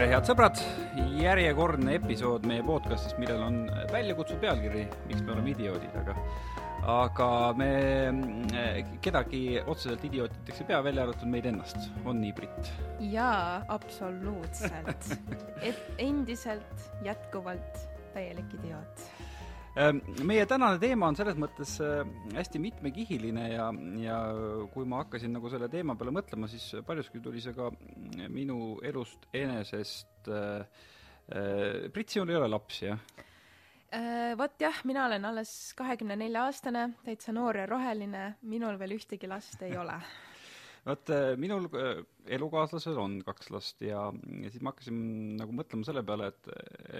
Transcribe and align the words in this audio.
tere, 0.00 0.14
head 0.14 0.24
sõbrad, 0.30 0.60
järjekordne 1.20 1.98
episood 1.98 2.46
meie 2.48 2.62
podcastist, 2.64 3.18
millel 3.20 3.42
on 3.44 3.56
väljakutsuv 3.92 4.38
pealkiri 4.40 4.86
Miks 5.10 5.20
me 5.26 5.34
oleme 5.34 5.52
idioodid, 5.52 5.92
aga 6.00 6.14
aga 6.88 7.26
me 7.60 7.68
kedagi 9.04 9.42
otseselt 9.60 10.06
idiootideks 10.08 10.62
ei 10.62 10.70
pea, 10.70 10.80
välja 10.86 11.04
arvatud 11.04 11.28
meid 11.28 11.50
ennast, 11.52 11.90
on 12.08 12.16
nii, 12.24 12.32
Brit? 12.32 12.72
jaa, 13.12 13.60
absoluutselt. 13.68 15.10
Et 15.68 16.00
endiselt, 16.00 16.88
jätkuvalt 17.04 17.84
täielik 18.14 18.56
idioot 18.56 19.04
meie 20.26 20.46
tänane 20.50 20.80
teema 20.82 21.08
on 21.10 21.16
selles 21.18 21.36
mõttes 21.38 21.76
äh, 21.84 22.02
hästi 22.34 22.58
mitmekihiline 22.62 23.46
ja, 23.52 23.68
ja 24.02 24.18
kui 24.74 24.86
ma 24.88 25.04
hakkasin 25.04 25.32
nagu 25.36 25.50
selle 25.52 25.68
teema 25.70 25.94
peale 25.98 26.14
mõtlema, 26.14 26.48
siis 26.50 26.72
paljuski 26.86 27.22
tuli 27.22 27.42
see 27.42 27.54
ka 27.54 27.70
minu 28.28 28.78
elust 28.82 29.28
enesest. 29.32 30.28
Äh, 30.28 30.86
äh, 31.30 31.90
Brit, 31.94 32.10
sinul 32.10 32.34
ei 32.34 32.40
ole 32.40 32.50
lapsi, 32.50 32.86
jah? 32.90 33.02
Vot 34.38 34.54
jah, 34.62 34.76
mina 34.86 35.08
olen 35.08 35.24
alles 35.26 35.72
kahekümne 35.74 36.14
nelja 36.14 36.44
aastane, 36.46 36.84
täitsa 37.02 37.32
noor 37.34 37.58
ja 37.58 37.64
roheline, 37.66 38.36
minul 38.46 38.78
veel 38.78 38.94
ühtegi 38.94 39.26
last 39.26 39.64
ei 39.66 39.74
ole 39.74 39.96
vot 40.86 41.12
äh, 41.12 41.34
minul 41.40 41.66
äh, 41.76 42.00
elukaaslasel 42.36 42.98
on 43.00 43.18
kaks 43.24 43.50
last 43.52 43.82
ja, 43.84 44.06
ja 44.10 44.52
siis 44.52 44.62
ma 44.64 44.72
hakkasin 44.72 45.00
nagu 45.40 45.54
mõtlema 45.56 45.86
selle 45.86 46.02
peale, 46.06 46.30
et, 46.32 46.50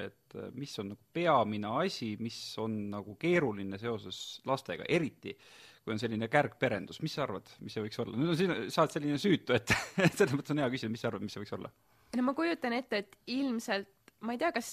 et 0.06 0.36
äh, 0.36 0.50
mis 0.56 0.74
on 0.82 0.92
nagu 0.92 1.12
peamine 1.16 1.74
asi, 1.84 2.12
mis 2.20 2.38
on 2.60 2.76
nagu 2.92 3.16
keeruline 3.20 3.80
seoses 3.80 4.40
lastega, 4.48 4.88
eriti 4.88 5.36
kui 5.80 5.94
on 5.94 6.02
selline 6.02 6.28
kärgperendus, 6.28 7.00
mis 7.00 7.14
sa 7.16 7.24
arvad, 7.24 7.48
mis 7.64 7.72
see 7.76 7.86
võiks 7.86 8.02
olla? 8.02 8.18
no 8.20 8.36
sina, 8.36 8.58
sa 8.68 8.84
oled 8.84 8.98
selline 8.98 9.20
süütu, 9.20 9.56
et 9.56 9.72
selles 10.18 10.36
mõttes 10.36 10.52
on 10.52 10.60
hea 10.60 10.68
küsida, 10.74 10.92
mis 10.92 11.04
sa 11.04 11.08
arvad, 11.12 11.24
mis 11.24 11.36
see 11.36 11.44
võiks 11.44 11.56
olla? 11.56 11.72
no 12.18 12.26
ma 12.26 12.36
kujutan 12.36 12.76
ette, 12.76 13.00
et 13.00 13.18
ilmselt 13.32 13.96
ma 14.20 14.34
ei 14.36 14.40
tea, 14.42 14.50
kas, 14.52 14.68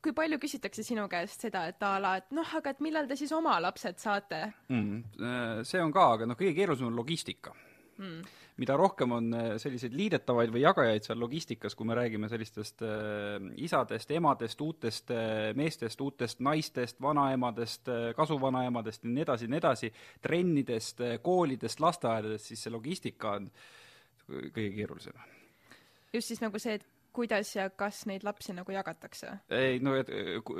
kui 0.00 0.14
palju 0.16 0.38
küsitakse 0.40 0.80
sinu 0.80 1.04
käest 1.12 1.44
seda, 1.44 1.66
et 1.68 1.82
a 1.84 1.98
la, 2.00 2.14
et 2.22 2.30
noh, 2.32 2.54
aga 2.56 2.72
et 2.72 2.78
millal 2.80 3.04
te 3.10 3.18
siis 3.20 3.34
oma 3.36 3.58
lapsed 3.60 4.00
saate 4.00 4.46
mm,? 4.72 5.64
see 5.68 5.82
on 5.84 5.92
ka, 5.92 6.06
aga 6.16 6.30
noh, 6.30 6.38
kõige 6.38 6.56
keerulisem 6.56 6.88
on 6.88 6.96
logistika 6.96 7.52
mm.. 7.98 8.22
mida 8.62 8.76
rohkem 8.78 9.12
on 9.12 9.30
äh, 9.34 9.48
selliseid 9.60 9.94
liidetavaid 9.96 10.52
või 10.54 10.62
jagajaid 10.64 11.06
seal 11.06 11.20
logistikas, 11.20 11.76
kui 11.78 11.88
me 11.88 11.96
räägime 11.98 12.30
sellistest 12.30 12.82
äh, 12.86 13.48
isadest, 13.64 14.10
emadest, 14.16 14.60
uutest 14.64 15.12
äh, 15.14 15.50
meestest, 15.58 16.00
uutest 16.04 16.42
naistest, 16.44 17.00
vanaemadest 17.02 17.90
kasuvanaemadest 18.16 19.04
ja 19.04 19.14
nii 19.14 19.26
edasi 19.26 19.48
ja 19.48 19.54
nii 19.54 19.62
edasi, 19.62 19.92
trennidest 20.22 21.02
koolidest, 21.22 21.80
lasteaedadest, 21.84 22.52
siis 22.52 22.66
see 22.66 22.74
logistika 22.74 23.36
on 23.38 23.50
kõige 24.28 24.70
keerulisem. 24.76 25.26
just 26.12 26.28
siis 26.28 26.40
nagu 26.44 26.58
see, 26.60 26.78
et 26.78 26.97
kuidas 27.18 27.50
ja 27.56 27.68
kas 27.74 28.04
neid 28.10 28.24
lapsi 28.26 28.54
nagu 28.56 28.74
jagatakse? 28.74 29.34
ei 29.54 29.78
no 29.84 29.94
et 29.98 30.10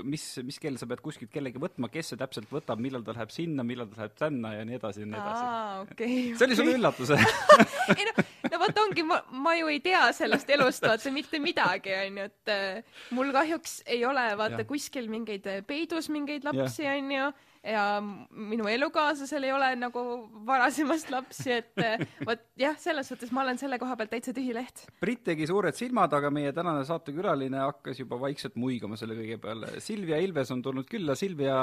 mis, 0.05 0.25
mis 0.47 0.59
kell 0.63 0.79
sa 0.81 0.89
pead 0.91 1.03
kuskilt 1.05 1.33
kellegi 1.35 1.61
võtma, 1.63 1.91
kes 1.93 2.13
see 2.13 2.21
täpselt 2.21 2.51
võtab, 2.53 2.83
millal 2.83 3.05
ta 3.07 3.15
läheb 3.17 3.33
sinna, 3.35 3.67
millal 3.67 3.91
ta 3.93 4.03
läheb 4.03 4.17
tänna 4.19 4.55
ja 4.57 4.67
nii 4.69 4.79
edasi 4.81 5.05
ja 5.05 5.11
nii 5.11 5.21
edasi. 5.23 5.93
okay,. 5.95 6.17
see 6.35 6.49
oli 6.49 6.59
sulle 6.59 6.77
üllatus 6.79 7.15
ei 7.17 8.09
no, 8.09 8.27
no 8.53 8.63
vot 8.65 8.83
ongi, 8.85 9.07
ma, 9.07 9.21
ma 9.47 9.55
ju 9.59 9.71
ei 9.73 9.83
tea 9.85 10.05
sellest 10.17 10.51
elust 10.57 10.87
vaata 10.89 11.13
mitte 11.15 11.43
midagi, 11.43 11.95
onju, 12.05 12.31
et 12.31 12.55
äh, 12.55 13.05
mul 13.17 13.33
kahjuks 13.37 13.83
ei 13.87 14.03
ole 14.09 14.31
vaata 14.41 14.65
ja. 14.65 14.69
kuskil 14.69 15.11
mingeid 15.13 15.47
peidus 15.69 16.11
mingeid 16.13 16.47
lapsi, 16.49 16.87
onju 16.89 17.31
ja 17.69 17.85
minu 18.01 18.69
elukaaslasel 18.71 19.45
ei 19.49 19.53
ole 19.55 19.71
nagu 19.79 20.03
varasemast 20.49 21.11
lapsi, 21.13 21.59
et 21.59 21.85
vot 22.29 22.45
jah, 22.59 22.77
selles 22.81 23.09
suhtes 23.11 23.33
ma 23.35 23.45
olen 23.45 23.61
selle 23.61 23.79
koha 23.81 23.97
pealt 23.99 24.13
täitsa 24.15 24.35
tühi 24.37 24.55
leht. 24.57 24.87
Brit 25.03 25.25
tegi 25.29 25.49
suured 25.51 25.77
silmad, 25.79 26.15
aga 26.19 26.31
meie 26.35 26.53
tänane 26.57 26.85
saatekülaline 26.89 27.61
hakkas 27.63 28.03
juba 28.03 28.21
vaikselt 28.21 28.57
muigama 28.61 28.99
selle 29.01 29.19
kõige 29.19 29.41
peale. 29.43 29.75
Silvia 29.85 30.21
Ilves 30.25 30.53
on 30.55 30.63
tulnud 30.65 30.89
külla, 30.89 31.17
Silvia, 31.19 31.59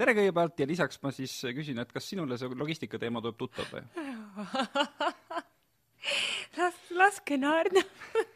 tere 0.00 0.16
kõigepealt 0.18 0.62
ja 0.62 0.70
lisaks 0.70 1.02
ma 1.04 1.12
siis 1.14 1.34
küsin, 1.56 1.80
et 1.82 1.92
kas 1.92 2.08
sinule 2.12 2.38
see 2.40 2.50
logistika 2.56 3.00
teema 3.02 3.22
tuleb 3.24 3.38
tuttav 3.40 3.68
või? 3.72 3.84
las, 6.58 6.80
laske 6.90 7.38
naerda 7.40 7.82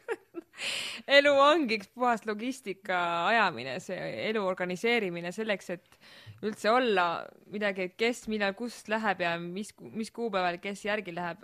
elu 1.19 1.33
ongi 1.33 1.79
üks 1.79 1.91
puhas 1.93 2.25
logistika 2.29 2.99
ajamine, 3.29 3.77
see 3.83 3.99
elu 4.29 4.43
organiseerimine 4.47 5.33
selleks, 5.35 5.71
et 5.77 6.01
üldse 6.45 6.71
olla 6.73 7.07
midagi, 7.53 7.89
et 7.89 7.97
kes 7.99 8.25
millal 8.31 8.55
kust 8.57 8.91
läheb 8.91 9.23
ja 9.25 9.35
mis, 9.41 9.73
mis 9.93 10.11
kuupäeval 10.13 10.59
kes 10.63 10.85
järgi 10.87 11.15
läheb. 11.15 11.43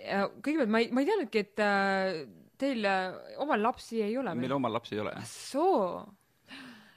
ja 0.00 0.26
kõigepealt 0.40 0.72
ma 0.72 0.82
ei, 0.82 0.92
ma 0.94 1.02
ei 1.02 1.10
teadnudki, 1.10 1.44
et 1.46 1.64
äh, 1.64 2.22
teil 2.60 2.86
äh, 2.88 3.18
omal 3.42 3.62
lapsi 3.70 4.02
ei 4.04 4.16
ole. 4.20 4.34
meil 4.38 4.56
omal 4.58 4.78
lapsi 4.78 4.96
ei 4.96 5.04
ole. 5.04 5.14
soo 5.26 6.00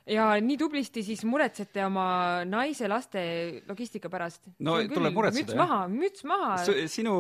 ja 0.10 0.26
nii 0.44 0.58
tublisti 0.60 1.04
siis 1.06 1.24
muretsete 1.28 1.86
oma 1.86 2.06
naise 2.48 2.90
laste 2.92 3.24
logistika 3.68 4.12
pärast. 4.12 4.50
no 4.60 4.76
tuleb 4.92 5.16
muretseda, 5.16 5.46
müts 5.46 5.60
maha, 5.60 5.80
müts 5.92 6.28
maha. 6.28 6.58
sinu 6.92 7.16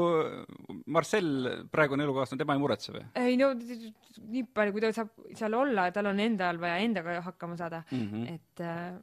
Marcel, 0.92 1.32
praegune 1.72 2.04
elukaaslane, 2.08 2.42
tema 2.44 2.58
ei 2.58 2.64
muretse 2.64 2.96
või? 2.96 3.06
ei 3.24 3.40
no 3.40 3.54
nii 3.56 4.46
palju, 4.52 4.76
kui 4.76 4.84
ta 4.84 4.92
saab 4.96 5.16
seal 5.38 5.58
olla, 5.58 5.90
tal 5.96 6.12
on 6.12 6.22
endal 6.24 6.60
vaja 6.62 6.84
endaga 6.84 7.22
hakkama 7.24 7.58
saada 7.60 7.84
mm, 7.90 8.06
-hmm. 8.12 8.36
et 8.36 8.64
äh, 8.68 8.94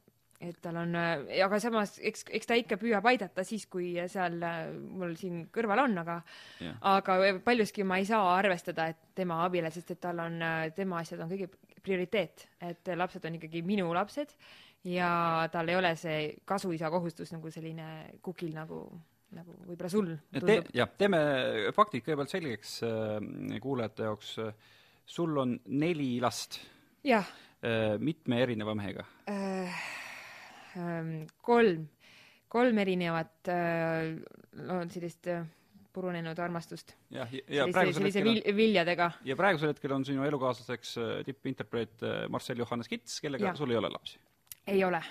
et 0.41 0.57
tal 0.61 0.77
on, 0.81 0.95
aga 0.95 1.59
samas 1.61 1.99
eks, 2.01 2.25
eks 2.33 2.49
ta 2.49 2.55
ikka 2.57 2.77
püüab 2.81 3.05
aidata 3.11 3.43
siis, 3.45 3.67
kui 3.69 3.93
seal 4.09 4.39
mul 4.97 5.13
siin 5.19 5.43
kõrval 5.53 5.83
on, 5.83 5.97
aga 6.01 6.15
yeah. 6.59 6.77
aga 6.95 7.17
paljuski 7.45 7.85
ma 7.85 7.99
ei 8.01 8.07
saa 8.09 8.23
arvestada, 8.39 8.87
et 8.89 8.97
tema 9.15 9.43
abile, 9.45 9.69
sest 9.69 9.93
et 9.93 10.01
tal 10.01 10.23
on, 10.23 10.39
tema 10.75 11.03
asjad 11.03 11.21
on 11.21 11.29
kõige 11.29 11.51
prioriteet, 11.83 12.47
et 12.67 12.91
lapsed 12.95 13.25
on 13.25 13.37
ikkagi 13.37 13.63
minu 13.65 13.91
lapsed 13.93 14.35
ja 14.87 15.47
tal 15.53 15.69
ei 15.69 15.77
ole 15.77 15.93
see 15.99 16.19
kasuisa 16.45 16.89
kohustus 16.89 17.31
nagu 17.35 17.51
selline 17.53 17.87
kukil 18.21 18.53
nagu 18.55 18.83
nagu 19.35 19.55
võib-olla 19.63 19.91
sul 19.91 20.09
Te, 20.33 20.57
jah, 20.75 20.89
teeme 20.99 21.21
faktid 21.75 22.03
kõigepealt 22.03 22.33
selgeks 22.33 22.73
äh, 22.87 23.59
kuulajate 23.63 24.09
jaoks. 24.09 24.33
sul 25.05 25.37
on 25.37 25.55
neli 25.65 26.19
last. 26.21 26.59
jah 27.03 27.27
äh,. 27.63 27.97
mitme 27.99 28.41
erineva 28.41 28.75
mehega 28.75 29.05
äh,? 29.29 29.81
äh, 30.75 31.13
kolm, 31.41 31.87
kolm 32.47 32.83
erinevat 32.83 33.51
äh, 33.53 34.17
no 34.67 34.81
sellist 34.89 35.29
purunenud 35.93 36.39
armastust. 36.39 36.95
jah, 37.13 37.31
ja, 37.33 37.43
ja 37.61 37.67
sellise, 37.69 37.99
sellise 37.99 38.23
vil, 38.25 38.41
viljadega. 38.55 39.11
ja 39.27 39.37
praegusel 39.39 39.73
hetkel 39.73 39.95
on 39.97 40.05
sinu 40.07 40.27
elukaaslaseks 40.27 40.93
äh, 40.97 41.15
tippinterpreet 41.27 42.05
äh, 42.05 42.21
Marcel 42.29 42.63
Johannes 42.63 42.91
Kits, 42.91 43.19
kellega 43.23 43.51
ja. 43.51 43.57
sul 43.57 43.73
ei 43.73 43.81
ole 43.81 43.91
lapsi? 43.93 44.19
ei 44.67 44.83
ole 44.83 45.03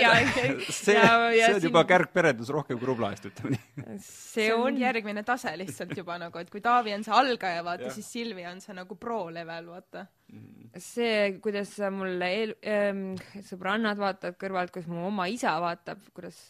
ja, 0.00 0.12
see, 0.70 0.94
ja, 0.94 1.30
ja 1.32 1.46
see 1.46 1.54
on 1.54 1.60
siin... 1.60 1.68
juba 1.68 1.84
kärgperendus 1.88 2.50
rohkem 2.52 2.78
kui 2.80 2.88
rubla 2.90 3.10
eest, 3.14 3.28
ütleme 3.30 3.56
nii. 3.56 3.96
see 4.04 4.48
on 4.54 4.76
järgmine 4.80 5.22
tase 5.26 5.54
lihtsalt 5.60 5.94
juba 5.96 6.18
nagu, 6.20 6.40
et 6.42 6.50
kui 6.52 6.62
Taavi 6.64 6.94
on 6.96 7.06
see 7.06 7.14
algaja, 7.14 7.62
vaata, 7.66 7.92
siis 7.94 8.10
Silvi 8.18 8.44
on 8.50 8.60
see 8.64 8.76
nagu 8.76 8.98
pro 9.00 9.20
level, 9.34 9.70
vaata. 9.72 10.04
Mm. 10.28 10.70
see, 10.84 11.38
kuidas 11.44 11.72
mul 11.94 12.20
eel- 12.26 12.58
ähm,, 12.68 13.14
sõbrannad 13.48 14.00
vaatavad 14.00 14.36
kõrvalt, 14.40 14.74
kuidas 14.74 14.90
mu 14.92 15.06
oma 15.08 15.28
isa 15.32 15.54
vaatab, 15.62 16.02
kuidas 16.16 16.42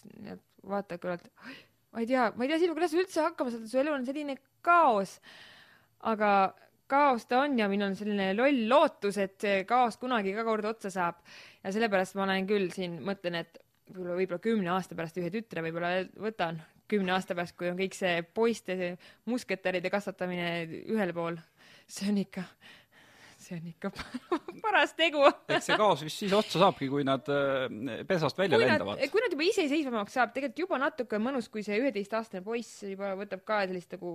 vaatavad 0.66 1.04
kõrvalt, 1.04 1.28
ma 1.92 2.02
ei 2.02 2.08
tea, 2.08 2.30
ma 2.36 2.44
ei 2.44 2.50
tea, 2.50 2.60
Silvia, 2.62 2.76
kuidas 2.76 2.94
sa 2.94 3.02
üldse 3.02 3.24
hakkama 3.24 3.52
saad, 3.54 3.68
su 3.70 3.80
elu 3.80 3.94
on 3.94 4.06
selline 4.08 4.38
kaos. 4.64 5.18
aga 6.08 6.32
kaos 6.88 7.26
ta 7.28 7.42
on 7.44 7.58
ja 7.58 7.68
minul 7.68 7.90
on 7.90 7.96
selline 7.98 8.32
loll 8.36 8.66
lootus, 8.70 9.18
et 9.20 9.36
see 9.40 9.62
kaos 9.68 9.98
kunagi 10.00 10.34
ka 10.36 10.44
kord 10.46 10.68
otsa 10.68 10.90
saab. 10.94 11.22
ja 11.62 11.72
sellepärast 11.74 12.16
ma 12.16 12.26
olen 12.26 12.48
küll 12.48 12.70
siin, 12.74 12.98
mõtlen, 13.04 13.40
et 13.42 13.60
võib-olla, 13.92 14.16
võib-olla 14.20 14.42
kümne 14.44 14.74
aasta 14.74 14.98
pärast 14.98 15.20
ühe 15.20 15.30
tütre 15.32 15.64
võib-olla 15.64 15.92
võtan, 16.20 16.60
kümne 16.88 17.12
aasta 17.16 17.36
pärast, 17.36 17.56
kui 17.56 17.68
on 17.70 17.78
kõik 17.78 17.96
see 17.96 18.22
poiste 18.36 18.96
musketäride 19.28 19.90
kasvatamine 19.92 20.82
ühel 20.88 21.12
pool. 21.16 21.40
see 21.88 22.10
on 22.10 22.18
ikka 22.20 22.44
see 23.48 23.58
on 23.58 23.66
ikka 23.70 23.90
paras 24.64 24.94
tegu. 24.98 25.24
Eks 25.48 25.70
see 25.70 25.78
kaos 25.80 26.04
vist 26.04 26.22
siis 26.22 26.34
otsa 26.36 26.60
saabki, 26.62 26.88
kui 26.92 27.06
nad 27.06 27.26
äh, 27.32 28.04
pesast 28.08 28.38
välja 28.38 28.58
kui 28.58 28.66
lendavad. 28.66 29.02
kui 29.12 29.24
nad 29.24 29.34
juba 29.34 29.46
iseseisvamaks 29.48 30.16
saab, 30.18 30.32
tegelikult 30.34 30.64
juba 30.64 30.80
natuke 30.82 31.20
mõnus, 31.22 31.50
kui 31.52 31.64
see 31.66 31.78
üheteistaastane 31.80 32.44
poiss 32.44 32.82
juba 32.86 33.14
võtab 33.18 33.44
ka 33.48 33.62
sellist 33.66 33.96
nagu 33.96 34.14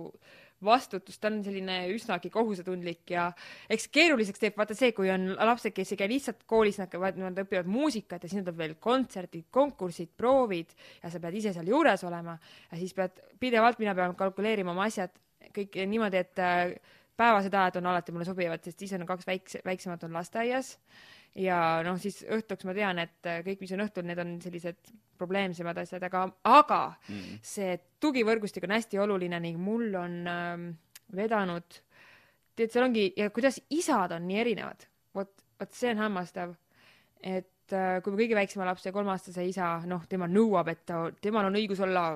vastutust, 0.64 1.20
ta 1.20 1.28
on 1.32 1.40
selline 1.44 1.80
üsnagi 1.92 2.30
kohusetundlik 2.32 3.10
ja 3.12 3.26
eks 3.72 3.88
keeruliseks 3.92 4.40
teeb 4.40 4.56
vaata 4.58 4.76
see, 4.78 4.94
kui 4.96 5.10
on 5.12 5.34
lapsed, 5.34 5.74
kes 5.76 5.92
ei 5.92 6.00
käi 6.00 6.10
lihtsalt 6.14 6.46
koolis, 6.50 6.78
nad 6.80 6.92
käivad, 6.92 7.18
nad 7.20 7.42
õpivad 7.44 7.68
muusikat 7.70 8.24
ja 8.24 8.30
siis 8.30 8.44
tuleb 8.44 8.60
veel 8.62 8.76
kontserdid, 8.82 9.48
konkursid, 9.54 10.14
proovid 10.16 10.72
ja 11.02 11.12
sa 11.12 11.20
pead 11.20 11.40
ise 11.40 11.54
seal 11.56 11.68
juures 11.68 12.06
olema. 12.06 12.38
Ja 12.70 12.80
siis 12.80 12.94
pead 12.96 13.20
pidevalt, 13.42 13.82
mina 13.82 13.96
pean 13.98 14.16
kalkuleerima 14.18 14.72
oma 14.72 14.88
asjad 14.88 15.12
kõik 15.54 15.76
niimoodi, 15.90 16.22
et 16.24 16.40
äh, 16.42 16.76
päevased 17.16 17.54
ajad 17.54 17.80
on 17.80 17.90
alati 17.92 18.12
mulle 18.12 18.26
sobivad, 18.28 18.62
sest 18.64 18.78
siis 18.82 18.94
on 18.96 19.06
kaks 19.06 19.26
väikse, 19.26 19.60
väiksemat 19.66 20.04
on 20.06 20.16
lasteaias 20.16 20.74
ja 21.38 21.58
noh, 21.86 21.98
siis 22.00 22.22
õhtuks 22.30 22.66
ma 22.68 22.74
tean, 22.76 23.00
et 23.02 23.30
kõik, 23.46 23.62
mis 23.62 23.72
on 23.74 23.84
õhtul, 23.84 24.06
need 24.08 24.20
on 24.22 24.36
sellised 24.42 24.92
probleemsemad 25.18 25.78
asjad, 25.82 26.02
aga, 26.06 26.24
aga 26.50 26.80
mm. 27.08 27.38
see 27.44 27.76
tugivõrgustik 28.02 28.66
on 28.66 28.74
hästi 28.76 29.00
oluline 29.02 29.40
ning 29.42 29.60
mul 29.60 29.94
on 29.98 30.20
äh, 30.30 30.52
vedanud 31.14 31.80
tead, 32.54 32.70
seal 32.70 32.86
ongi 32.86 33.08
ja 33.18 33.30
kuidas 33.34 33.60
isad 33.74 34.14
on 34.14 34.28
nii 34.28 34.42
erinevad, 34.44 34.86
vot, 35.14 35.32
vot 35.60 35.74
see 35.74 35.90
on 35.94 36.04
hämmastav. 36.04 36.54
et 37.22 37.72
äh, 37.72 37.98
kui 38.04 38.18
kõige 38.18 38.38
väiksema 38.38 38.66
lapse 38.68 38.92
kolmeaastase 38.92 39.46
isa, 39.48 39.78
noh, 39.88 40.06
tema 40.10 40.28
nõuab, 40.30 40.70
et 40.70 40.84
ta, 40.86 41.06
temal 41.22 41.48
on 41.48 41.58
õigus 41.58 41.80
olla 41.82 42.12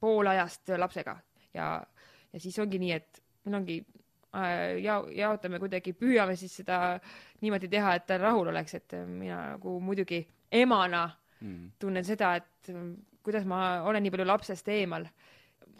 pool 0.00 0.26
ajast 0.30 0.72
lapsega 0.78 1.16
ja, 1.56 1.68
ja 2.32 2.40
siis 2.40 2.58
ongi 2.58 2.80
nii, 2.80 2.92
et 2.92 3.22
meil 3.44 3.60
ongi 3.60 3.80
ja 4.82 4.98
jaotame 5.14 5.60
kuidagi, 5.62 5.92
püüame 5.98 6.36
siis 6.38 6.56
seda 6.60 6.98
niimoodi 7.44 7.68
teha, 7.70 7.94
et 7.98 8.06
ta 8.08 8.18
rahul 8.18 8.48
oleks, 8.50 8.74
et 8.78 8.96
mina 9.06 9.40
nagu 9.54 9.78
muidugi 9.84 10.22
emana 10.54 11.06
mm. 11.40 11.70
tunnen 11.80 12.06
seda, 12.06 12.34
et 12.40 12.72
mm, 12.72 12.92
kuidas 13.24 13.46
ma 13.48 13.60
olen 13.88 14.04
nii 14.04 14.12
palju 14.14 14.28
lapsest 14.28 14.68
eemal. 14.74 15.08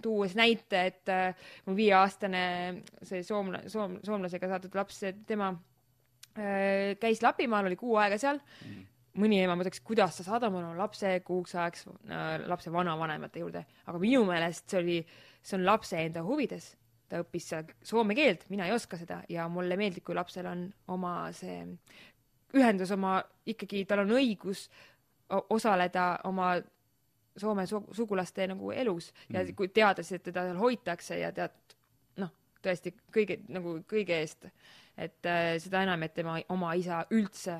tuues 0.05 0.35
näite, 0.37 0.81
et 0.91 1.09
äh, 1.09 1.47
mul 1.65 1.77
viieaastane 1.79 2.41
see 3.09 3.23
soomla-, 3.25 3.63
soom-, 3.73 4.01
soomlasega 4.05 4.51
saadud 4.51 4.75
laps, 4.77 4.99
tema 5.27 5.49
äh, 6.37 6.93
käis 7.01 7.23
Lapimaal, 7.25 7.71
oli 7.71 7.79
kuu 7.81 7.97
aega 7.97 8.19
seal 8.21 8.41
Mm. 8.65 8.83
mõni 9.23 9.39
ema 9.41 9.55
mõtleks, 9.57 9.81
kuidas 9.87 10.17
sa 10.19 10.27
saadad 10.27 10.53
oma 10.53 10.75
lapse 10.77 11.21
kuuks 11.25 11.55
ajaks 11.55 11.87
äh, 11.89 12.45
lapse 12.51 12.73
vanavanemate 12.73 13.41
juurde, 13.41 13.65
aga 13.87 14.01
minu 14.03 14.25
meelest 14.29 14.69
see 14.69 14.81
oli, 14.81 14.99
see 15.41 15.57
on 15.57 15.65
lapse 15.65 15.97
enda 15.97 16.25
huvides. 16.27 16.75
Ta 17.09 17.21
õppis 17.23 17.49
seal 17.49 17.65
soome 17.83 18.15
keelt, 18.15 18.47
mina 18.51 18.67
ei 18.67 18.73
oska 18.73 18.97
seda 18.97 19.23
ja 19.29 19.49
mulle 19.49 19.77
meeldib, 19.77 20.05
kui 20.05 20.15
lapsel 20.15 20.47
on 20.47 20.67
oma 20.89 21.33
see 21.33 21.63
ühendus 22.55 22.91
oma, 22.95 23.19
ikkagi 23.47 23.85
tal 23.87 23.99
on 24.05 24.11
õigus 24.17 24.69
osaleda 25.51 26.19
oma 26.25 26.55
Soome 27.37 27.65
su- 27.67 27.89
sugulaste 27.93 28.45
nagu 28.47 28.71
elus 28.71 29.09
ja 29.33 29.41
Mhm. 29.43 29.55
kui 29.59 29.67
teades, 29.69 30.13
et 30.13 30.23
teda 30.23 30.45
seal 30.47 30.57
hoitakse 30.57 31.17
ja 31.19 31.33
tead, 31.33 31.51
noh, 32.17 32.31
tõesti 32.63 32.93
kõige 33.11 33.41
nagu 33.49 33.81
kõige 33.91 34.11
eest, 34.21 34.45
et 34.97 35.27
äh, 35.27 35.59
seda 35.59 35.83
enam, 35.83 36.03
et 36.03 36.15
tema 36.15 36.37
oma 36.49 36.75
isa 36.75 37.01
üldse 37.11 37.57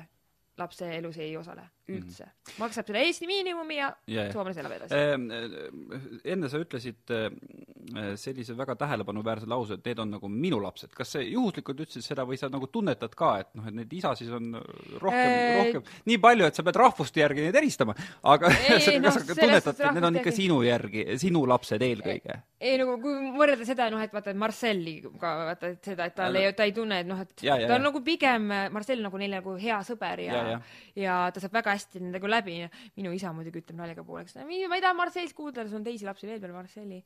lapse 0.57 0.87
elus 0.97 1.17
ei 1.17 1.35
osale, 1.37 1.67
üldse 1.89 2.25
mm. 2.25 2.29
-hmm. 2.29 2.59
maksab 2.63 2.87
selle 2.89 3.05
Eesti 3.05 3.27
miinimumi 3.27 3.77
ja 3.77 3.91
ja. 4.07 4.31
soomlane 4.33 4.59
elab 4.61 4.77
edasi. 4.77 4.95
Ehm, 4.95 5.29
eh, 5.31 6.31
enne 6.33 6.49
sa 6.49 6.61
ütlesid 6.61 7.13
eh, 7.13 8.15
sellise 8.17 8.57
väga 8.57 8.75
tähelepanuväärse 8.75 9.49
lause, 9.49 9.77
et 9.77 9.85
need 9.85 9.99
on 9.99 10.15
nagu 10.17 10.29
minu 10.29 10.61
lapsed. 10.61 10.93
kas 10.95 11.11
sa 11.11 11.21
juhuslikult 11.21 11.79
ütlesid 11.85 12.05
seda 12.05 12.25
või 12.25 12.37
sa 12.41 12.49
nagu 12.49 12.67
tunnetad 12.67 13.15
ka, 13.15 13.37
et 13.39 13.53
noh, 13.53 13.67
et 13.67 13.75
neid 13.75 13.93
isasid 13.93 14.31
on 14.33 14.55
rohkem 15.01 15.35
Äh, 15.35 15.57
rohkem, 15.59 15.83
nii 16.09 16.17
palju, 16.21 16.47
et 16.49 16.57
sa 16.57 16.63
pead 16.65 16.79
rahvuste 16.79 17.21
järgi 17.21 17.45
neid 17.45 17.57
eristama, 17.59 17.95
aga 18.31 18.51
Ei, 18.55 18.77
ei, 18.95 18.99
noh, 19.03 19.13
kas 19.15 19.27
sa 19.29 19.37
tunnetad, 19.37 19.79
et 19.79 19.97
need 19.97 20.07
on 20.09 20.19
ikka 20.21 20.33
sinu 20.35 20.59
järgi, 20.65 21.05
sinu 21.21 21.45
lapsed 21.49 21.85
eelkõige? 21.85 22.39
ei 22.65 22.79
nagu 22.79 22.95
kui 23.01 23.31
võrrelda 23.35 23.67
seda 23.67 23.87
noh, 23.93 24.01
et 24.01 24.13
vaata 24.15 24.31
et 24.31 24.39
Marcelliga 24.39 25.11
vaata 25.21 25.69
et 25.73 25.89
seda, 25.91 26.07
et 26.09 26.15
tal 26.17 26.39
ei, 26.39 26.49
ta 26.57 26.65
ei 26.65 26.73
tunne, 26.75 27.01
et 27.03 27.09
noh, 27.09 27.19
et 27.21 27.43
Ja, 27.45 27.57
ja, 27.59 27.67
ta 27.69 27.75
on 27.75 27.83
ja. 27.83 27.87
nagu 27.89 28.01
pigem 28.05 28.47
Marcel 28.73 29.03
nagu 29.03 29.19
neile 29.21 29.41
nagu 29.41 29.57
hea 29.59 29.77
sõber 29.85 30.23
Ja, 30.23 30.37
ja, 30.39 30.55
ja. 30.55 30.59
ja 31.03 31.17
ta 31.35 31.43
saab 31.43 31.53
väga 31.59 31.74
hästi 31.75 32.01
nendega 32.03 32.29
läbi. 32.29 32.57
minu 32.95 33.11
isa 33.15 33.33
muidugi 33.35 33.61
ütleb 33.61 33.79
naljaga 33.79 34.03
pooleks, 34.07 34.37
ma 34.41 34.75
ei 34.79 34.81
taha 34.81 34.93
Marcelist 34.97 35.35
kuulda, 35.37 35.67
sul 35.67 35.81
on 35.81 35.87
teisi 35.87 36.07
lapsi 36.07 36.27
veel 36.27 36.39
peale 36.39 36.55
Marceli. 36.55 37.03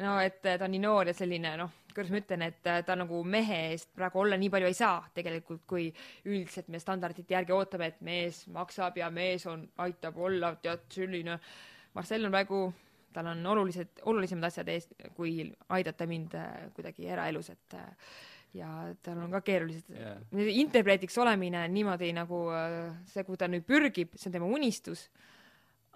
no 0.00 0.18
et 0.20 0.42
ta 0.42 0.58
on 0.64 0.70
nii 0.74 0.82
noor 0.82 1.10
ja 1.10 1.14
selline 1.14 1.56
noh, 1.58 1.72
kuidas 1.94 2.12
ma 2.12 2.20
ütlen, 2.20 2.44
et 2.46 2.60
ta 2.86 2.96
nagu 2.98 3.22
mehe 3.24 3.62
eest 3.70 3.90
praegu 3.94 4.20
olla 4.22 4.36
nii 4.36 4.50
palju 4.50 4.68
ei 4.68 4.78
saa 4.78 5.00
tegelikult, 5.14 5.64
kui 5.66 5.88
üldiselt 6.26 6.68
me 6.68 6.78
standardite 6.78 7.34
järgi 7.34 7.56
ootame, 7.56 7.90
et 7.90 8.00
mees 8.06 8.44
maksab 8.52 9.00
ja 9.00 9.10
mees 9.10 9.46
on, 9.50 9.66
aitab 9.78 10.18
olla, 10.18 10.54
tead 10.62 10.86
selline. 10.94 11.40
Marcel 11.94 12.28
on 12.28 12.36
praegu 12.36 12.62
tal 13.12 13.26
on 13.26 13.46
olulised, 13.46 14.02
olulisemad 14.06 14.46
asjad 14.50 14.68
ees, 14.70 14.88
kui 15.16 15.48
aidata 15.74 16.06
mind 16.06 16.36
äh, 16.38 16.68
kuidagi 16.76 17.08
eraelus, 17.10 17.50
et 17.50 17.78
ja 18.56 18.68
tal 19.02 19.20
on 19.24 19.32
ka 19.34 19.42
keerulised 19.46 19.90
yeah.. 19.94 20.20
interpreetiks 20.58 21.18
olemine 21.22 21.66
niimoodi 21.70 22.12
nagu 22.16 22.46
äh, 22.54 22.78
see, 23.10 23.24
kuhu 23.26 23.38
ta 23.38 23.50
nüüd 23.50 23.66
pürgib, 23.66 24.16
see 24.18 24.30
on 24.30 24.38
tema 24.38 24.48
unistus. 24.50 25.08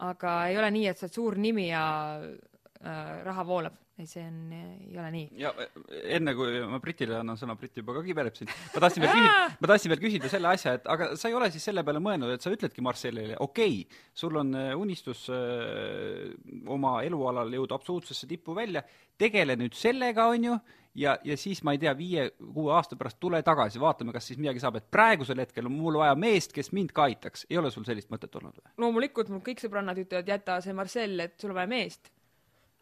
aga 0.04 0.42
ei 0.50 0.58
ole 0.58 0.70
nii, 0.74 0.90
et 0.90 0.98
sa 0.98 1.06
oled 1.06 1.14
suur 1.14 1.38
nimi 1.38 1.68
ja 1.68 1.86
äh, 2.18 3.24
raha 3.26 3.44
voolab. 3.46 3.80
ei, 3.98 4.06
see 4.10 4.22
on, 4.26 4.38
ei 4.54 4.98
ole 4.98 5.10
nii. 5.14 5.26
ja 5.38 5.50
eh, 5.64 5.74
enne 6.16 6.34
kui 6.38 6.62
ma 6.70 6.78
Britile 6.82 7.18
annan 7.20 7.38
sõna, 7.38 7.58
Brit 7.58 7.78
juba 7.78 7.96
ka 7.98 8.04
kibeleb 8.06 8.38
siin, 8.38 8.50
ma 8.74 8.84
tahtsin 8.86 9.04
veel 9.04 9.12
küsida, 9.14 9.34
ma 9.58 9.70
tahtsin 9.72 9.94
veel 9.94 10.02
küsida 10.02 10.30
selle 10.30 10.50
asja, 10.50 10.76
et 10.78 10.88
aga 10.94 11.10
sa 11.18 11.30
ei 11.30 11.38
ole 11.38 11.50
siis 11.54 11.66
selle 11.70 11.86
peale 11.86 12.02
mõelnud, 12.02 12.34
et 12.34 12.42
sa 12.42 12.54
ütledki 12.54 12.86
Marcelile, 12.86 13.38
okei 13.42 13.82
okay,, 13.82 14.00
sul 14.14 14.38
on 14.42 14.54
unistus 14.78 15.26
öö, 15.30 16.30
oma 16.74 17.00
elualal 17.06 17.50
jõuda 17.54 17.78
absoluutsesse 17.78 18.30
tippu 18.30 18.54
välja, 18.54 18.82
tegele 19.18 19.58
nüüd 19.58 19.78
sellega, 19.78 20.26
on 20.34 20.50
ju, 20.50 20.58
ja, 20.94 21.18
ja 21.24 21.36
siis 21.36 21.62
ma 21.66 21.72
ei 21.74 21.78
tea, 21.82 21.92
viie-kuue 21.98 22.72
aasta 22.74 22.96
pärast 22.96 23.18
tule 23.20 23.42
tagasi, 23.42 23.80
vaatame, 23.82 24.12
kas 24.12 24.26
siis 24.30 24.38
midagi 24.38 24.60
saab, 24.62 24.76
et 24.76 24.90
praegusel 24.90 25.40
hetkel 25.42 25.66
on 25.66 25.72
mul 25.72 25.98
vaja 25.98 26.14
meest, 26.14 26.52
kes 26.52 26.72
mind 26.72 26.92
ka 26.94 27.02
aitaks. 27.08 27.46
ei 27.50 27.58
ole 27.58 27.70
sul 27.70 27.84
sellist 27.84 28.10
mõtet 28.14 28.34
olnud 28.38 28.54
või? 28.60 28.72
loomulikult 28.78 29.28
mul 29.28 29.42
kõik 29.46 29.62
sõbrannad 29.64 29.98
ütlevad, 29.98 30.28
jäta 30.28 30.60
see 30.60 30.72
Marcel, 30.72 31.20
et 31.20 31.38
sul 31.40 31.50
on 31.50 31.56
vaja 31.60 31.66
meest. 31.70 32.10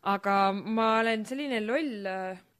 aga 0.03 0.53
ma 0.53 0.99
olen 1.01 1.27
selline 1.27 1.61
loll, 1.67 2.09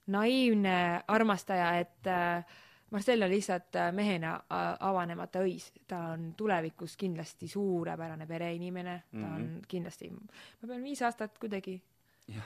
naiivne 0.07 1.03
armastaja, 1.09 1.79
et 1.81 2.07
äh, 2.07 2.45
Marcel 2.93 3.23
on 3.23 3.31
lihtsalt 3.31 3.77
äh, 3.77 3.93
mehena 3.93 4.35
äh, 4.35 4.77
avanemata 4.81 5.41
õis. 5.41 5.71
ta 5.89 5.99
on 6.13 6.35
tulevikus 6.37 6.97
kindlasti 6.97 7.49
suurepärane 7.49 8.27
pereinimene, 8.27 9.03
ta 9.13 9.27
on 9.27 9.43
Mhm. 9.43 9.63
kindlasti, 9.69 10.11
ma 10.11 10.69
pean 10.69 10.83
viis 10.83 11.03
aastat 11.03 11.39
kuidagi. 11.39 11.81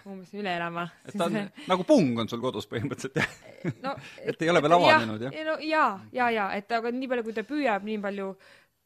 Umbes 0.08 0.32
üle 0.34 0.52
elama. 0.56 0.87
et 1.06 1.17
ta 1.17 1.26
on 1.28 1.38
nagu 1.69 1.87
pung 1.88 2.20
on 2.23 2.31
sul 2.31 2.40
kodus 2.43 2.69
põhimõtteliselt, 2.70 3.19
jah? 3.20 3.75
no, 3.84 3.94
et 4.28 4.43
ei 4.43 4.52
ole 4.52 4.62
veel 4.64 4.76
avanenud, 4.76 5.26
jah? 5.26 5.34
jah? 5.34 5.49
no 5.49 5.56
jaa, 5.62 5.90
jaa, 6.17 6.31
jaa, 6.34 6.46
et 6.58 6.78
aga 6.78 6.93
nii 6.94 7.11
palju, 7.12 7.26
kui 7.26 7.37
ta 7.37 7.44
püüab, 7.46 7.84
nii 7.87 7.99
palju 8.05 8.31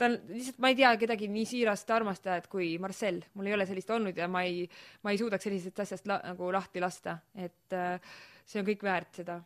ta 0.01 0.09
on 0.09 0.17
lihtsalt, 0.33 0.59
ma 0.65 0.73
ei 0.73 0.79
tea 0.79 0.91
kedagi 1.01 1.29
nii 1.31 1.47
siirast 1.49 1.93
armastajat 1.95 2.49
kui 2.53 2.73
Marcel, 2.83 3.21
mul 3.37 3.51
ei 3.51 3.57
ole 3.57 3.69
sellist 3.69 3.91
olnud 3.95 4.17
ja 4.17 4.29
ma 4.33 4.43
ei, 4.49 4.65
ma 5.05 5.13
ei 5.13 5.21
suudaks 5.21 5.47
sellisest 5.47 5.85
asjast 5.85 6.09
la, 6.11 6.21
nagu 6.33 6.51
lahti 6.55 6.83
lasta, 6.83 7.19
et 7.37 7.77
äh, 7.77 8.17
see 8.49 8.63
on 8.63 8.69
kõik 8.69 8.85
väärt 8.87 9.23
seda. 9.23 9.41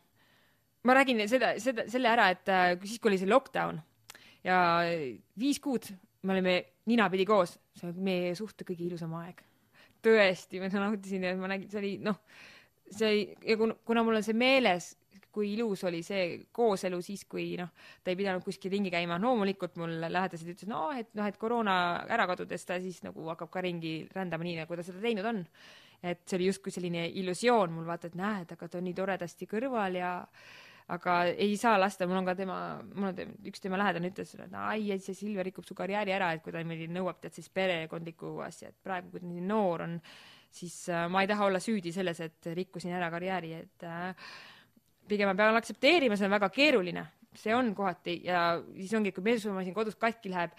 ma 0.85 0.95
räägin 0.97 1.25
seda, 1.29 1.55
seda, 1.61 1.89
selle 1.91 2.09
ära, 2.09 2.29
et 2.33 2.49
äh, 2.49 2.71
siis, 2.85 3.01
kui 3.03 3.11
oli 3.11 3.21
see 3.21 3.29
lockdown 3.29 3.81
ja 4.45 4.57
viis 5.39 5.59
kuud 5.59 5.89
me 6.25 6.33
olime 6.33 6.55
ninapidi 6.89 7.25
koos, 7.27 7.55
see 7.77 7.89
oli 7.89 8.05
meie 8.05 8.33
suhte 8.37 8.65
kõige 8.67 8.85
ilusam 8.87 9.13
aeg. 9.19 9.41
tõesti, 10.05 10.61
ma 10.61 10.69
nautisin 10.71 11.25
ja 11.27 11.33
ma 11.39 11.49
nägin, 11.51 11.71
see 11.71 11.81
oli 11.81 11.95
noh, 12.05 12.21
see 12.91 13.09
oli 13.09 13.25
ja 13.51 13.57
kuna, 13.59 13.77
kuna 13.87 14.05
mul 14.05 14.19
on 14.19 14.25
see 14.25 14.37
meeles, 14.37 14.93
kui 15.35 15.51
ilus 15.53 15.83
oli 15.87 15.99
see 16.05 16.27
kooselu 16.55 17.01
siis, 17.03 17.25
kui 17.29 17.49
noh, 17.59 17.71
ta 18.03 18.13
ei 18.13 18.19
pidanud 18.19 18.43
kuskil 18.45 18.71
ringi 18.71 18.91
käima, 18.93 19.17
loomulikult 19.21 19.75
mul 19.81 19.97
lähedased 20.05 20.47
ütlesid, 20.47 20.71
no 20.71 20.87
et 20.95 21.11
noh, 21.17 21.27
et 21.27 21.39
koroona 21.41 21.77
ära 22.11 22.27
kadudes 22.31 22.63
ta 22.67 22.79
siis 22.83 23.01
nagu 23.03 23.27
hakkab 23.33 23.51
ka 23.51 23.63
ringi 23.65 23.97
rändama 24.15 24.47
nii, 24.47 24.61
nagu 24.61 24.77
ta 24.77 24.85
seda 24.85 25.03
teinud 25.03 25.27
on. 25.31 25.43
et 26.05 26.21
see 26.27 26.37
oli 26.37 26.51
justkui 26.51 26.71
selline 26.71 27.07
illusioon 27.17 27.71
mul 27.73 27.87
vaata, 27.87 28.11
et 28.11 28.17
näed, 28.19 28.51
aga 28.53 28.67
ta 28.69 28.77
on 28.77 28.85
nii 28.85 28.93
toredasti 28.93 29.47
kõrval 29.49 29.95
ja 29.97 30.11
aga 30.93 31.15
ei 31.33 31.55
saa 31.57 31.79
lasta, 31.81 32.05
mul 32.05 32.19
on 32.19 32.27
ka 32.27 32.35
tema, 32.37 32.57
mul 32.93 33.09
on 33.09 33.17
te, 33.17 33.25
üks 33.49 33.63
tema 33.63 33.79
lähedane 33.81 34.11
ütles 34.11 34.29
sulle, 34.31 34.45
et 34.45 34.57
ai, 34.61 34.91
et 34.93 35.01
see 35.01 35.17
Silver 35.17 35.47
rikub 35.47 35.65
su 35.65 35.77
karjääri 35.77 36.13
ära, 36.13 36.31
et 36.35 36.43
kui 36.45 36.53
ta 36.53 36.61
niimoodi 36.61 36.87
nõuab 36.93 37.17
tead 37.23 37.33
siis 37.33 37.49
perekondlikku 37.53 38.35
asja, 38.45 38.69
et 38.69 38.77
praegu, 38.85 39.09
kui 39.13 39.23
ta 39.23 39.29
nii 39.29 39.41
noor 39.49 39.85
on, 39.87 39.95
siis 40.53 40.77
äh, 40.93 41.07
ma 41.09 41.23
ei 41.25 41.31
taha 41.31 41.49
olla 41.49 41.61
süüdi 41.63 41.93
selles, 41.95 42.21
et 42.21 42.51
rikkusin 42.53 42.93
ära 42.93 43.09
karjääri, 43.13 43.53
et 43.63 43.87
äh, 43.89 44.35
pigem 45.09 45.31
ma 45.31 45.37
pean 45.39 45.57
aktsepteerima, 45.57 46.19
see 46.19 46.29
on 46.29 46.35
väga 46.37 46.51
keeruline, 46.53 47.07
see 47.35 47.55
on 47.57 47.73
kohati 47.75 48.19
ja 48.27 48.45
siis 48.75 48.93
ongi, 48.93 49.13
kui 49.15 49.25
meessuumasin 49.25 49.73
kodus 49.73 49.97
katki 49.97 50.29
läheb, 50.33 50.53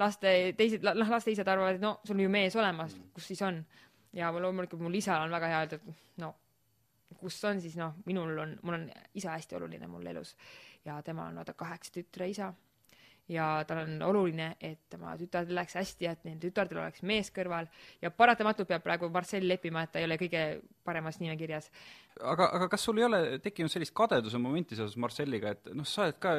laste 0.00 0.32
teised, 0.56 0.88
noh, 0.88 1.12
laste 1.12 1.32
isad 1.32 1.48
arvavad, 1.52 1.76
et 1.76 1.84
no 1.84 1.98
sul 2.04 2.16
on 2.16 2.24
ju 2.24 2.32
mees 2.32 2.56
olemas, 2.56 2.96
kus 3.16 3.28
siis 3.28 3.44
on. 3.44 3.60
ja 4.16 4.30
loomulikult 4.32 4.80
mul 4.80 4.94
isal 4.96 5.26
on 5.26 5.32
väga 5.36 5.48
hea 5.52 5.60
öelda, 5.60 5.76
et 5.76 6.20
no 6.24 6.32
kus 7.14 7.38
on 7.44 7.60
siis 7.60 7.76
noh, 7.78 7.94
minul 8.04 8.38
on, 8.38 8.56
mul 8.62 8.78
on 8.78 8.86
isa 9.14 9.34
hästi 9.36 9.56
oluline 9.56 9.86
mul 9.86 10.06
elus 10.06 10.36
ja 10.84 11.00
tema 11.02 11.26
on 11.30 11.36
vaata 11.40 11.54
kaheksa 11.54 11.92
tütre 11.98 12.28
isa 12.28 12.52
ja 13.28 13.64
tal 13.66 13.82
on 13.82 14.02
oluline, 14.02 14.56
et 14.60 14.80
tema 14.90 15.16
tütardel 15.18 15.58
läheks 15.58 15.74
hästi 15.74 16.06
ja 16.06 16.14
et 16.14 16.24
neil 16.26 16.38
tütardel 16.42 16.78
oleks 16.82 17.02
mees 17.02 17.30
kõrval 17.34 17.66
ja 18.02 18.10
paratamatult 18.10 18.68
peab 18.70 18.84
praegu 18.84 19.10
Marcel 19.10 19.48
leppima, 19.48 19.82
et 19.82 19.92
ta 19.92 20.02
ei 20.02 20.06
ole 20.06 20.18
kõige 20.20 20.44
paremas 20.84 21.18
nimekirjas. 21.20 21.70
aga, 22.22 22.48
aga 22.56 22.68
kas 22.72 22.84
sul 22.86 22.98
ei 23.00 23.04
ole 23.06 23.20
tekkinud 23.44 23.72
sellist 23.72 23.94
kadeduse 23.96 24.38
momenti 24.40 24.76
seoses 24.78 24.96
Marcelliga, 25.00 25.52
et 25.56 25.70
noh, 25.76 25.84
sa 25.88 26.06
oled 26.06 26.18
ka 26.22 26.32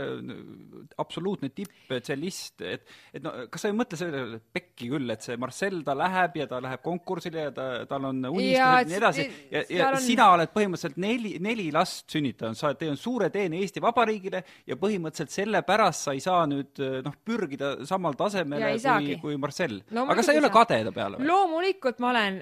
absoluutne 1.02 1.50
tipptsellist, 1.56 2.62
et 2.66 2.86
et 3.14 3.24
no 3.24 3.34
kas 3.52 3.64
sa 3.66 3.72
ei 3.72 3.76
mõtle 3.78 4.00
sellele, 4.00 4.40
et 4.40 4.46
pekki 4.58 4.90
küll, 4.92 5.10
et 5.14 5.24
see 5.26 5.38
Marcel, 5.40 5.80
ta 5.88 5.96
läheb 5.98 6.38
ja 6.42 6.48
ta 6.50 6.60
läheb 6.64 6.82
konkursile 6.86 7.48
ja 7.48 7.54
ta, 7.56 7.68
tal 7.90 8.08
on 8.10 8.22
unistused 8.32 8.58
ja, 8.58 8.72
nii 8.88 8.98
edasi 9.00 9.26
ja, 9.54 9.64
ja 9.78 9.90
on- 9.92 10.02
sina 10.04 10.30
oled 10.36 10.54
põhimõtteliselt 10.56 11.00
neli, 11.02 11.36
neli 11.44 11.68
last 11.76 12.10
sünnitanud, 12.14 12.58
sa 12.60 12.70
oled 12.72 12.82
teinud 12.82 13.02
suure 13.02 13.30
teene 13.34 13.60
Eesti 13.62 13.84
Vabariigile 13.84 14.44
ja 14.68 14.78
põhimõtteliselt 14.80 15.36
sellepärast 15.36 16.08
sa 16.08 16.16
ei 16.18 16.24
saa 16.24 16.46
nüüd 16.50 16.82
noh, 17.06 17.18
pürgida 17.26 17.74
samal 17.88 18.18
tasemele 18.20 18.74
kui 18.82 19.18
kui 19.28 19.38
Marcel. 19.42 19.80
Aga 20.08 20.24
sa 20.24 20.34
ei 20.36 20.42
ole 20.42 20.52
kade 20.54 20.80
ta 20.88 20.94
peale 20.96 21.20
või? 21.20 21.28
loomulikult 21.28 22.00
ma 22.04 22.12
olen, 22.14 22.42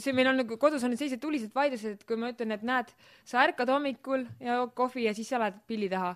see 0.00 0.14
meil 0.16 0.30
on 0.32 0.40
nagu 0.42 0.58
kodus 0.60 0.84
on 0.86 0.94
sellised 0.96 1.20
tulised 1.22 1.52
vaidlused, 1.54 1.98
et 1.98 2.04
kui 2.08 2.18
ma 2.20 2.30
ütlen, 2.32 2.53
et 2.56 2.64
näed, 2.66 2.94
sa 3.26 3.42
ärkad 3.44 3.70
hommikul 3.72 4.24
ja 4.42 4.60
jood 4.60 4.72
kohvi 4.78 5.08
ja 5.08 5.14
siis 5.16 5.28
sa 5.32 5.40
lähed 5.42 5.60
pilli 5.68 5.90
taha. 5.92 6.14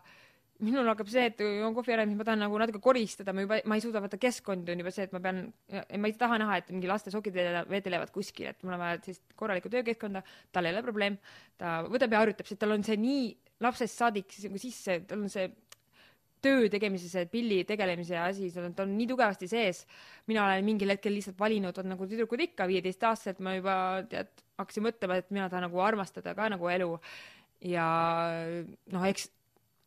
Minul 0.58 0.88
hakkab 0.90 1.06
see, 1.06 1.28
et 1.30 1.38
joon 1.38 1.74
kohvi 1.76 1.94
ära, 1.94 2.02
siis 2.08 2.18
ma 2.18 2.24
tahan 2.26 2.40
nagu 2.42 2.56
natuke 2.58 2.80
koristada, 2.82 3.30
ma 3.30 3.44
juba, 3.44 3.60
ma 3.70 3.76
ei 3.78 3.82
suuda 3.84 4.00
vaata 4.02 4.18
keskkond 4.18 4.66
on 4.72 4.80
juba 4.82 4.90
see, 4.90 5.06
et 5.06 5.12
ma 5.14 5.20
pean, 5.22 5.44
ma 5.70 6.10
ei 6.10 6.16
taha 6.18 6.40
näha, 6.42 6.56
et 6.58 6.72
mingi 6.74 6.90
laste 6.90 7.12
sokid 7.14 7.36
vedelevad 7.70 8.10
kuskil, 8.10 8.48
et 8.50 8.66
mul 8.66 8.74
on 8.74 8.82
vaja 8.82 8.98
sellist 9.04 9.36
korralikku 9.38 9.70
töökeskkonda, 9.70 10.24
tal 10.50 10.66
ei 10.66 10.74
ole 10.74 10.82
probleem, 10.82 11.20
ta 11.62 11.76
võtab 11.86 12.16
ja 12.16 12.24
harjutab, 12.24 12.50
sest 12.50 12.58
tal 12.64 12.74
on 12.74 12.82
see 12.86 12.98
nii 12.98 13.30
lapsest 13.62 14.02
saadik 14.02 14.34
nagu 14.48 14.58
sisse, 14.64 14.98
tal 15.06 15.22
on 15.22 15.30
see 15.30 15.46
töö 16.42 16.68
tegemise, 16.72 17.08
see 17.10 17.26
pilli 17.30 17.62
tegelemise 17.68 18.18
asi, 18.20 18.50
see 18.52 18.62
on, 18.64 18.74
ta 18.76 18.84
on 18.86 18.92
nii 18.98 19.08
tugevasti 19.10 19.48
sees. 19.50 19.84
mina 20.30 20.44
olen 20.44 20.66
mingil 20.66 20.92
hetkel 20.94 21.14
lihtsalt 21.14 21.38
valinud, 21.40 21.78
on 21.78 21.90
nagu 21.94 22.06
tüdrukud 22.10 22.42
ikka, 22.48 22.68
viieteistaastaselt 22.70 23.42
ma 23.44 23.56
juba 23.56 23.74
tead, 24.10 24.30
hakkasin 24.58 24.86
mõtlema, 24.88 25.18
et 25.18 25.32
mina 25.34 25.48
tahan 25.48 25.68
nagu 25.68 25.82
armastada 25.82 26.34
ka 26.38 26.48
nagu 26.54 26.70
elu. 26.70 26.92
ja 27.66 27.86
noh, 28.94 29.06
eks 29.08 29.28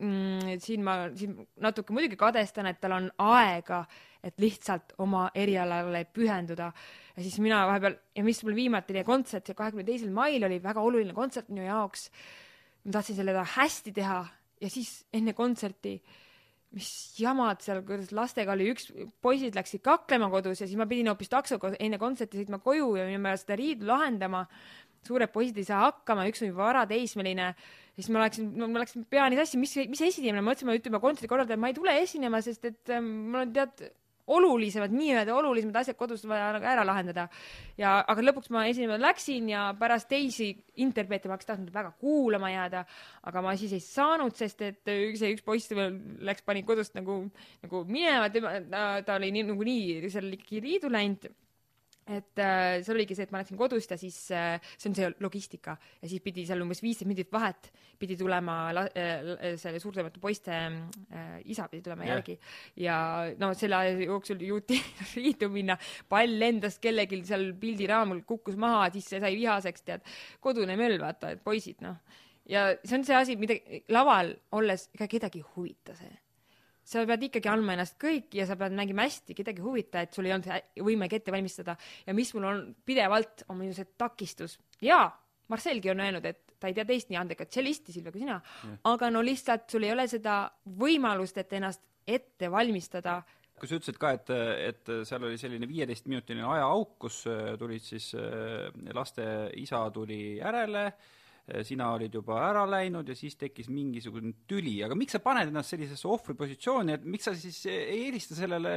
mm, 0.02 0.60
siin 0.64 0.84
ma 0.86 0.96
siin 1.16 1.38
natuke 1.64 1.94
muidugi 1.96 2.20
kadestan, 2.20 2.70
et 2.72 2.82
tal 2.82 2.98
on 2.98 3.10
aega, 3.32 3.84
et 4.24 4.38
lihtsalt 4.42 4.96
oma 5.02 5.30
erialale 5.36 6.04
pühenduda. 6.14 6.72
ja 7.16 7.24
siis 7.24 7.40
mina 7.40 7.66
vahepeal 7.68 7.96
ja 8.16 8.24
mis 8.24 8.44
mul 8.44 8.56
viimati 8.56 8.96
oli 8.96 9.04
kontsert, 9.08 9.48
see 9.48 9.58
kahekümne 9.58 9.86
teisel 9.88 10.12
mail 10.14 10.44
oli 10.48 10.62
väga 10.64 10.82
oluline 10.82 11.14
kontsert 11.14 11.50
minu 11.50 11.66
jaoks. 11.66 12.10
ma 12.86 12.98
tahtsin 12.98 13.16
selle 13.16 13.46
hästi 13.56 13.92
teha 13.94 14.26
ja 14.62 14.70
siis 14.70 15.06
enne 15.14 15.34
kontserti 15.34 15.96
mis 16.76 16.90
jamad 17.20 17.60
seal, 17.64 17.82
kuidas 17.88 18.14
lastega 18.16 18.54
oli, 18.56 18.70
üks, 18.72 18.92
poisid 19.24 19.58
läksid 19.58 19.84
kaklema 19.84 20.30
kodus 20.32 20.62
ja 20.64 20.68
siis 20.70 20.80
ma 20.80 20.88
pidin 20.88 21.12
hoopis 21.12 21.32
taksoga 21.32 21.74
enne 21.80 22.00
kontserti 22.00 22.40
sõitma 22.40 22.62
koju 22.64 22.94
ja 23.00 23.08
minema 23.10 23.36
seda 23.40 23.60
riidu 23.60 23.90
lahendama. 23.90 24.46
suured 25.02 25.32
poisid 25.34 25.58
ei 25.58 25.66
saa 25.66 25.80
hakkama, 25.88 26.28
üks 26.30 26.44
on 26.44 26.52
juba 26.52 26.68
varateismeline 26.68 27.56
siis 27.96 28.10
ma 28.14 28.24
läksin, 28.24 28.52
no 28.58 28.68
ma 28.72 28.84
läksin 28.84 29.06
peani 29.10 29.40
sassi, 29.40 29.60
mis, 29.62 29.74
mis 29.92 30.04
esinemine, 30.06 30.42
ma 30.42 30.52
mõtlesin, 30.52 30.70
ma 30.70 30.78
ütlen 30.78 31.02
kontserdi 31.02 31.30
korraldajale, 31.32 31.62
ma 31.62 31.72
ei 31.72 31.78
tule 31.78 31.96
esinema, 32.02 32.42
sest 32.46 32.68
et 32.70 32.94
ähm, 32.94 33.10
mul 33.32 33.44
on 33.44 33.54
tead 33.56 33.84
olulisemad, 34.38 34.94
nii-öelda 34.96 35.36
olulisemad 35.36 35.82
asjad 35.82 35.98
kodus 36.00 36.24
vaja 36.30 36.52
nagu 36.56 36.68
ära 36.72 36.86
lahendada. 36.88 37.28
ja, 37.78 37.98
aga 38.08 38.26
lõpuks 38.26 38.52
ma 38.54 38.66
esinema 38.70 39.00
läksin 39.02 39.50
ja 39.52 39.68
pärast 39.80 40.10
teisi 40.12 40.52
interpreete 40.84 41.30
ma 41.30 41.38
oleks 41.38 41.50
tahtnud 41.50 41.74
väga 41.74 41.94
kuulama 42.00 42.52
jääda, 42.54 42.86
aga 43.30 43.46
ma 43.46 43.56
siis 43.60 43.76
ei 43.78 43.84
saanud, 43.86 44.36
sest 44.38 44.62
et 44.68 44.82
see 44.86 45.36
üks 45.36 45.46
poiss 45.46 45.72
läks, 45.72 46.46
pani 46.46 46.64
kodust 46.68 46.96
nagu, 46.98 47.24
nagu 47.66 47.86
minema, 47.88 48.30
tema, 48.34 48.58
ta, 48.72 49.16
oli 49.18 49.32
nii, 49.36 49.48
nagu 49.52 49.68
nii 49.68 50.12
seal 50.12 50.32
ikkagi 50.36 50.64
liidu 50.66 50.92
läinud 50.92 51.32
et 52.12 52.42
äh, 52.42 52.82
see 52.84 52.94
oligi 52.94 53.16
see, 53.16 53.26
et 53.28 53.34
ma 53.34 53.42
läksin 53.42 53.60
kodust 53.60 53.94
ja 53.94 53.98
siis 54.00 54.18
äh, 54.36 54.58
see 54.76 54.90
on 54.90 54.98
see 54.98 55.10
logistika. 55.24 55.76
Ja 56.02 56.10
siis 56.12 56.24
pidi 56.24 56.46
seal 56.48 56.64
umbes 56.64 56.82
viisteist 56.84 57.10
minutit 57.10 57.32
vahet 57.34 57.72
pidi 58.02 58.18
tulema 58.20 58.58
la, 58.76 58.86
äh, 58.98 59.54
selle 59.62 59.82
suurtemate 59.84 60.22
poiste 60.24 60.54
äh, 60.56 61.38
isa 61.52 61.68
pidi 61.72 61.86
tulema 61.86 62.06
yeah. 62.06 62.16
järgi. 62.16 62.38
Ja 62.84 62.98
no 63.42 63.54
selle 63.58 63.80
aja 63.80 63.94
jooksul 64.08 64.42
jõuti 64.48 64.80
riidu 65.20 65.52
minna, 65.54 65.78
pall 66.10 66.40
lendas 66.42 66.80
kellelgi 66.84 67.22
seal 67.28 67.52
pildiraamul 67.62 68.24
kukkus 68.28 68.58
maha, 68.60 68.90
siis 68.96 69.08
see 69.14 69.22
sai 69.24 69.36
vihaseks, 69.38 69.88
tead, 69.88 70.12
kodune 70.44 70.76
möll, 70.80 71.00
vaata, 71.02 71.36
et 71.36 71.46
poisid, 71.46 71.80
noh. 71.86 72.02
ja 72.50 72.72
see 72.84 72.98
on 72.98 73.08
see 73.08 73.16
asi, 73.16 73.38
mida 73.40 73.56
laval 73.94 74.34
olles 74.58 74.90
ega 74.96 75.08
kedagi 75.12 75.42
ei 75.42 75.50
huvita 75.56 75.96
see 75.98 76.12
sa 76.84 77.04
pead 77.08 77.26
ikkagi 77.28 77.50
andma 77.52 77.76
ennast 77.76 77.98
kõik 78.02 78.34
ja 78.38 78.46
sa 78.50 78.58
pead 78.60 78.76
mängima 78.78 79.06
hästi, 79.08 79.36
kedagi 79.38 79.62
ei 79.62 79.66
huvita, 79.66 80.06
et 80.06 80.16
sul 80.16 80.28
ei 80.28 80.36
olnud 80.36 80.48
võimegi 80.88 81.20
ette 81.20 81.34
valmistada. 81.34 81.76
Ja 82.08 82.16
mis 82.18 82.34
mul 82.36 82.48
on 82.50 82.64
pidevalt, 82.86 83.46
on 83.50 83.60
minu 83.62 83.76
see 83.78 83.92
takistus. 83.98 84.58
jaa, 84.82 85.06
Marcelgi 85.52 85.92
on 85.92 86.00
öelnud, 86.00 86.26
et 86.26 86.56
ta 86.60 86.70
ei 86.70 86.78
tea 86.78 86.86
teist 86.88 87.12
nii 87.12 87.20
andekat 87.20 87.50
tšellisti, 87.52 87.94
Silvia, 87.94 88.14
kui 88.14 88.24
sina, 88.24 88.40
aga 88.88 89.10
no 89.12 89.22
lihtsalt 89.26 89.70
sul 89.70 89.84
ei 89.84 89.92
ole 89.92 90.08
seda 90.08 90.44
võimalust, 90.80 91.38
et 91.38 91.54
ennast 91.58 91.84
ette 92.08 92.50
valmistada. 92.52 93.22
Kui 93.60 93.70
sa 93.70 93.78
ütlesid 93.78 93.98
ka, 94.02 94.14
et, 94.18 94.30
et 94.72 94.92
seal 95.06 95.26
oli 95.28 95.38
selline 95.38 95.68
viieteistminutiline 95.70 96.48
ajaauk, 96.56 96.96
kus 97.04 97.24
tulid 97.62 97.84
siis, 97.86 98.14
laste 98.96 99.26
isa 99.62 99.84
tuli 99.94 100.38
järele 100.40 100.88
Äh, 100.90 101.20
sina 101.68 101.92
olid 101.96 102.14
juba 102.16 102.40
ära 102.48 102.64
läinud 102.70 103.08
ja 103.10 103.16
siis 103.18 103.38
tekkis 103.40 103.70
mingisugune 103.72 104.34
tüli, 104.50 104.78
aga 104.86 104.98
miks 104.98 105.16
sa 105.18 105.22
paned 105.24 105.52
ennast 105.52 105.74
sellisesse 105.74 106.10
ohvripositsiooni, 106.12 106.98
et 106.98 107.08
miks 107.08 107.28
sa 107.30 107.36
siis 107.38 107.60
ei 107.72 108.06
helista 108.08 108.38
sellele 108.38 108.74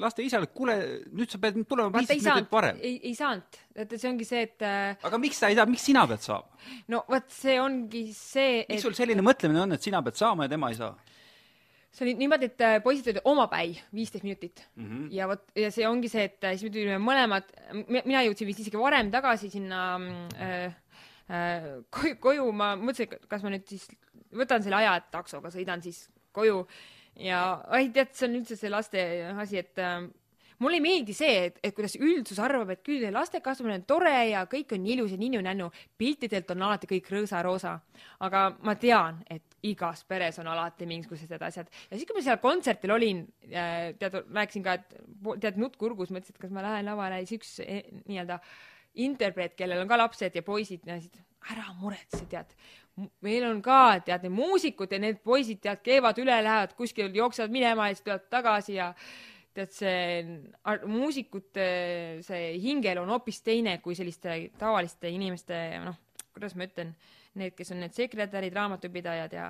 laste 0.00 0.24
isale, 0.26 0.48
et 0.48 0.56
kuule, 0.56 0.76
nüüd 1.10 1.32
sa 1.32 1.40
pead 1.42 1.60
tulema 1.68 1.92
viisteist 1.96 2.26
minutit 2.26 2.52
varem? 2.54 2.80
ei, 2.80 2.98
ei 3.10 3.14
saanud, 3.18 3.60
et 3.84 3.94
see 3.96 4.10
ongi 4.10 4.28
see, 4.28 4.46
et 4.48 4.66
äh, 4.66 5.06
aga 5.10 5.22
miks 5.22 5.42
sa 5.42 5.52
ei 5.52 5.58
saa, 5.58 5.68
miks 5.70 5.86
sina 5.90 6.06
pead 6.10 6.26
saama? 6.26 6.60
no 6.94 7.04
vot, 7.10 7.30
see 7.34 7.60
ongi 7.62 8.08
see, 8.16 8.64
et 8.64 8.74
miks 8.74 8.86
sul 8.88 8.98
selline 8.98 9.24
mõtlemine 9.24 9.64
on, 9.66 9.78
et 9.78 9.88
sina 9.88 10.02
pead 10.04 10.20
saama 10.20 10.48
ja 10.48 10.54
tema 10.54 10.72
ei 10.72 10.80
saa? 10.80 10.92
see 11.90 12.04
oli 12.06 12.14
niimoodi, 12.20 12.52
et 12.52 12.62
äh, 12.62 12.76
poisid 12.84 13.08
olid 13.10 13.24
omapäi 13.26 13.72
viisteist 13.94 14.26
minutit 14.26 14.62
mm 14.76 14.84
-hmm. 14.86 15.08
ja 15.14 15.26
vot, 15.30 15.48
ja 15.58 15.72
see 15.74 15.88
ongi 15.88 16.08
see, 16.08 16.28
et 16.30 16.38
siis 16.52 16.68
me 16.68 16.76
tulime 16.76 17.00
mõlemad, 17.02 17.50
mina 17.88 18.22
jõudsin 18.28 18.46
vist 18.46 18.62
isegi 18.62 18.78
varem 18.78 19.10
tagasi 19.10 19.50
sinna 19.50 19.80
äh, 19.98 20.70
Äh, 20.70 20.70
koju, 21.90 22.16
koju 22.22 22.46
ma 22.52 22.72
mõtlesin, 22.78 23.12
et 23.14 23.28
kas 23.30 23.44
ma 23.46 23.52
nüüd 23.54 23.68
siis 23.70 23.86
võtan 24.34 24.64
selle 24.64 24.80
aja, 24.80 24.96
et 24.98 25.10
taksoga 25.12 25.52
sõidan 25.54 25.82
siis 25.84 26.08
koju 26.34 26.64
ja 27.20 27.42
ai 27.70 27.90
tead, 27.94 28.14
see 28.14 28.28
on 28.28 28.40
üldse 28.40 28.56
see 28.58 28.72
laste 28.72 29.02
asi, 29.42 29.60
et 29.60 29.80
äh, 29.82 30.06
mulle 30.60 30.78
ei 30.78 30.84
meeldi 30.84 31.14
see, 31.16 31.46
et, 31.48 31.60
et 31.64 31.74
kuidas 31.76 31.96
üldsus 31.98 32.40
arvab, 32.42 32.72
et 32.74 32.82
küll 32.86 33.06
laste 33.14 33.40
kasvamine 33.44 33.80
on 33.80 33.86
tore 33.88 34.14
ja 34.30 34.44
kõik 34.50 34.74
on 34.76 34.86
ilus 34.94 35.14
ja 35.14 35.20
ninnu-nännu. 35.20 35.70
piltidelt 35.98 36.50
on 36.54 36.66
alati 36.68 36.90
kõik 36.90 37.12
rõõsa-roosa. 37.14 37.76
aga 38.26 38.44
ma 38.62 38.74
tean, 38.74 39.22
et 39.30 39.44
igas 39.62 40.04
peres 40.08 40.38
on 40.38 40.48
alati 40.48 40.86
mingisugused 40.86 41.42
asjad. 41.42 41.68
ja 41.90 41.96
siis, 41.96 42.06
kui 42.06 42.16
ma 42.16 42.24
seal 42.24 42.42
kontserdil 42.42 42.96
olin, 42.96 43.26
äh, 43.50 43.92
tead, 43.98 44.22
rääkisin 44.30 44.66
ka, 44.66 44.78
et 44.78 44.98
tead, 45.40 45.60
nutt 45.60 45.76
kurgus, 45.76 46.10
mõtlesin, 46.10 46.34
et 46.34 46.42
kas 46.42 46.50
ma 46.50 46.64
lähen 46.64 46.90
lavale, 46.90 47.24
siis 47.26 47.40
üks 47.40 47.56
eh, 47.66 47.84
nii-öelda 48.06 48.40
äh, 48.40 48.58
interpreet, 48.94 49.54
kellel 49.58 49.84
on 49.84 49.90
ka 49.90 49.98
lapsed 50.00 50.36
ja 50.36 50.42
poisid, 50.42 50.86
ära 51.50 51.72
muretse, 51.80 52.24
tead. 52.30 52.54
meil 53.24 53.46
on 53.48 53.62
ka, 53.64 54.00
tead, 54.04 54.26
need 54.26 54.34
muusikud 54.34 54.90
ja 54.92 54.98
need 55.00 55.20
poisid, 55.24 55.60
tead, 55.62 55.80
keevad 55.84 56.18
üle, 56.20 56.36
lähevad 56.44 56.74
kuskil, 56.76 57.12
jooksevad 57.16 57.52
minema 57.54 57.88
ja 57.88 57.94
siis 57.94 58.04
tulevad 58.04 58.26
tagasi 58.32 58.74
ja 58.76 58.90
tead, 59.54 59.72
see 59.72 60.80
muusikute 60.90 61.68
see 62.26 62.52
hingel 62.62 63.00
on 63.02 63.14
hoopis 63.14 63.40
teine 63.46 63.78
kui 63.84 63.96
selliste 63.98 64.50
tavaliste 64.58 65.10
inimeste, 65.10 65.62
noh, 65.86 65.96
kuidas 66.34 66.54
ma 66.58 66.68
ütlen, 66.68 66.92
need, 67.40 67.54
kes 67.56 67.72
on 67.72 67.80
need 67.84 67.96
sekretärid, 67.96 68.54
raamatupidajad 68.58 69.34
ja 69.38 69.48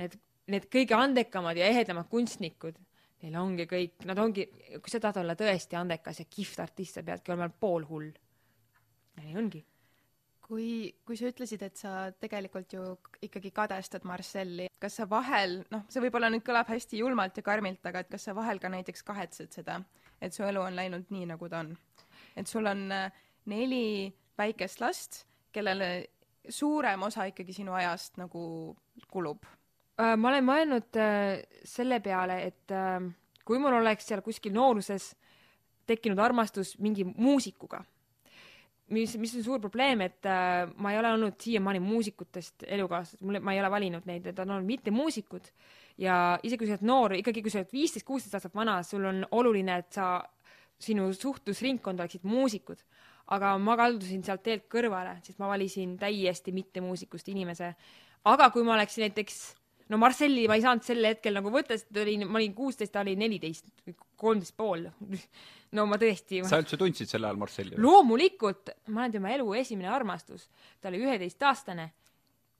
need, 0.00 0.16
need 0.52 0.68
kõige 0.72 0.96
andekamad 0.96 1.58
ja 1.58 1.68
ehedamad 1.72 2.08
kunstnikud 2.12 2.78
neil 3.22 3.38
ongi 3.38 3.66
kõik, 3.70 4.02
nad 4.08 4.18
ongi, 4.18 4.48
kui 4.82 4.90
sa 4.90 5.00
tahad 5.02 5.20
olla 5.22 5.36
tõesti 5.38 5.78
andekas 5.78 6.22
ja 6.22 6.26
kihvt 6.28 6.62
artist, 6.64 6.98
sa 6.98 7.04
peadki 7.06 7.32
olema 7.32 7.48
poolhull 7.50 8.10
nii 9.20 9.36
ongi. 9.38 9.62
kui, 10.42 10.92
kui 11.06 11.16
sa 11.16 11.30
ütlesid, 11.30 11.62
et 11.64 11.78
sa 11.80 12.10
tegelikult 12.20 12.74
ju 12.74 12.82
ikkagi 13.24 13.52
kadestad 13.54 14.04
Marcelli, 14.04 14.66
kas 14.82 14.98
sa 14.98 15.06
vahel, 15.08 15.62
noh, 15.72 15.86
see 15.88 16.02
võib-olla 16.02 16.28
nüüd 16.32 16.44
kõlab 16.44 16.68
hästi 16.68 16.98
julmalt 17.00 17.38
ja 17.38 17.44
karmilt, 17.46 17.80
aga 17.88 18.02
et 18.02 18.10
kas 18.10 18.26
sa 18.26 18.34
vahel 18.36 18.60
ka 18.60 18.68
näiteks 18.72 19.06
kahetsed 19.06 19.54
seda, 19.54 19.78
et 20.20 20.34
su 20.34 20.44
elu 20.44 20.60
on 20.60 20.76
läinud 20.76 21.08
nii, 21.14 21.28
nagu 21.30 21.48
ta 21.48 21.62
on? 21.62 21.72
et 22.36 22.48
sul 22.48 22.68
on 22.68 22.84
äh, 22.92 23.22
neli 23.48 24.12
väikest 24.38 24.82
last, 24.82 25.22
kellele 25.52 25.88
suurem 26.48 27.06
osa 27.06 27.28
ikkagi 27.30 27.54
sinu 27.56 27.76
ajast 27.78 28.18
nagu 28.20 28.42
kulub? 29.12 29.46
Äh, 30.00 30.16
ma 30.18 30.32
olen 30.34 30.46
mõelnud 30.48 31.00
äh, 31.00 31.40
selle 31.64 32.02
peale, 32.04 32.42
et 32.50 32.76
kui 33.46 33.62
mul 33.62 33.78
oleks 33.78 34.10
seal 34.10 34.20
kuskil 34.26 34.52
nooruses 34.52 35.12
tekkinud 35.88 36.20
armastus 36.20 36.76
mingi 36.82 37.06
muusikuga 37.08 37.82
mis, 38.92 39.14
mis 39.20 39.36
on 39.38 39.44
suur 39.46 39.60
probleem, 39.62 40.04
et 40.06 40.28
äh, 40.28 40.66
ma 40.76 40.92
ei 40.92 40.98
ole 41.00 41.12
olnud 41.16 41.38
siiamaani 41.40 41.80
muusikutest 41.82 42.66
elukaaslased, 42.66 43.24
mul, 43.26 43.40
ma 43.44 43.54
ei 43.54 43.62
ole 43.62 43.70
valinud 43.72 44.08
neid, 44.08 44.26
need 44.28 44.42
on 44.42 44.56
olnud 44.56 44.68
mittemuusikud 44.68 45.48
ja 46.00 46.38
isegi 46.42 46.62
kui 46.62 46.70
sa 46.70 46.76
oled 46.76 46.86
noor, 46.88 47.16
ikkagi 47.18 47.42
kui 47.44 47.52
sa 47.52 47.60
oled 47.60 47.72
viisteist, 47.72 48.06
kuusteist 48.06 48.36
aastat 48.38 48.54
vana, 48.56 48.78
sul 48.86 49.04
on 49.08 49.24
oluline, 49.38 49.80
et 49.82 49.98
sa, 49.98 50.14
sinu 50.82 51.08
suhtlusringkond 51.14 52.00
oleksid 52.02 52.24
muusikud. 52.26 52.80
aga 53.32 53.52
ma 53.58 53.76
kaldusin 53.78 54.24
sealt 54.26 54.42
teelt 54.44 54.64
kõrvale, 54.68 55.14
sest 55.24 55.38
ma 55.40 55.46
valisin 55.48 55.94
täiesti 55.98 56.52
mittemuusikust 56.52 57.28
inimese. 57.28 57.74
aga 58.24 58.50
kui 58.50 58.64
ma 58.66 58.74
oleksin 58.74 59.06
näiteks 59.06 59.54
no 59.92 60.00
Marcelli 60.00 60.46
ma 60.48 60.56
ei 60.58 60.64
saanud 60.64 60.86
sel 60.86 61.04
hetkel 61.06 61.36
nagu 61.36 61.52
võtta, 61.52 61.76
sest 61.76 61.92
ta 61.92 62.02
oli, 62.04 62.16
ma 62.24 62.40
olin 62.40 62.54
kuusteist, 62.56 62.92
ta 62.94 63.02
oli 63.04 63.16
neliteist, 63.20 63.68
kolmteist 64.20 64.56
pool 64.56 64.86
no 65.76 65.86
ma 65.88 65.98
tõesti 66.00 66.42
sa 66.48 66.60
üldse 66.62 66.78
tundsid 66.80 67.10
sel 67.10 67.26
ajal 67.28 67.40
Marcelli? 67.40 67.78
loomulikult, 67.80 68.72
ma 68.92 69.04
olen 69.04 69.16
tema 69.18 69.34
elu 69.36 69.52
esimene 69.60 69.90
armastus. 69.92 70.48
ta 70.80 70.90
oli 70.92 71.02
üheteistaastane, 71.04 71.90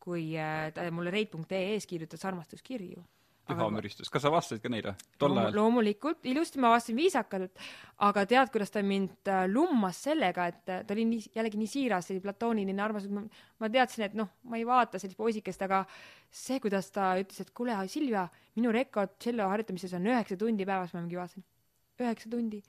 kui 0.03 0.33
äh, 0.39 0.69
ta 0.75 0.87
mulle 0.95 1.13
reit.ee-s 1.15 1.87
kirjutas 1.87 2.25
armastuskirju. 2.29 3.03
Püha 3.49 3.69
müristus, 3.75 4.11
kas 4.13 4.23
sa 4.25 4.31
vastasid 4.33 4.63
ka 4.63 4.71
neile 4.71 4.95
tol 5.21 5.35
ajal? 5.37 5.57
loomulikult, 5.57 6.21
ilusti 6.31 6.61
ma 6.63 6.71
vastasin 6.73 6.99
viisakalt, 6.99 7.63
aga 8.07 8.25
tead, 8.31 8.53
kuidas 8.55 8.71
ta 8.75 8.83
mind 8.87 9.31
äh, 9.31 9.45
lummas 9.51 10.03
sellega, 10.07 10.47
et 10.53 10.73
äh, 10.73 10.83
ta 10.87 10.95
oli 10.95 11.07
nii, 11.11 11.33
jällegi 11.37 11.61
nii 11.61 11.71
siiras, 11.71 12.09
selline 12.09 12.25
platooniline 12.25 12.85
armastus, 12.85 13.41
ma 13.63 13.71
teadsin, 13.73 14.07
et 14.07 14.15
noh, 14.19 14.31
ma 14.51 14.61
ei 14.61 14.67
vaata 14.69 15.01
sellist 15.03 15.19
poisikest, 15.19 15.65
aga 15.67 15.83
see, 16.31 16.61
kuidas 16.63 16.93
ta 16.95 17.13
ütles, 17.21 17.43
et 17.43 17.51
kuule, 17.57 17.77
Silvia, 17.93 18.29
minu 18.59 18.73
rekord 18.75 19.17
tšello 19.19 19.49
harjutamises 19.51 19.97
on 19.99 20.07
üheksa 20.13 20.39
tundi 20.39 20.69
päevas, 20.69 20.95
ma 20.95 21.03
mingi 21.03 21.19
vaatasin, 21.19 21.47
üheksa 22.03 22.31
tundi. 22.31 22.63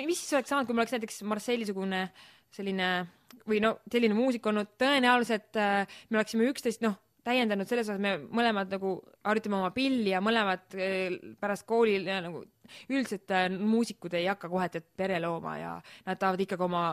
mis 0.00 0.18
siis 0.20 0.32
oleks 0.36 0.52
saanud, 0.52 0.68
kui 0.68 0.76
mul 0.76 0.84
oleks 0.84 0.96
näiteks 0.96 1.22
Marseilli-sugune 1.28 2.06
selline 2.56 2.90
või 3.46 3.60
no 3.62 3.76
selline 3.90 4.16
muusik 4.16 4.46
olnud, 4.48 4.72
tõenäoliselt 4.80 5.58
äh, 5.60 5.98
me 6.10 6.20
oleksime 6.20 6.48
üksteist, 6.50 6.82
noh, 6.84 6.96
täiendanud 7.26 7.68
selles 7.68 7.88
osas, 7.88 8.02
me 8.02 8.16
mõlemad 8.22 8.70
nagu 8.70 8.96
harjutame 9.26 9.58
oma 9.58 9.70
pilli 9.74 10.12
ja 10.12 10.22
mõlemad 10.24 10.76
eh, 10.78 11.16
pärast 11.40 11.66
kooli 11.68 11.98
nagu 12.06 12.44
üldiselt 12.90 13.30
äh, 13.34 13.48
muusikud 13.50 14.14
ei 14.18 14.28
hakka 14.30 14.50
kohe 14.50 14.68
pere 14.96 15.18
looma 15.22 15.56
ja 15.58 15.72
nad 16.06 16.20
tahavad 16.20 16.44
ikkagi 16.44 16.66
oma 16.66 16.84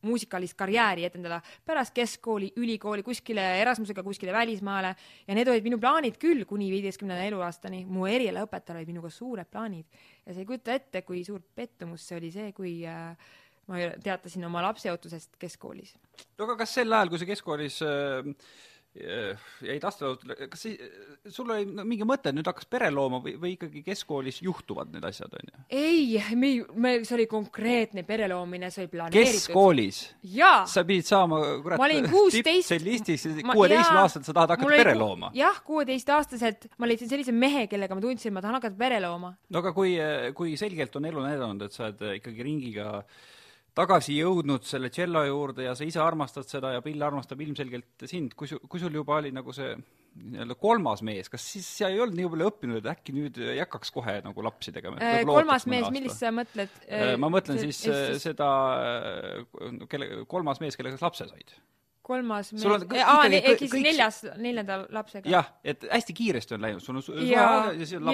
muusikalist 0.00 0.56
karjääri 0.56 1.04
etendada 1.04 1.42
pärast 1.68 1.92
keskkooli, 1.92 2.54
ülikooli, 2.56 3.02
kuskile 3.04 3.42
Erasmusega 3.60 4.02
kuskile 4.02 4.32
välismaale 4.32 4.94
ja 5.26 5.36
need 5.36 5.48
olid 5.52 5.66
minu 5.66 5.76
plaanid 5.80 6.16
küll 6.20 6.46
kuni 6.48 6.70
viieteistkümnenda 6.72 7.26
eluaastani. 7.28 7.84
mu 7.84 8.08
erialaõpetajal 8.08 8.80
olid 8.80 8.94
minuga 8.94 9.12
suured 9.12 9.50
plaanid 9.52 9.84
ja 10.24 10.32
sa 10.32 10.40
ei 10.40 10.48
kujuta 10.48 10.72
ette, 10.72 11.02
kui 11.04 11.20
suur 11.24 11.44
pettumus 11.54 12.08
see 12.08 12.16
oli 12.16 12.32
see, 12.32 12.52
kui 12.56 12.74
äh, 12.88 13.12
ma 13.68 13.84
teatasin 14.02 14.48
oma 14.48 14.64
lapseootusest 14.70 15.36
keskkoolis. 15.38 15.94
no 16.38 16.48
aga 16.48 16.62
kas 16.64 16.74
sel 16.80 16.92
ajal, 16.92 17.12
kui 17.12 17.20
sa 17.20 17.28
keskkoolis 17.28 17.80
äh 17.84 18.34
jäid 18.90 19.84
astmelaulutele, 19.86 20.34
kas 20.50 20.64
see, 20.64 20.88
sul 21.30 21.52
oli 21.54 21.66
no, 21.68 21.84
mingi 21.86 22.06
mõte, 22.08 22.32
et 22.32 22.34
nüüd 22.34 22.48
hakkas 22.50 22.66
pere 22.70 22.88
looma 22.90 23.20
või, 23.22 23.36
või 23.38 23.52
ikkagi 23.54 23.84
keskkoolis 23.86 24.40
juhtuvad 24.42 24.90
need 24.90 25.06
asjad, 25.06 25.36
on 25.38 25.46
ju? 25.52 25.62
ei, 25.78 26.18
me, 26.34 26.50
me, 26.74 26.94
see 27.06 27.14
oli 27.20 27.28
konkreetne 27.30 28.02
pere 28.08 28.26
loomine, 28.32 28.72
see 28.74 28.84
oli 28.84 28.92
planeeritud. 28.96 29.38
keskkoolis? 29.38 30.02
sa 30.74 30.82
pidid 30.88 31.06
saama, 31.06 31.38
kurat, 31.62 31.86
tippsellistis, 32.34 33.28
kuueteistkümneaastaselt 33.38 34.26
sa 34.26 34.36
tahad 34.40 34.56
hakata 34.56 34.82
pere 34.82 34.98
looma? 34.98 35.30
jah, 35.38 35.62
kuueteistaastaselt 35.70 36.72
ma 36.82 36.90
leidsin 36.90 37.12
sellise 37.14 37.34
mehe, 37.34 37.68
kellega 37.70 37.94
ma 37.94 38.02
tundsin, 38.02 38.32
et 38.32 38.40
ma 38.40 38.42
tahan 38.42 38.58
hakata 38.58 38.80
pere 38.80 38.98
looma. 39.06 39.36
no 39.54 39.62
aga 39.62 39.74
kui, 39.76 39.94
kui 40.34 40.58
selgelt 40.58 40.98
on 40.98 41.06
elu 41.12 41.28
näidanud, 41.30 41.68
et 41.68 41.78
sa 41.78 41.86
oled 41.86 42.18
ikkagi 42.18 42.50
ringiga 42.50 42.96
äh, 42.98 43.28
tagasi 43.76 44.16
jõudnud 44.18 44.66
selle 44.66 44.90
tšello 44.92 45.22
juurde 45.28 45.68
ja 45.68 45.76
sa 45.78 45.86
ise 45.86 46.02
armastad 46.02 46.48
seda 46.48 46.74
ja 46.74 46.82
Bill 46.84 47.02
armastab 47.06 47.40
ilmselgelt 47.44 48.06
sind, 48.10 48.34
kui 48.38 48.50
su-, 48.50 48.60
kui 48.68 48.82
sul 48.82 48.94
juba 48.94 49.18
oli 49.20 49.32
nagu 49.34 49.54
see 49.56 49.72
nii-öelda 50.20 50.56
kolmas 50.58 51.04
mees, 51.06 51.30
kas 51.30 51.44
siis 51.52 51.66
sa 51.78 51.88
ei 51.90 52.00
olnud 52.02 52.18
nii 52.18 52.30
palju 52.32 52.48
õppinud, 52.50 52.78
et 52.80 52.88
äkki 52.92 53.14
nüüd 53.14 53.38
ei 53.44 53.60
hakkaks 53.62 53.92
kohe 53.94 54.16
nagu 54.24 54.44
lapsi 54.44 54.74
tegema? 54.74 54.98
Äh, 54.98 55.22
kolmas 55.28 55.66
mees, 55.70 55.86
millist 55.94 56.18
sa 56.18 56.32
mõtled? 56.34 56.72
Äh, 56.88 57.14
ma 57.20 57.30
mõtlen 57.32 57.60
siis 57.62 57.84
äh, 57.88 58.16
seda, 58.20 58.48
kelle, 59.90 60.24
kolmas 60.30 60.62
mees, 60.62 60.78
kellega 60.78 60.98
sa 60.98 61.08
lapse 61.08 61.28
said 61.30 61.54
kolmas 62.06 62.52
mees, 62.54 62.64
aa, 63.04 63.26
ehk 63.28 63.60
siis 63.60 63.74
neljas, 63.84 64.20
neljanda 64.40 64.80
lapsega. 64.94 65.30
jah, 65.30 65.50
et 65.64 65.84
hästi 65.90 66.16
kiiresti 66.16 66.56
on 66.56 66.66
läinud, 66.66 66.84
sul 66.84 66.98
on 67.00 67.26
ja, 67.26 67.46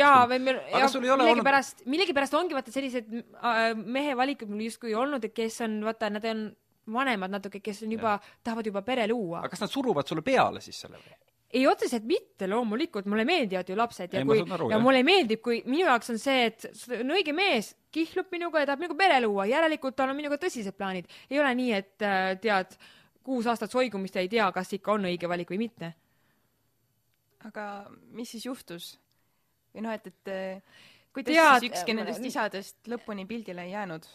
ja 0.01 0.13
või 0.31 0.41
meil, 0.43 0.61
ja 0.73 0.89
millegipärast 0.91 1.83
olnud..., 1.83 1.93
millegipärast 1.95 2.39
ongi 2.39 2.59
vaata 2.59 2.75
sellised 2.75 3.13
äh, 3.15 3.69
mehe 3.77 4.17
valikud 4.19 4.51
mul 4.51 4.67
justkui 4.67 4.97
olnud, 4.99 5.25
et 5.29 5.37
kes 5.37 5.61
on, 5.67 5.79
vaata, 5.87 6.11
nad 6.19 6.27
on 6.33 6.49
vanemad 6.93 7.33
natuke, 7.39 7.63
kes 7.65 7.85
on 7.87 7.95
juba, 7.97 8.19
tahavad 8.47 8.67
juba 8.69 8.83
pere 8.87 9.07
luua. 9.11 9.45
aga 9.45 9.55
kas 9.55 9.65
nad 9.65 9.73
suruvad 9.73 10.09
sulle 10.09 10.27
peale 10.27 10.63
siis 10.65 10.83
selle 10.85 10.99
või? 10.99 11.17
ei, 11.57 11.65
otseselt 11.67 12.05
mitte 12.07 12.49
loomulikult, 12.51 13.07
mulle 13.11 13.25
meeldivad 13.29 13.69
ju 13.71 13.77
lapsed 13.79 14.13
ja 14.13 14.21
ei, 14.21 14.27
kui, 14.29 14.43
ja 14.71 14.81
mulle 14.83 15.03
meeldib, 15.07 15.41
kui 15.45 15.61
minu 15.67 15.87
jaoks 15.87 16.13
on 16.13 16.21
see, 16.21 16.51
et 16.51 16.67
on 16.99 17.15
õige 17.17 17.35
mees, 17.37 17.73
kihlub 17.95 18.33
minuga 18.35 18.63
ja 18.63 18.71
tahab 18.71 18.83
minuga 18.83 18.99
pere 18.99 19.21
luua, 19.25 19.47
järelikult 19.51 19.97
tal 19.97 20.13
on 20.13 20.19
minuga 20.19 20.39
tõsised 20.43 20.77
plaanid. 20.77 21.09
ei 21.31 21.41
ole 21.41 21.55
nii, 21.63 21.73
et 21.79 22.07
äh, 22.07 22.33
tead, 22.43 22.77
kuus 23.27 23.49
aastat 23.51 23.73
soigumist 23.73 24.17
ja 24.17 24.25
ei 24.25 24.31
tea, 24.33 24.47
kas 24.55 24.73
ikka 24.77 24.95
on 24.95 25.09
õige 25.11 25.31
valik 25.31 25.51
või 25.53 25.65
mitte. 25.67 25.95
aga 27.47 27.65
mis 28.17 28.31
siis 28.35 28.47
juhtus? 28.47 28.95
või 29.75 29.85
noh, 29.85 29.97
et, 29.97 30.07
et 30.09 30.33
eh, 30.33 30.85
kuidas 31.13 31.35
Tead, 31.35 31.61
siis 31.61 31.73
ükski 31.73 31.97
nendest 31.97 32.25
isadest 32.25 32.91
lõpuni 32.91 33.27
pildile 33.29 33.67
ei 33.67 33.75
jäänud? 33.75 34.09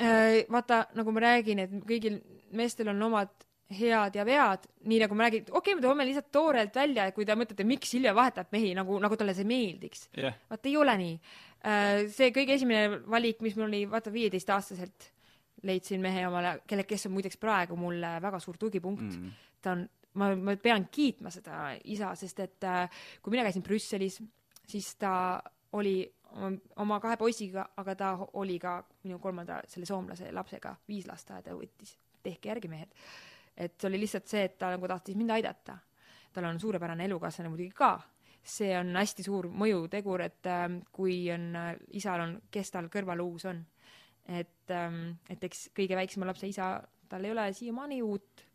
Äh, 0.00 0.42
vaata, 0.50 0.86
nagu 0.96 1.12
ma 1.12 1.26
räägin, 1.26 1.60
et 1.66 1.72
kõigil 1.86 2.20
meestel 2.56 2.88
on 2.94 3.02
omad 3.10 3.32
head 3.72 4.16
ja 4.16 4.24
vead, 4.28 4.66
nii 4.88 5.00
nagu 5.04 5.16
ma 5.16 5.26
räägin, 5.26 5.46
okei 5.48 5.58
okay,, 5.58 5.76
me 5.78 5.84
toome 5.84 6.06
lihtsalt 6.08 6.30
toorelt 6.32 6.76
välja, 6.76 7.06
kui 7.16 7.28
te 7.28 7.36
mõtlete, 7.38 7.66
miks 7.68 7.92
Silvia 7.92 8.14
vahetab 8.16 8.52
mehi, 8.52 8.72
nagu, 8.76 8.98
nagu 9.00 9.18
talle 9.20 9.34
see 9.36 9.48
meeldiks 9.48 10.06
yeah.. 10.18 10.36
vaata, 10.50 10.68
ei 10.68 10.76
ole 10.80 10.96
nii. 11.00 11.14
Äh, 11.62 11.90
see 12.12 12.32
kõige 12.34 12.56
esimene 12.56 13.02
valik, 13.12 13.40
mis 13.44 13.56
mul 13.58 13.68
oli, 13.68 13.84
vaata, 13.90 14.12
viieteistaastaselt 14.12 15.11
leidsin 15.62 16.00
mehe 16.00 16.26
omale, 16.26 16.56
kelle, 16.66 16.84
kes 16.88 17.06
on 17.06 17.16
muideks 17.16 17.38
praegu 17.40 17.76
mulle 17.76 18.16
väga 18.22 18.38
suur 18.42 18.58
tugipunkt 18.58 19.04
mm.. 19.06 19.34
ta 19.62 19.76
on, 19.76 19.84
ma, 20.14 20.32
ma 20.36 20.56
pean 20.56 20.88
kiitma 20.90 21.30
seda 21.30 21.72
isa, 21.84 22.14
sest 22.18 22.40
et 22.44 22.68
äh, 22.68 23.02
kui 23.22 23.34
mina 23.34 23.46
käisin 23.46 23.64
Brüsselis, 23.66 24.20
siis 24.68 24.94
ta 25.00 25.14
oli 25.78 25.96
oma 26.80 26.98
kahe 27.00 27.16
poisiga, 27.20 27.66
aga 27.76 27.94
ta 27.96 28.12
oli 28.40 28.58
ka 28.60 28.78
minu 29.04 29.18
kolmanda 29.20 29.60
selle 29.68 29.86
soomlase 29.88 30.32
lapsega, 30.32 30.74
viis 30.88 31.06
lasteaeda 31.08 31.54
võttis, 31.56 31.96
tehke 32.24 32.48
järgi, 32.48 32.70
mehed. 32.72 32.94
et 33.56 33.74
see 33.76 33.88
oli 33.88 34.00
lihtsalt 34.00 34.28
see, 34.28 34.46
et 34.48 34.56
ta 34.58 34.70
nagu 34.72 34.88
tahtis 34.88 35.16
mind 35.16 35.30
aidata. 35.30 35.78
tal 36.32 36.44
on 36.48 36.60
suurepärane 36.60 37.04
elukaaslane 37.04 37.50
muidugi 37.52 37.74
ka, 37.76 38.00
see 38.42 38.72
on 38.78 38.96
hästi 38.96 39.22
suur 39.22 39.48
mõjutegur, 39.48 40.22
et 40.24 40.46
äh, 40.48 40.68
kui 40.92 41.30
on 41.32 41.56
äh,, 41.56 41.76
isal 41.90 42.20
on, 42.20 42.40
kes 42.50 42.70
tal 42.70 42.88
kõrval 42.88 43.20
uus 43.20 43.44
on 43.44 43.64
et, 44.28 44.70
ähm, 44.70 45.18
et 45.30 45.44
eks 45.44 45.68
kõige 45.76 45.96
väiksema 45.98 46.28
lapse 46.28 46.48
isa, 46.48 46.74
tal 47.08 47.24
ei 47.24 47.34
ole 47.34 47.48
siiamaani 47.52 48.02
uut 48.02 48.46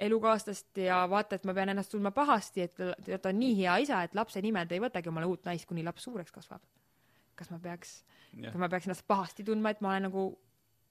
elukaaslast 0.00 0.80
ja 0.80 1.02
vaata, 1.10 1.36
et 1.36 1.44
ma 1.44 1.54
pean 1.54 1.72
ennast 1.72 1.92
tundma 1.92 2.12
pahasti, 2.16 2.64
et 2.64 2.76
ta 3.20 3.28
on 3.28 3.40
nii 3.40 3.56
hea 3.60 3.76
isa, 3.84 4.02
et 4.06 4.14
lapse 4.16 4.40
nimel 4.42 4.68
ta 4.68 4.76
ei 4.76 4.82
võtagi 4.82 5.10
omale 5.12 5.28
uut 5.28 5.44
naist, 5.48 5.68
kuni 5.68 5.84
laps 5.84 6.06
suureks 6.08 6.32
kasvab. 6.32 6.62
kas 7.40 7.50
ma 7.50 7.58
peaks, 7.58 7.92
kas 8.36 8.56
ma 8.60 8.68
peaks 8.68 8.88
ennast 8.88 9.06
pahasti 9.08 9.44
tundma, 9.44 9.72
et 9.72 9.80
ma 9.80 9.94
olen 9.94 10.08
nagu, 10.08 10.24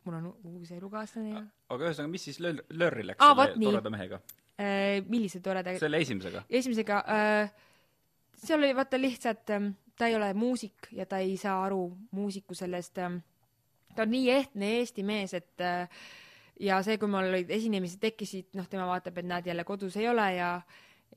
mul 0.06 0.20
on 0.20 0.30
uus 0.50 0.72
elukaaslane 0.74 1.34
ja 1.34 1.42
aga 1.70 1.90
ühesõnaga, 1.90 2.12
mis 2.14 2.24
siis 2.30 2.40
lör-, 2.42 2.62
lörri 2.74 3.04
läks 3.06 3.22
Aa, 3.22 3.36
selle 3.36 3.66
toreda 3.66 3.92
mehega 3.94 4.22
äh,? 4.58 5.02
millise 5.10 5.42
toreda? 5.46 5.76
selle 5.82 6.00
esimesega? 6.06 6.46
esimesega 6.62 7.02
äh,, 7.16 7.52
seal 8.40 8.62
oli 8.62 8.72
vaata 8.78 9.02
lihtsalt 9.02 9.54
äh,, 9.54 9.68
ta 10.00 10.08
ei 10.10 10.16
ole 10.18 10.32
muusik 10.34 10.90
ja 10.96 11.06
ta 11.06 11.20
ei 11.22 11.36
saa 11.38 11.60
aru 11.66 11.84
muusiku 12.16 12.58
sellest 12.58 12.98
äh, 13.04 13.20
ta 14.00 14.08
on 14.08 14.14
nii 14.16 14.30
ehtne 14.32 14.72
Eesti 14.78 15.04
mees, 15.04 15.36
et 15.36 15.66
äh, 15.66 16.00
ja 16.64 16.80
see, 16.86 16.96
kui 17.02 17.12
mul 17.12 17.28
olid 17.34 17.52
esinemised 17.52 18.00
tekkisid, 18.04 18.54
noh, 18.60 18.68
tema 18.72 18.88
vaatab, 18.88 19.20
et 19.20 19.28
näed, 19.28 19.52
jälle 19.52 19.68
kodus 19.68 19.98
ei 20.00 20.08
ole 20.08 20.28
ja, 20.38 20.54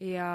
ja 0.03 0.29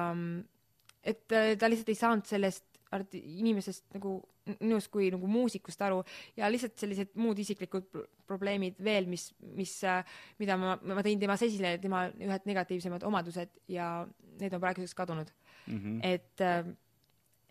et 1.03 1.35
äh, 1.35 1.53
ta 1.59 1.69
lihtsalt 1.69 1.91
ei 1.91 1.99
saanud 1.99 2.27
sellest 2.29 2.65
arti-, 2.95 3.23
inimesest 3.41 3.87
nagu 3.97 4.19
minust 4.61 4.87
kui 4.93 5.09
nagu 5.11 5.27
muusikust 5.27 5.81
aru 5.83 5.99
ja 6.37 6.47
lihtsalt 6.47 6.77
sellised 6.79 7.17
muud 7.19 7.39
isiklikud 7.43 7.89
probleemid 8.27 8.77
veel, 8.83 9.09
mis, 9.11 9.27
mis, 9.57 9.73
äh, 9.83 10.07
mida 10.39 10.55
ma, 10.59 10.77
ma 10.79 11.03
tõin 11.03 11.19
temas 11.19 11.43
esile, 11.43 11.75
tema 11.83 12.05
ühed 12.15 12.47
negatiivsemad 12.47 13.03
omadused 13.07 13.51
ja 13.71 13.89
need 14.39 14.55
on 14.55 14.63
praeguseks 14.63 14.95
kadunud 14.95 15.33
mm. 15.67 15.77
-hmm. 15.77 15.99
et 16.03 16.45
äh, 16.47 16.71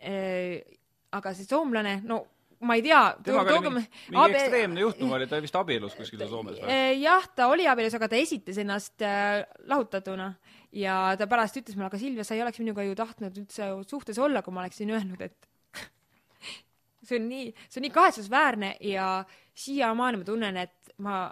äh, 0.00 0.80
aga 1.12 1.34
see 1.34 1.48
soomlane, 1.48 2.00
no 2.04 2.24
ma 2.60 2.76
ei 2.78 2.82
tea. 2.82 3.00
temaga 3.24 3.56
oli 3.58 3.70
mingi, 3.70 3.88
mingi 4.08 4.22
abe... 4.22 4.38
ekstreemne 4.40 4.80
juhtum 4.80 5.12
oli, 5.16 5.26
ta 5.28 5.40
vist 5.44 5.58
abielus 5.58 5.96
kuskil 5.98 6.22
Soomes 6.28 6.60
või? 6.60 6.70
Eh, 6.72 6.92
jah, 7.02 7.26
ta 7.36 7.50
oli 7.52 7.66
abielus, 7.68 7.96
aga 7.98 8.08
ta 8.12 8.20
esitas 8.20 8.60
ennast 8.62 9.04
äh, 9.04 9.42
lahutatuna 9.68 10.30
ja 10.76 10.96
ta 11.18 11.28
pärast 11.30 11.58
ütles 11.60 11.76
mulle, 11.76 11.90
aga 11.90 12.00
Silvia, 12.00 12.24
sa 12.24 12.36
ei 12.36 12.44
oleks 12.44 12.62
minuga 12.62 12.84
ju 12.86 12.96
tahtnud 12.98 13.42
üldse 13.42 13.68
suhtes 13.88 14.20
olla, 14.22 14.42
kui 14.44 14.56
ma 14.56 14.64
oleksin 14.64 14.92
öelnud, 14.94 15.20
et 15.26 15.50
see 17.06 17.20
on 17.20 17.28
nii, 17.28 17.50
see 17.68 17.82
on 17.82 17.88
nii 17.88 17.96
kahetsusväärne 17.96 18.76
ja 18.88 19.10
siiamaani 19.56 20.22
ma 20.22 20.28
tunnen, 20.28 20.60
et 20.64 20.94
ma 21.04 21.26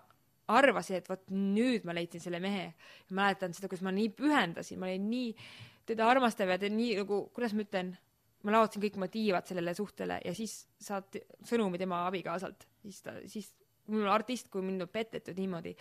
arvasin, 0.54 1.00
et 1.00 1.08
vot 1.08 1.22
nüüd 1.32 1.86
ma 1.88 1.94
leidsin 1.96 2.20
selle 2.20 2.40
mehe. 2.42 2.72
mäletan 3.16 3.54
seda, 3.56 3.70
kuidas 3.70 3.84
ma 3.86 3.94
nii 3.96 4.10
pühendasin, 4.16 4.80
ma 4.80 4.90
olin 4.90 5.08
nii 5.08 5.30
teda 5.88 6.08
armastav 6.08 6.52
ja 6.52 6.58
ta 6.60 6.68
nii 6.68 6.98
nagu, 7.00 7.26
kuidas 7.36 7.54
ma 7.56 7.64
ütlen 7.64 7.94
ma 8.44 8.54
laotasin 8.54 8.82
kõik 8.84 8.96
motiivad 9.00 9.48
sellele 9.48 9.74
suhtele 9.76 10.20
ja 10.24 10.32
siis 10.36 10.64
saad 10.80 11.16
sõnumi 11.48 11.80
tema 11.80 12.04
abikaasalt, 12.08 12.66
siis 12.84 13.02
ta, 13.04 13.16
siis 13.30 13.50
mul 13.88 14.04
on 14.04 14.12
artist, 14.12 14.50
kui 14.52 14.64
mind 14.64 14.84
on 14.84 14.90
petetud 14.92 15.38
niimoodi 15.40 15.74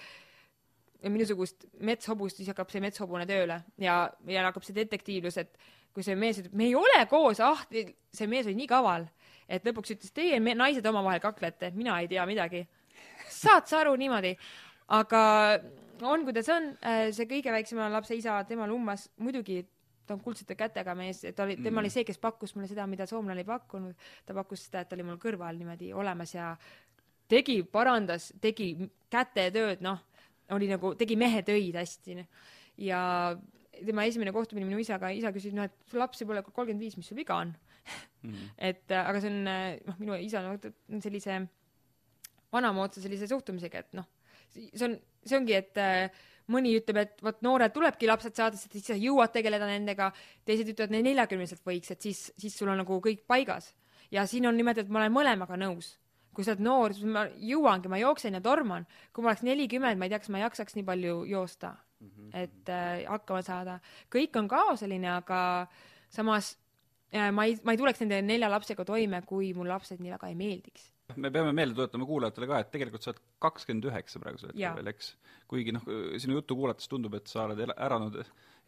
ja 1.04 1.12
minusugust 1.12 1.68
metshobust, 1.84 2.40
siis 2.40 2.50
hakkab 2.52 2.72
see 2.72 2.84
metshobune 2.84 3.28
tööle 3.28 3.60
ja, 3.82 3.98
ja 4.30 4.46
hakkab 4.48 4.66
see 4.66 4.78
detektiivlus, 4.78 5.40
et 5.44 5.58
kui 5.94 6.06
see 6.06 6.16
mees 6.18 6.40
ütleb, 6.42 6.56
me 6.58 6.70
ei 6.70 6.76
ole 6.78 7.04
koos, 7.12 7.42
ah, 7.44 7.60
see 7.70 8.30
mees 8.32 8.48
oli 8.48 8.58
nii 8.64 8.70
kaval, 8.72 9.06
et 9.52 9.66
lõpuks 9.68 9.98
ütles, 9.98 10.14
teie 10.16 10.40
naised 10.42 10.86
omavahel 10.90 11.22
kaklete, 11.24 11.74
mina 11.76 12.00
ei 12.02 12.10
tea 12.12 12.26
midagi. 12.30 12.64
saad 13.30 13.68
sa 13.68 13.82
aru 13.84 13.96
niimoodi? 14.00 14.36
aga 14.94 15.22
on, 16.02 16.26
kuidas 16.28 16.50
on, 16.52 16.74
see 17.12 17.28
kõige 17.30 17.52
väiksema 17.54 17.90
lapse 17.92 18.16
isa, 18.16 18.40
tema 18.48 18.68
lummas 18.68 19.10
muidugi 19.18 19.62
ta 20.08 20.16
on 20.16 20.22
kuldsete 20.24 20.56
kätega 20.60 20.96
mees, 20.98 21.22
ta 21.36 21.46
oli, 21.46 21.58
tema 21.58 21.78
mm. 21.78 21.82
oli 21.84 21.92
see, 21.94 22.06
kes 22.08 22.20
pakkus 22.22 22.56
mulle 22.56 22.68
seda, 22.72 22.86
mida 22.90 23.08
soomlane 23.10 23.44
ei 23.44 23.48
pakkunud. 23.48 24.08
ta 24.26 24.36
pakkus 24.38 24.68
seda, 24.68 24.84
et 24.84 24.92
ta 24.92 24.98
oli 24.98 25.06
mul 25.08 25.20
kõrval 25.22 25.60
niimoodi 25.60 25.94
olemas 25.96 26.36
ja 26.36 26.54
tegi, 27.32 27.62
parandas, 27.64 28.32
tegi 28.42 28.74
kätetööd, 29.14 29.84
noh, 29.86 30.02
oli 30.54 30.68
nagu, 30.70 30.94
tegi 31.00 31.18
mehetöid 31.20 31.76
hästi. 31.80 32.18
ja 32.84 33.02
tema 33.86 34.06
esimene 34.06 34.32
kohtumine 34.32 34.68
minu 34.68 34.80
isaga, 34.82 35.10
isa 35.10 35.32
küsis, 35.34 35.54
noh, 35.56 35.68
et 35.70 35.90
sul 35.90 36.02
lapsi 36.04 36.28
pole 36.30 36.44
kolmkümmend 36.44 36.84
viis, 36.84 36.98
mis 36.98 37.08
sul 37.10 37.18
viga 37.18 37.40
on 37.42 37.54
mm. 38.22 38.50
et 38.70 38.92
aga 38.96 39.22
see 39.22 39.32
on, 39.32 39.40
noh, 39.88 40.00
minu 40.02 40.20
isa 40.20 40.44
on 40.44 41.02
sellise 41.02 41.40
vanamoodsa 42.54 43.02
sellise 43.02 43.28
suhtumisega, 43.32 43.82
et 43.82 43.98
noh, 43.98 44.08
see 44.54 44.86
on, 44.86 44.96
see 45.26 45.40
ongi, 45.40 45.58
et 45.58 45.80
äh, 45.82 46.24
mõni 46.52 46.74
ütleb, 46.80 47.00
et 47.04 47.24
vot 47.24 47.40
noored 47.46 47.74
tulebki 47.74 48.08
lapsed 48.10 48.36
saada, 48.36 48.60
sest 48.60 48.76
siis 48.76 48.88
sa 48.92 48.98
jõuad 49.00 49.32
tegeleda 49.34 49.68
nendega, 49.70 50.10
teised 50.48 50.70
ütlevad, 50.74 50.92
et 50.92 51.08
neljakümneselt 51.08 51.64
võiks, 51.66 51.94
et 51.94 52.02
siis, 52.04 52.26
siis 52.40 52.56
sul 52.58 52.72
on 52.74 52.82
nagu 52.84 53.00
kõik 53.04 53.26
paigas. 53.28 53.74
ja 54.12 54.26
siin 54.28 54.46
on 54.46 54.60
et 54.60 54.90
ma 54.90 55.00
olen 55.00 55.14
mõlemaga 55.14 55.58
nõus. 55.58 55.98
kui 56.34 56.44
sa 56.44 56.52
oled 56.52 56.64
noor, 56.66 56.94
siis 56.94 57.06
ma 57.06 57.28
jõuangi, 57.38 57.88
ma 57.88 57.98
jooksen 57.98 58.34
ja 58.34 58.42
torman. 58.42 58.86
kui 59.14 59.24
ma 59.24 59.30
oleks 59.30 59.44
nelikümmend, 59.44 59.98
ma 59.98 60.06
ei 60.06 60.10
tea, 60.10 60.20
kas 60.20 60.30
ma 60.30 60.40
jaksaks 60.40 60.76
nii 60.76 60.84
palju 60.84 61.24
joosta, 61.26 61.76
mhm. 62.00 62.30
et 62.34 62.70
äh, 62.70 63.06
hakkama 63.08 63.42
saada. 63.42 63.80
kõik 64.10 64.36
on 64.36 64.48
kaoseline, 64.48 65.10
aga 65.10 65.68
samas 66.10 66.58
äh, 67.14 67.32
ma 67.32 67.46
ei, 67.46 67.58
ma 67.64 67.72
ei 67.72 67.78
tuleks 67.78 68.02
nende 68.02 68.22
nelja 68.22 68.50
lapsega 68.50 68.86
toime, 68.86 69.22
kui 69.26 69.54
mul 69.54 69.68
lapsed 69.68 70.00
nii 70.00 70.12
väga 70.12 70.28
ei 70.28 70.36
meeldiks 70.36 70.93
me 71.18 71.32
peame 71.34 71.52
meelde 71.56 71.78
tuletama 71.78 72.08
kuulajatele 72.08 72.50
ka, 72.50 72.62
et 72.64 72.72
tegelikult 72.74 73.06
sa 73.06 73.12
oled 73.12 73.22
kakskümmend 73.44 73.90
üheksa 73.90 74.22
praegusel 74.24 74.52
hetkel 74.54 74.80
veel, 74.80 74.90
eks. 74.94 75.12
kuigi 75.52 75.76
noh, 75.76 75.86
sinu 76.22 76.40
juttu 76.40 76.58
kuulates 76.60 76.90
tundub, 76.92 77.16
et 77.20 77.30
sa 77.32 77.46
oled 77.48 77.62
el-, 77.66 77.76
äranud, 77.88 78.18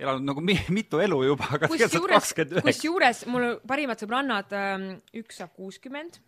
elanud 0.01 0.27
nagu 0.29 0.43
mi-, 0.45 0.59
mitu 0.75 1.01
elu 1.03 1.21
juba, 1.31 1.49
aga 1.57 1.69
tegelikult 1.71 1.95
sa 1.95 2.01
oled 2.03 2.15
kakskümmend 2.17 2.55
üheksa. 2.57 2.67
kusjuures 2.69 3.23
mul 3.33 3.49
parimad 3.67 4.03
sõbrannad, 4.03 4.55
ähm, 4.59 4.87
üks 5.23 5.41
saab 5.41 5.55
kuuskümmend, 5.57 6.21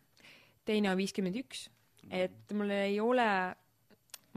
teine 0.68 0.92
on 0.94 1.00
viiskümmend 1.00 1.40
üks, 1.44 1.68
et 2.10 2.56
mul 2.58 2.74
ei 2.76 3.00
ole, 3.04 3.30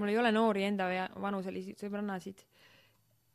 mul 0.01 0.13
ei 0.13 0.21
ole 0.21 0.35
noori 0.35 0.69
enda 0.69 0.91
vanuselisi 1.23 1.79
sõbrannasid 1.79 2.47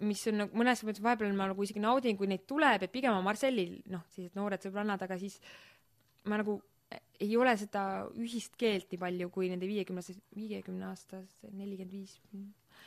mis 0.03 0.25
on 0.27 0.41
nagu 0.41 0.59
mõnes 0.59 0.81
mõttes 0.83 1.03
vahepeal 1.03 1.31
ma 1.35 1.47
nagu 1.51 1.63
isegi 1.63 1.79
naudin, 1.83 2.17
kui 2.19 2.27
neid 2.27 2.43
tuleb, 2.49 2.83
et 2.83 2.91
pigem 2.91 3.15
on 3.15 3.23
Marcelil 3.23 3.77
noh, 3.91 4.03
sellised 4.11 4.35
noored 4.35 4.63
sõbrannad, 4.63 5.01
aga 5.05 5.17
siis 5.21 5.37
ma 6.27 6.39
nagu 6.41 6.57
ei 7.19 7.37
ole 7.37 7.55
seda 7.59 7.81
ühist 8.19 8.55
keelt 8.59 8.91
nii 8.91 8.99
palju 9.01 9.31
kui 9.33 9.49
nende 9.51 9.67
viiekümnese, 9.69 10.15
viiekümne 10.35 10.89
aastase, 10.89 11.49
nelikümmend 11.51 11.93
viis. 11.93 12.17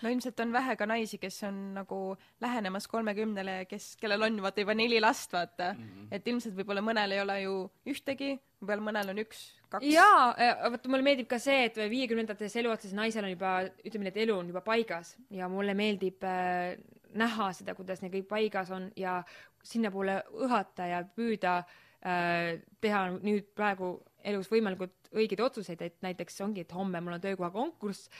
no 0.03 0.13
ilmselt 0.13 0.41
on 0.45 0.53
vähe 0.55 0.77
ka 0.79 0.87
naisi, 0.87 1.19
kes 1.19 1.41
on 1.49 1.57
nagu 1.79 2.01
lähenemas 2.45 2.87
kolmekümnele 2.91 3.57
ja 3.63 3.69
kes, 3.71 3.95
kellel 4.01 4.27
on 4.29 4.43
vaata 4.45 4.63
juba 4.63 4.77
neli 4.79 5.01
last, 5.01 5.33
vaata 5.33 5.73
mm. 5.73 5.89
-hmm. 5.89 6.13
et 6.13 6.29
ilmselt 6.29 6.57
võib-olla 6.59 6.85
mõnel 6.85 7.17
ei 7.17 7.23
ole 7.25 7.41
ju 7.43 7.57
ühtegi, 7.95 8.37
võib-olla 8.61 8.87
mõnel 8.91 9.15
on 9.15 9.25
üks, 9.25 9.43
kaks. 9.69 9.89
jaa, 9.89 10.37
vaata 10.69 10.93
mulle 10.93 11.09
meeldib 11.09 11.31
ka 11.33 11.41
see, 11.43 11.65
et 11.71 11.83
viiekümnendates 11.97 12.57
eluotsas 12.57 12.95
naisel 12.95 13.25
on 13.25 13.35
juba, 13.35 13.57
ütleme 13.85 14.07
nii, 14.07 14.15
et 14.15 14.23
elu 14.29 14.39
on 14.39 14.55
juba 14.55 14.61
paigas 14.61 15.17
ja 15.31 15.49
mulle 15.49 15.75
meeldib 15.75 16.25
äh, 16.25 16.77
näha 17.19 17.53
seda, 17.57 17.75
kuidas 17.75 18.03
neil 18.03 18.13
kõik 18.13 18.29
paigas 18.29 18.71
on 18.71 18.93
ja 18.97 19.23
sinnapoole 19.65 20.23
õhata 20.47 20.87
ja 20.87 21.05
püüda 21.17 21.63
Äh, 21.63 21.88
teha 22.01 23.01
nüüd 23.17 23.49
praegu 23.59 23.97
elus 24.29 24.51
võimalikult 24.51 25.11
õigeid 25.17 25.41
otsuseid, 25.43 25.83
et 25.83 25.97
näiteks 26.05 26.41
ongi, 26.45 26.65
et 26.67 26.75
homme 26.77 27.01
mul 27.03 27.17
on 27.17 27.23
töökoha 27.23 27.51
konkurss, 27.55 28.11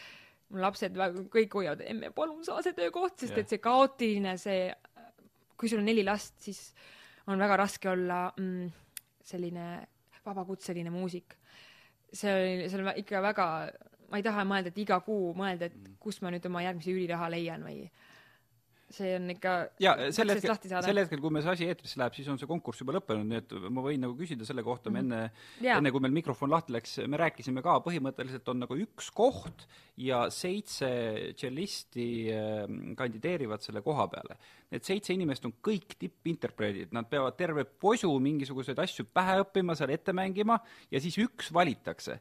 mu 0.49 0.63
lapsed 0.63 0.97
kõik 1.33 1.57
hoiavad, 1.61 1.83
emme, 1.87 2.11
palun 2.17 2.45
saa 2.47 2.63
see 2.65 2.77
töökoht, 2.77 3.19
sest 3.21 3.35
yeah. 3.35 3.45
et 3.45 3.53
see 3.53 3.63
kaootiline, 3.63 4.35
see, 4.41 4.69
kui 5.59 5.71
sul 5.71 5.83
on 5.83 5.89
neli 5.91 6.05
last, 6.07 6.39
siis 6.45 6.63
on 7.29 7.41
väga 7.41 7.59
raske 7.61 7.91
olla 7.91 8.23
mm, 8.33 8.71
selline 9.29 9.69
vabakutseline 10.25 10.93
muusik. 10.93 11.37
see 12.13 12.33
oli, 12.33 12.69
see 12.71 12.81
on 12.81 12.93
ikka 12.97 13.21
väga, 13.23 13.47
ma 14.09 14.21
ei 14.21 14.25
taha 14.25 14.45
mõelda, 14.49 14.73
et 14.73 14.81
iga 14.81 15.01
kuu 15.05 15.35
mõelda, 15.37 15.69
et 15.69 15.77
mm. 15.77 15.99
kust 16.01 16.25
ma 16.25 16.33
nüüd 16.33 16.47
oma 16.49 16.65
järgmise 16.65 16.95
üüriraha 16.95 17.29
leian 17.35 17.67
või 17.69 17.83
see 18.93 19.15
on 19.19 19.29
ikka 19.35 19.55
ja 19.83 19.95
sel 20.15 20.33
hetkel, 20.33 20.55
sel 20.71 21.01
hetkel, 21.03 21.21
kui 21.21 21.33
meil 21.35 21.45
see 21.45 21.55
asi 21.57 21.69
eetrisse 21.69 22.01
läheb, 22.01 22.15
siis 22.17 22.29
on 22.33 22.39
see 22.41 22.49
konkurss 22.49 22.83
juba 22.83 22.97
lõppenud, 22.97 23.29
nii 23.29 23.41
et 23.43 23.55
ma 23.75 23.85
võin 23.85 24.01
nagu 24.05 24.17
küsida 24.19 24.47
selle 24.49 24.65
kohta, 24.67 24.93
me 24.93 25.03
mhm. 25.03 25.35
enne, 25.61 25.75
enne 25.77 25.93
kui 25.95 26.05
meil 26.05 26.17
mikrofon 26.21 26.53
lahti 26.53 26.75
läks, 26.77 26.99
me 27.11 27.21
rääkisime 27.21 27.65
ka, 27.65 27.79
põhimõtteliselt 27.85 28.49
on 28.53 28.65
nagu 28.65 28.79
üks 28.87 29.13
koht 29.15 29.67
ja 29.99 30.29
seitse 30.31 30.89
tšellisti 31.35 32.07
ähm, 32.31 32.79
kandideerivad 32.99 33.65
selle 33.65 33.83
koha 33.83 34.07
peale. 34.13 34.39
Need 34.69 34.85
seitse 34.85 35.15
inimest 35.15 35.47
on 35.49 35.55
kõik 35.65 35.97
tippinterpreedid, 35.99 36.93
nad 36.95 37.09
peavad 37.09 37.35
terve 37.39 37.65
posu 37.65 38.11
mingisuguseid 38.23 38.79
asju 38.85 39.07
pähe 39.17 39.39
õppima, 39.43 39.75
seal 39.79 39.95
ette 39.95 40.13
mängima 40.17 40.59
ja 40.93 41.01
siis 41.03 41.17
üks 41.23 41.49
valitakse. 41.55 42.19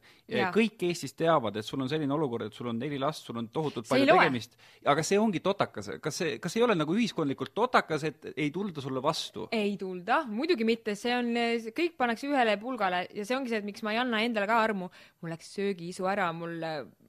kõik 0.56 0.88
Eestis 0.88 1.13
teavad, 1.17 1.60
et 1.60 1.67
sul 1.67 1.84
on 1.84 1.91
selline 1.91 2.13
olukord, 2.15 2.47
et 2.47 2.56
sul 2.56 2.71
on 2.71 2.80
neli 2.80 2.97
last, 3.01 3.27
sul 3.27 3.38
on 3.41 3.49
tohutult 3.53 3.89
palju 3.89 4.08
tegemist, 4.10 4.56
aga 4.88 5.03
see 5.03 5.19
ongi 5.19 5.43
totakas, 5.43 5.91
kas 6.01 6.21
see, 6.23 6.38
kas 6.41 6.57
ei 6.58 6.65
ole 6.65 6.76
nagu 6.78 6.96
ühiskondlikult 6.98 7.54
totakas, 7.56 8.04
et 8.08 8.30
ei 8.36 8.50
tulda 8.54 8.84
sulle 8.84 9.02
vastu? 9.04 9.48
ei 9.56 9.76
tulda, 9.80 10.24
muidugi 10.30 10.67
mitte, 10.67 10.98
see 11.00 11.13
on, 11.15 11.32
kõik 11.78 11.98
pannakse 12.00 12.30
ühele 12.30 12.58
pulgale 12.62 13.06
ja 13.15 13.26
see 13.28 13.38
ongi 13.38 13.54
see, 13.54 13.62
et 13.62 13.67
miks 13.67 13.86
ma 13.86 13.93
ei 13.96 14.02
anna 14.02 14.22
endale 14.26 14.50
ka 14.50 14.60
armu. 14.65 14.89
mul 15.22 15.34
läks 15.34 15.54
söögiisu 15.58 16.08
ära, 16.10 16.32
mul, 16.36 16.58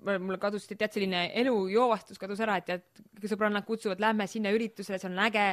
mul 0.04 0.38
kadus, 0.40 0.66
tead, 0.70 0.90
selline 0.94 1.24
elujoovastus 1.40 2.20
kadus 2.20 2.40
ära, 2.44 2.58
et 2.60 2.66
tead, 2.68 2.84
sõbrannad 3.28 3.66
kutsuvad, 3.66 4.00
lähme 4.02 4.28
sinna 4.30 4.52
üritusele, 4.54 4.98
see 5.00 5.08
on 5.10 5.18
äge, 5.24 5.44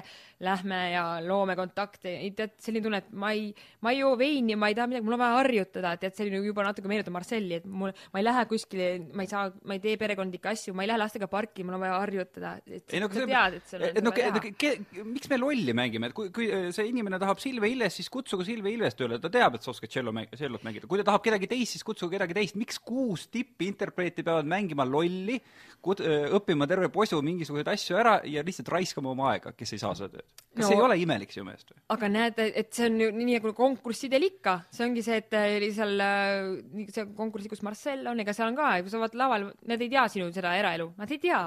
lähme 0.46 0.80
ja 0.94 1.04
loome 1.26 1.56
kontakte, 1.58 2.14
tead, 2.38 2.56
selline 2.62 2.86
tunne, 2.86 3.02
et 3.04 3.12
ma 3.18 3.32
ei, 3.36 3.50
ma 3.86 3.94
ei 3.94 4.02
joo 4.04 4.14
veini, 4.20 4.58
ma 4.60 4.70
ei 4.70 4.78
taha 4.78 4.92
midagi, 4.92 5.06
mul 5.08 5.18
on 5.18 5.24
vaja 5.24 5.40
harjutada, 5.40 5.96
tead, 6.02 6.16
selline 6.18 6.42
juba 6.46 6.66
natuke 6.68 6.92
meenutab 6.92 7.16
Marcelli, 7.16 7.60
et 7.60 7.66
mul, 7.66 7.94
ma 8.14 8.22
ei 8.22 8.28
lähe 8.28 8.46
kuskile, 8.52 8.90
ma 9.18 9.26
ei 9.26 9.32
saa, 9.32 9.50
ma 9.66 9.78
ei 9.78 9.84
tee 9.84 9.96
perekondlikke 10.02 10.52
asju, 10.54 10.76
ma 10.78 10.86
ei 10.86 10.92
lähe 10.92 11.02
lastega 11.02 11.30
parki, 11.32 11.66
mul 11.66 11.80
on 11.80 11.86
vaja 11.86 11.98
harjutada, 12.04 12.54
et 12.66 12.94
ei, 12.94 13.02
no, 13.04 13.10
sa 13.10 13.26
tead, 13.26 13.60
et 13.60 13.74
sul 13.74 13.88
on 13.90 14.00
no, 14.06 14.14
vaja 14.16 14.34
teha. 14.38 15.06
miks 15.10 15.32
me 15.32 15.42
lolli 15.42 15.76
mängime, 15.78 16.12
et 16.12 16.18
kui, 16.18 16.30
kui 16.36 16.52
see 16.76 16.90
inimene 16.92 17.20
tahab 17.22 17.42
Silve 17.42 17.70
Ilves, 17.72 17.98
siis 17.98 18.12
kutsuge 18.14 18.46
Silve 18.48 18.72
Ilves 18.74 18.98
tööle, 19.00 19.20
ta 19.22 19.32
teab, 19.34 19.58
et 19.58 19.66
sa 19.66 19.74
oskad 19.74 19.92
tšello 19.92 20.14
mäng-, 20.16 20.30
tšellot 20.36 20.66
mängida. 20.68 20.90
kui 20.92 21.02
ta 21.02 21.10
tahab 21.10 21.26
kedagi 21.26 21.50
teist, 21.50 21.76
siis 21.76 21.88
kutsuge 21.88 22.18
kedagi 22.20 22.38
teist, 22.38 22.60
miks 22.60 22.78
kuus 22.86 23.26
tippinterpreeti 23.34 24.26
peavad 24.36 24.52
mängima 24.52 24.86
lolli, 24.88 25.40
õppima 25.86 26.66
terve 26.70 26.90
posu 26.90 27.20
mingisuguseid 27.22 27.68
asju 27.70 27.98
ära 28.00 28.16
ja 28.26 28.44
lihtsalt 28.46 28.70
raiskama 28.74 29.12
oma 29.12 29.28
aega, 29.34 29.54
kes 29.58 29.76
ei 29.76 29.82
saa 29.82 29.94
seda 29.98 30.16
tööd. 30.16 30.26
kas 30.56 30.66
no, 30.66 30.72
ei 30.74 30.82
ole 30.82 30.98
imelik 31.02 31.34
sinu 31.34 31.46
meelest 31.46 31.70
või? 31.70 31.82
aga 31.94 32.10
näed, 32.10 32.42
et 32.62 32.72
see 32.74 32.88
on 32.90 32.98
ju 33.04 33.12
nii 33.14 33.38
nagu 33.38 33.54
konkurssidel 33.58 34.26
ikka, 34.30 34.56
see 34.74 34.88
ongi 34.88 35.04
see, 35.06 35.20
et 35.22 35.38
äh, 35.38 35.68
seal 35.76 36.02
äh, 36.02 36.88
see 36.96 37.06
konkursi, 37.18 37.52
kus 37.52 37.62
Marcel 37.66 38.06
on, 38.10 38.24
ega 38.24 38.34
seal 38.34 38.50
on 38.50 38.58
ka, 38.58 38.72
sa 38.90 39.04
vaatad 39.04 39.22
laval, 39.22 39.48
nad 39.70 39.86
ei 39.86 39.92
tea 39.94 40.08
sinu 40.16 40.32
seda 40.34 40.56
eraelu, 40.58 40.90
nad 40.98 41.14
ei 41.14 41.22
tea 41.22 41.44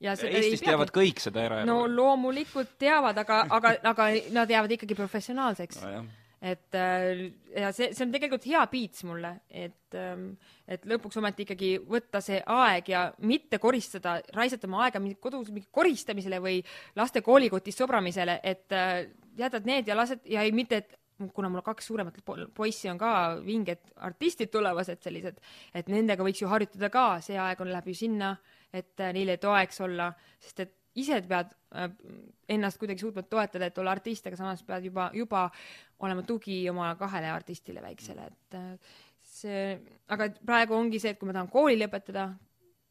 ja 0.00 0.14
Eestis 0.14 0.62
teavad 0.64 0.92
kõik 0.94 1.20
seda 1.20 1.44
eraelu. 1.48 1.68
no 1.68 1.84
loomulikult 1.90 2.76
teavad, 2.80 3.18
aga, 3.20 3.42
aga, 3.58 3.74
aga 3.90 4.08
nad 4.36 4.50
jäävad 4.50 4.78
ikkagi 4.78 4.96
professionaalseks 4.98 5.82
no, 5.84 6.04
et 6.40 6.74
äh, 6.74 7.26
ja 7.52 7.68
see, 7.76 7.90
see 7.92 8.06
on 8.06 8.12
tegelikult 8.14 8.46
hea 8.48 8.62
piits 8.72 9.04
mulle, 9.04 9.34
et, 9.48 9.92
ähm, 9.98 10.30
et 10.64 10.86
lõpuks 10.88 11.20
ometi 11.20 11.44
ikkagi 11.44 11.74
võtta 11.84 12.22
see 12.24 12.40
aeg 12.40 12.88
ja 12.88 13.02
mitte 13.28 13.60
koristada, 13.60 14.16
raisata 14.36 14.68
oma 14.70 14.86
aega 14.86 15.02
kodus 15.20 15.50
mingi 15.52 15.68
koristamisele 15.70 16.40
või 16.40 16.62
laste 16.96 17.20
koolikotist 17.26 17.84
sobramisele, 17.84 18.38
et 18.42 18.72
äh, 18.72 19.04
jätad 19.36 19.68
need 19.68 19.92
ja 19.92 19.98
lased 19.98 20.24
ja 20.24 20.46
ei 20.46 20.56
mitte, 20.56 20.80
et 20.80 20.96
kuna 21.36 21.50
mul 21.52 21.60
kaks 21.60 21.90
suuremat 21.90 22.16
poissi 22.56 22.88
on 22.88 22.98
ka 22.98 23.12
vinged 23.44 23.92
artistid 24.08 24.48
tulevased 24.48 25.04
sellised, 25.04 25.36
et 25.76 25.92
nendega 25.92 26.24
võiks 26.24 26.40
ju 26.40 26.48
harjutada 26.48 26.88
ka, 26.92 27.06
see 27.24 27.36
aeg 27.36 27.60
on, 27.60 27.68
läheb 27.74 27.92
ju 27.92 27.98
sinna, 28.00 28.32
et 28.72 28.96
äh, 28.96 29.12
neile 29.12 29.36
toeks 29.42 29.84
olla, 29.84 30.08
sest 30.40 30.64
et 30.64 30.76
ise 30.98 31.20
pead 31.28 31.52
äh, 31.76 31.90
ennast 32.50 32.80
kuidagi 32.80 33.04
suutma 33.04 33.22
toetada, 33.22 33.70
et 33.70 33.78
olla 33.78 33.94
artist, 33.94 34.26
aga 34.26 34.38
samas 34.38 34.62
pead 34.66 34.88
juba, 34.88 35.10
juba 35.14 35.46
olema 36.00 36.24
tugi 36.26 36.62
oma 36.70 36.94
kahele 36.98 37.30
artistile 37.30 37.82
väiksele, 37.84 38.26
et 38.26 38.58
äh, 38.58 38.94
see, 39.22 39.64
aga 40.10 40.30
praegu 40.46 40.74
ongi 40.74 41.00
see, 41.02 41.14
et 41.14 41.20
kui 41.20 41.30
ma 41.30 41.36
tahan 41.36 41.50
kooli 41.52 41.78
lõpetada, 41.80 42.30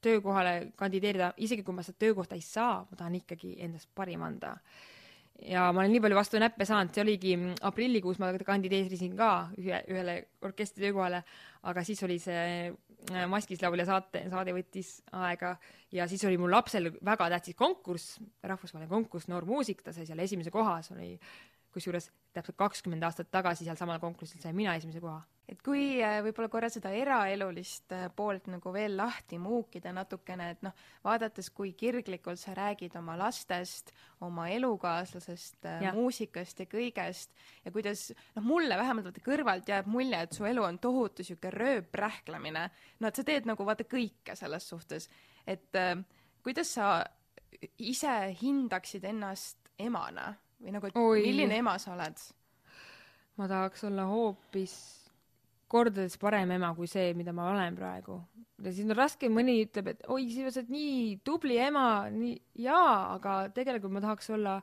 töökohale 0.02 0.72
kandideerida, 0.80 1.34
isegi 1.44 1.66
kui 1.68 1.76
ma 1.76 1.84
seda 1.84 2.00
töökohta 2.06 2.38
ei 2.38 2.44
saa, 2.46 2.86
ma 2.88 3.00
tahan 3.00 3.18
ikkagi 3.20 3.58
endast 3.66 3.90
parim 3.96 4.24
anda. 4.24 4.56
ja 5.40 5.70
ma 5.72 5.80
olen 5.80 5.92
nii 5.92 6.02
palju 6.04 6.16
vastu 6.18 6.40
näppe 6.40 6.66
saanud, 6.68 6.92
see 6.92 7.04
oligi 7.04 7.34
aprillikuus 7.64 8.18
ma 8.20 8.32
kandideerisin 8.46 9.16
ka 9.16 9.50
ühe, 9.60 9.78
ühele 9.88 10.16
orkestri 10.44 10.84
töökohale, 10.84 11.22
aga 11.64 11.84
siis 11.88 12.04
oli 12.04 12.18
see 12.20 12.74
maskis 13.32 13.62
laulja 13.64 13.86
saate, 13.88 14.26
saade 14.30 14.54
võttis 14.54 15.00
aega 15.16 15.54
ja 15.96 16.08
siis 16.08 16.24
oli 16.28 16.38
mul 16.38 16.52
lapsel 16.54 16.92
väga 17.06 17.30
tähtis 17.34 17.58
konkurss, 17.58 18.20
rahvusvaheline 18.44 18.90
konkurss, 18.92 19.30
noor 19.32 19.48
muusik, 19.50 19.82
ta 19.86 19.94
sai 19.96 20.06
seal 20.10 20.20
esimese 20.20 20.52
koha, 20.54 20.80
see 20.86 20.96
oli 20.98 21.10
kusjuures 21.74 22.10
täpselt 22.34 22.58
kakskümmend 22.60 23.04
aastat 23.04 23.30
tagasi 23.34 23.66
sealsamal 23.66 24.00
konkursil 24.02 24.42
sain 24.42 24.56
mina 24.56 24.76
esimese 24.78 25.02
koha. 25.02 25.20
Et 25.50 25.62
kui 25.66 25.98
äh, 26.06 26.20
võib-olla 26.22 26.50
korra 26.54 26.68
seda 26.70 26.92
eraelulist 26.94 27.94
äh, 27.96 28.06
poolt 28.16 28.46
nagu 28.54 28.74
veel 28.74 28.94
lahti 29.00 29.40
muukida 29.42 29.90
natukene, 29.96 30.52
et 30.54 30.62
noh, 30.66 30.76
vaadates, 31.06 31.50
kui 31.56 31.72
kirglikult 31.78 32.38
sa 32.42 32.54
räägid 32.58 32.94
oma 33.00 33.16
lastest, 33.18 33.90
oma 34.26 34.46
elukaaslasest, 34.54 35.58
äh, 35.66 35.88
muusikast 35.98 36.62
ja 36.62 36.70
kõigest 36.70 37.34
ja 37.66 37.74
kuidas 37.74 38.12
noh, 38.38 38.46
mulle 38.46 38.78
vähemalt 38.78 39.10
vaata 39.10 39.26
kõrvalt 39.26 39.74
jääb 39.74 39.90
mulje, 39.90 40.22
et 40.22 40.38
su 40.38 40.46
elu 40.46 40.66
on 40.68 40.78
tohutu 40.82 41.26
niisugune 41.26 41.56
rööprähklemine. 41.56 42.68
no 43.00 43.10
et 43.10 43.18
sa 43.18 43.26
teed 43.26 43.50
nagu 43.50 43.66
vaata 43.66 43.88
kõike 43.90 44.38
selles 44.38 44.70
suhtes, 44.70 45.10
et 45.50 45.74
äh, 45.82 45.96
kuidas 46.46 46.76
sa 46.78 47.00
ise 47.82 48.14
hindaksid 48.38 49.10
ennast 49.10 49.74
emana 49.80 50.36
või 50.60 50.76
nagu, 50.76 50.90
et 50.90 50.98
Oi. 51.00 51.24
milline 51.26 51.60
ema 51.64 51.78
sa 51.82 51.94
oled? 51.96 52.26
ma 53.40 53.48
tahaks 53.48 53.86
olla 53.88 54.04
hoopis 54.10 54.74
kordades 55.70 56.18
parem 56.20 56.52
ema 56.56 56.72
kui 56.76 56.90
see, 56.90 57.14
mida 57.18 57.34
ma 57.36 57.50
olen 57.52 57.78
praegu. 57.78 58.20
ja 58.60 58.72
siis 58.74 58.88
on 58.90 58.98
raske, 58.98 59.30
mõni 59.32 59.60
ütleb, 59.64 59.94
et 59.94 60.08
oi, 60.12 60.28
sa 60.34 60.48
oled 60.50 60.72
nii 60.74 61.02
tubli 61.26 61.60
ema, 61.62 62.10
nii 62.12 62.36
jaa, 62.66 63.16
aga 63.16 63.42
tegelikult 63.56 63.94
ma 63.96 64.04
tahaks 64.04 64.32
olla, 64.36 64.60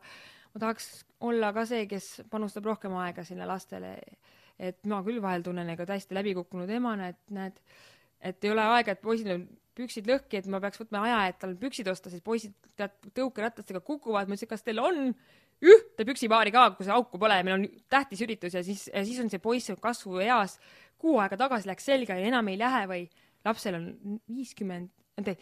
ma 0.53 0.63
tahaks 0.65 0.91
olla 1.25 1.53
ka 1.57 1.65
see, 1.69 1.87
kes 1.91 2.11
panustab 2.33 2.67
rohkem 2.69 2.97
aega 3.01 3.25
sinna 3.25 3.49
lastele. 3.49 3.97
et 4.59 4.79
ma 4.89 5.03
küll 5.05 5.21
vahel 5.21 5.43
tunnen 5.45 5.69
ega 5.69 5.85
täiesti 5.85 6.17
läbikukkunud 6.17 6.71
emana, 6.73 7.11
et 7.13 7.33
näed, 7.37 7.59
et 8.25 8.45
ei 8.45 8.51
ole 8.51 8.63
aega, 8.65 8.95
et 8.95 9.03
poisil 9.05 9.35
on 9.35 9.43
püksid 9.77 10.09
lõhki, 10.09 10.39
et 10.41 10.47
ma 10.49 10.61
peaks 10.65 10.81
võtma 10.81 11.03
aja, 11.05 11.19
et 11.29 11.39
tal 11.43 11.53
püksid 11.61 11.89
osta, 11.93 12.09
siis 12.09 12.25
poisid 12.25 12.55
tead 12.81 12.95
tõukeratastega 13.19 13.83
kukuvad, 13.85 14.31
ma 14.31 14.39
ütlesin, 14.39 14.49
kas 14.49 14.65
teil 14.65 14.81
on 14.81 15.13
ühte 15.64 16.05
püksipaari 16.09 16.53
ka, 16.53 16.69
kus 16.77 16.90
auku 16.92 17.21
pole, 17.21 17.38
meil 17.47 17.57
on 17.57 17.69
tähtis 17.92 18.21
üritus 18.27 18.57
ja 18.59 18.64
siis, 18.66 18.88
siis 18.92 19.21
on 19.23 19.31
see 19.33 19.40
poiss 19.42 19.73
kasvueas 19.81 20.59
kuu 21.01 21.21
aega 21.23 21.38
tagasi 21.40 21.69
läks 21.71 21.88
selga 21.88 22.16
ja 22.19 22.29
enam 22.29 22.49
ei 22.53 22.59
lähe 22.61 22.83
või 22.90 23.07
lapsel 23.47 23.79
on 23.79 23.87
viiskümmend, 24.33 24.90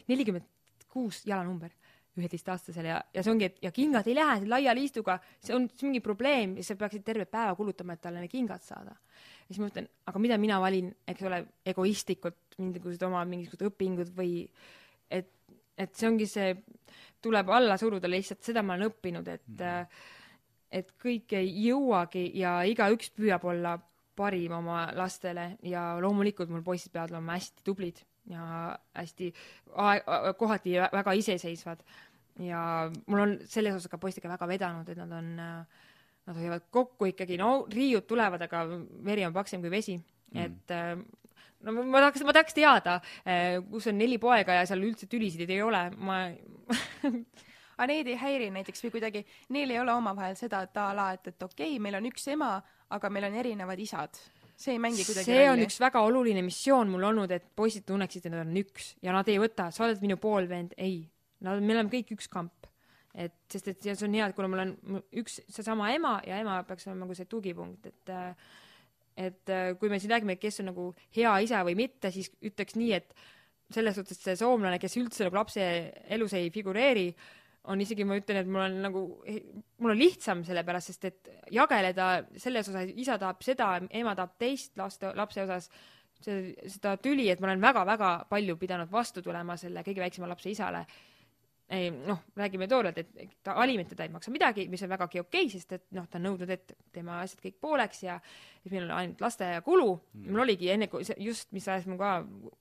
nelikümmend 0.08 0.46
kuus 0.92 1.24
jalanumber 1.26 1.72
üheteistaastasel 2.14 2.86
ja, 2.86 3.00
ja 3.14 3.22
see 3.24 3.32
ongi, 3.32 3.48
et 3.48 3.56
ja 3.64 3.72
kingad 3.74 4.06
ei 4.06 4.14
lähe 4.14 4.46
laia 4.46 4.74
liistuga, 4.76 5.16
see 5.42 5.54
on, 5.56 5.66
see 5.74 5.88
mingi 5.88 6.02
probleem 6.04 6.54
ja 6.60 6.66
sa 6.66 6.76
peaksid 6.78 7.02
terve 7.06 7.26
päeva 7.30 7.56
kulutama, 7.58 7.96
et 7.96 8.04
talle 8.04 8.22
need 8.22 8.30
kingad 8.30 8.62
saada. 8.62 8.94
ja 8.94 9.48
siis 9.48 9.58
ma 9.58 9.66
mõtlen, 9.66 9.88
aga 10.10 10.22
mida 10.22 10.38
mina 10.38 10.60
valin, 10.62 10.92
eks 11.10 11.26
ole, 11.26 11.40
egoistlikult 11.74 12.58
mingisugused 12.60 13.02
oma 13.08 13.24
mingisugused 13.26 13.66
õpingud 13.66 14.14
või 14.14 14.44
et, 15.10 15.32
et 15.78 15.94
see 15.96 16.08
ongi 16.08 16.28
see, 16.30 16.52
tuleb 17.24 17.50
alla 17.50 17.76
suruda 17.80 18.10
lihtsalt, 18.10 18.42
seda 18.44 18.62
ma 18.62 18.76
olen 18.76 18.90
õppinud, 18.90 19.28
et 19.32 19.48
mm. 19.48 19.98
et 20.74 20.94
kõik 21.00 21.36
ei 21.38 21.50
jõuagi 21.68 22.28
ja 22.38 22.60
igaüks 22.68 23.12
püüab 23.16 23.44
olla 23.50 23.76
parim 24.14 24.52
oma 24.54 24.88
lastele 24.94 25.54
ja 25.66 25.94
loomulikult 26.02 26.50
mul 26.50 26.62
poisid 26.66 26.92
peavad 26.94 27.14
olema 27.14 27.38
hästi 27.38 27.64
tublid 27.66 28.00
ja 28.30 28.74
hästi 28.94 29.30
kohati 30.38 30.76
väga 30.92 31.14
iseseisvad 31.18 31.82
ja 32.42 32.90
mul 33.06 33.24
on 33.24 33.34
selles 33.46 33.74
osas 33.76 33.90
ka 33.90 33.98
poistega 34.00 34.30
väga 34.32 34.48
vedanud, 34.50 34.88
et 34.88 34.98
nad 34.98 35.12
on, 35.18 35.34
nad 35.38 36.38
hoiavad 36.38 36.66
kokku 36.74 37.10
ikkagi, 37.12 37.38
no 37.38 37.66
riiud 37.70 38.06
tulevad, 38.10 38.42
aga 38.46 38.64
veri 39.06 39.26
on 39.26 39.34
paksem 39.36 39.62
kui 39.62 39.72
vesi 39.72 39.98
mm., 39.98 40.40
et 40.44 40.74
no 41.64 41.74
ma 41.82 42.04
tahaks, 42.04 42.24
ma 42.26 42.36
tahaks 42.36 42.56
teada, 42.56 43.00
kus 43.70 43.88
on 43.90 43.98
neli 43.98 44.20
poega 44.22 44.60
ja 44.60 44.68
seal 44.68 44.84
üldse 44.84 45.08
tülisid 45.10 45.50
ei 45.50 45.62
ole, 45.64 45.86
ma 45.96 46.20
aga 47.74 47.88
neid 47.90 48.08
ei 48.10 48.18
häiri 48.18 48.50
näiteks 48.54 48.84
või 48.86 48.94
kuidagi, 48.96 49.24
neil 49.54 49.72
ei 49.74 49.80
ole 49.82 49.94
omavahel 49.94 50.36
seda, 50.38 50.62
et 50.66 50.78
a 50.80 50.88
la, 50.96 51.10
et, 51.16 51.32
et 51.32 51.46
okei 51.46 51.74
okay,, 51.74 51.82
meil 51.82 51.98
on 51.98 52.08
üks 52.10 52.26
ema, 52.32 52.54
aga 52.94 53.10
meil 53.12 53.28
on 53.30 53.38
erinevad 53.42 53.80
isad. 53.82 54.20
see 54.56 54.76
ei 54.76 54.78
mängi 54.78 55.02
kuidagi 55.02 55.26
see 55.26 55.46
on 55.50 55.62
üks 55.64 55.80
väga 55.82 56.04
oluline 56.06 56.42
missioon 56.46 56.92
mul 56.92 57.08
olnud, 57.10 57.32
et 57.34 57.48
poisid 57.58 57.86
tunneksid, 57.88 58.26
et 58.26 58.34
nad 58.34 58.44
on 58.46 58.60
üks 58.60 58.94
ja 59.02 59.14
nad 59.16 59.28
ei 59.28 59.40
võta, 59.42 59.70
sa 59.74 59.88
oled 59.88 60.02
minu 60.04 60.16
poolvend, 60.20 60.76
ei. 60.78 61.02
Nad, 61.44 61.60
me 61.60 61.74
oleme 61.74 61.90
kõik 61.92 62.14
üks 62.14 62.30
kamp. 62.30 62.68
et 63.14 63.34
sest, 63.50 63.68
et 63.70 63.82
see 63.82 64.06
on 64.06 64.14
hea, 64.14 64.26
et 64.26 64.34
kuna 64.34 64.48
mul 64.50 64.62
on 64.62 65.02
üks 65.20 65.40
seesama 65.48 65.92
ema 65.94 66.16
ja 66.26 66.38
ema 66.42 66.60
peaks 66.66 66.88
olema 66.88 67.04
nagu 67.04 67.14
see 67.14 67.28
tugipunkt, 67.30 67.86
et 67.86 68.14
et 69.16 69.54
kui 69.78 69.90
me 69.92 70.00
siin 70.02 70.10
räägime, 70.14 70.36
kes 70.40 70.60
on 70.62 70.70
nagu 70.72 70.88
hea 71.14 71.36
isa 71.46 71.62
või 71.66 71.76
mitte, 71.78 72.10
siis 72.14 72.32
ütleks 72.42 72.76
nii, 72.78 72.92
et 72.96 73.14
selles 73.74 73.96
suhtes 73.96 74.20
see 74.20 74.36
soomlane, 74.38 74.78
kes 74.82 74.98
üldse 75.00 75.26
nagu 75.26 75.38
lapse 75.38 75.64
elus 76.12 76.34
ei 76.36 76.50
figureeri, 76.54 77.08
on 77.72 77.80
isegi, 77.80 78.04
ma 78.04 78.18
ütlen, 78.18 78.42
et 78.42 78.50
mul 78.50 78.60
on 78.66 78.74
nagu, 78.84 79.02
mul 79.80 79.94
on 79.94 79.98
lihtsam 79.98 80.42
sellepärast, 80.44 80.92
sest 80.92 81.06
et 81.08 81.30
jageleda 81.54 82.08
selles 82.40 82.68
osas, 82.68 82.90
isa 82.92 83.16
tahab 83.20 83.40
seda, 83.44 83.70
ema 83.96 84.12
tahab 84.18 84.34
teist 84.40 84.74
laste, 84.76 85.14
lapse 85.16 85.46
osas, 85.46 85.70
see, 86.20 86.52
seda 86.74 86.98
tüli, 87.00 87.30
et 87.32 87.40
ma 87.40 87.48
olen 87.48 87.64
väga-väga 87.64 88.12
palju 88.28 88.58
pidanud 88.60 88.92
vastu 88.92 89.24
tulema 89.24 89.56
selle 89.60 89.84
kõige 89.86 90.04
väiksema 90.04 90.28
lapse 90.28 90.52
isale 90.52 90.84
ei 91.72 91.88
noh, 91.90 92.18
räägime 92.36 92.66
toorelt, 92.68 92.98
et 92.98 93.36
ta 93.42 93.54
alimentada 93.60 94.04
ei 94.04 94.12
maksa 94.12 94.32
midagi, 94.32 94.66
mis 94.68 94.82
on 94.84 94.90
vägagi 94.92 95.20
okei 95.22 95.46
okay,, 95.46 95.52
sest 95.52 95.72
et 95.72 95.84
noh, 95.96 96.04
ta 96.10 96.18
on 96.20 96.26
nõudnud, 96.28 96.50
et 96.52 96.74
teeme 96.92 97.14
asjad 97.16 97.40
kõik 97.40 97.56
pooleks 97.64 98.02
ja 98.04 98.18
siis 98.60 98.74
meil 98.74 98.84
on 98.84 98.92
ainult 98.98 99.24
lasteaiakulu 99.24 99.88
mm.. 99.94 100.26
mul 100.28 100.44
oligi 100.44 100.68
enne, 100.74 100.90
just, 101.24 101.48
mis 101.56 101.68
ajas 101.68 101.88
mul 101.88 101.98
ka 102.00 102.18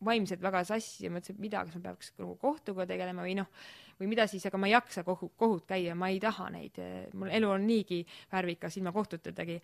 vaimselt 0.07 0.43
väga 0.43 0.63
sassi 0.71 1.07
ja 1.07 1.11
mõtlesin, 1.11 1.35
et 1.35 1.43
mida, 1.43 1.65
kas 1.67 1.75
ma 1.75 1.83
peaks 1.89 2.13
nagu 2.21 2.37
kohtuga 2.39 2.87
tegelema 2.87 3.27
või 3.27 3.35
noh, 3.41 3.51
või 3.99 4.13
mida 4.13 4.27
siis, 4.31 4.47
aga 4.47 4.61
ma 4.61 4.71
ei 4.71 4.77
jaksa 4.77 5.03
kohu, 5.07 5.33
kohut 5.37 5.67
käia, 5.67 5.99
ma 5.99 6.09
ei 6.13 6.23
taha 6.23 6.47
neid, 6.55 6.79
mul 7.13 7.33
elu 7.33 7.51
on 7.57 7.67
niigi 7.67 8.01
värvikas 8.31 8.79
ilma 8.79 8.95
kohtutadagi. 8.95 9.59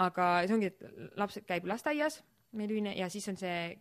aga 0.00 0.26
see 0.46 0.54
ongi, 0.54 0.72
et 0.72 1.16
laps 1.18 1.40
käib 1.46 1.66
lasteaias, 1.68 2.22
meil 2.56 2.70
ühine, 2.70 2.96
ja 2.96 3.08
siis 3.12 3.28
on 3.28 3.36
see 3.36 3.76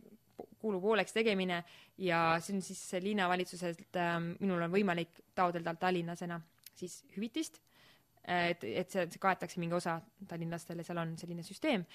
kuulu 0.60 0.82
pooleks 0.84 1.16
tegemine 1.16 1.64
ja 1.98 2.22
see 2.44 2.56
on 2.58 2.62
siis 2.66 2.82
linnavalitsuselt 3.04 4.00
äh,, 4.00 4.16
minul 4.40 4.68
on 4.68 4.74
võimalik 4.74 5.24
taotleda 5.36 5.76
tallinlasena 5.80 6.40
siis 6.80 7.02
hüvitist, 7.16 7.60
et, 8.24 8.64
et 8.64 8.92
see, 8.92 9.06
see 9.10 9.22
kaetakse 9.22 9.60
mingi 9.62 9.76
osa 9.78 9.98
tallinlastele, 10.30 10.86
seal 10.86 11.02
on 11.02 11.16
selline 11.20 11.44
süsteem 11.46 11.86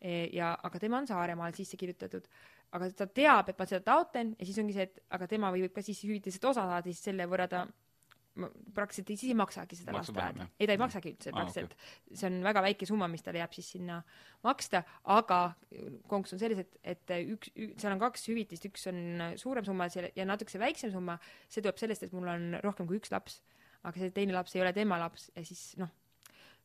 e, 0.00 0.28
ja, 0.34 0.54
aga 0.66 0.80
tema 0.82 1.00
on 1.00 1.08
Saaremaal 1.08 1.54
sisse 1.56 1.78
kirjutatud. 1.80 2.26
aga 2.74 2.90
ta 2.98 3.06
teab, 3.06 3.48
et 3.52 3.58
ma 3.58 3.66
seda 3.70 3.84
taotlen 3.86 4.34
ja 4.38 4.46
siis 4.48 4.58
ongi 4.58 4.74
see, 4.76 4.88
et 4.88 5.02
aga 5.14 5.28
tema 5.30 5.52
võib 5.54 5.72
ka 5.74 5.84
siis 5.84 6.02
hüvitisest 6.04 6.44
osa 6.50 6.66
saada, 6.66 6.88
siis 6.88 7.04
selle 7.10 7.28
võrra 7.30 7.48
ta 7.50 7.64
praktiliselt 8.74 9.10
siis 9.12 9.30
ei 9.30 9.36
maksagi 9.38 9.76
seda 9.78 9.94
lasteaeda. 9.94 10.46
ei, 10.58 10.66
ta 10.66 10.74
ei 10.74 10.80
maksagi 10.80 11.12
üldse 11.12 11.30
ah, 11.30 11.36
praktiliselt 11.38 11.74
okay.. 11.76 12.16
see 12.18 12.28
on 12.30 12.38
väga 12.42 12.62
väike 12.66 12.88
summa, 12.88 13.08
mis 13.10 13.22
talle 13.22 13.38
jääb 13.38 13.54
siis 13.54 13.68
sinna 13.76 14.00
maksta, 14.46 14.82
aga 15.14 15.40
konks 16.10 16.34
on 16.34 16.42
selles, 16.42 16.64
et, 16.64 16.78
et 16.82 17.14
üks, 17.20 17.52
seal 17.54 17.94
on 17.94 18.02
kaks 18.02 18.26
hüvitist, 18.30 18.66
üks 18.70 18.88
on 18.90 19.28
suurem 19.40 19.66
summa 19.66 19.86
ja 19.94 20.26
natuke 20.26 20.54
see 20.54 20.62
väiksem 20.62 20.90
summa, 20.94 21.18
see 21.46 21.62
tuleb 21.62 21.78
sellest, 21.78 22.06
et 22.06 22.16
mul 22.16 22.32
on 22.32 22.48
rohkem 22.64 22.90
kui 22.90 22.98
üks 22.98 23.14
laps. 23.14 23.40
aga 23.84 24.00
see 24.00 24.14
teine 24.16 24.34
laps 24.34 24.56
ei 24.56 24.64
ole 24.64 24.72
tema 24.74 24.98
laps 24.98 25.28
ja 25.36 25.44
siis 25.46 25.74
noh, 25.78 25.92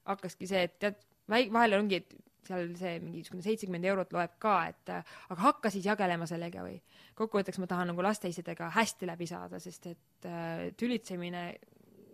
hakkaski 0.09 0.49
see, 0.49 0.65
et 0.69 0.79
tead, 0.81 0.97
vahel 1.29 1.77
ongi, 1.77 2.01
et 2.01 2.28
seal 2.47 2.71
see 2.79 2.99
mingisugune 3.03 3.43
seitsekümmend 3.45 3.87
eurot 3.91 4.13
loeb 4.15 4.37
ka, 4.41 4.55
et 4.71 4.93
aga 4.93 5.41
hakka 5.41 5.71
siis 5.73 5.85
jagelema 5.85 6.27
sellega 6.29 6.63
või. 6.65 6.79
kokkuvõtteks 7.19 7.59
ma 7.59 7.67
tahan 7.67 7.91
nagu 7.91 8.05
lasteisedega 8.05 8.71
hästi 8.75 9.09
läbi 9.09 9.27
saada, 9.27 9.59
sest 9.59 9.89
et 9.91 10.29
äh, 10.29 10.69
tülitsemine 10.77 11.43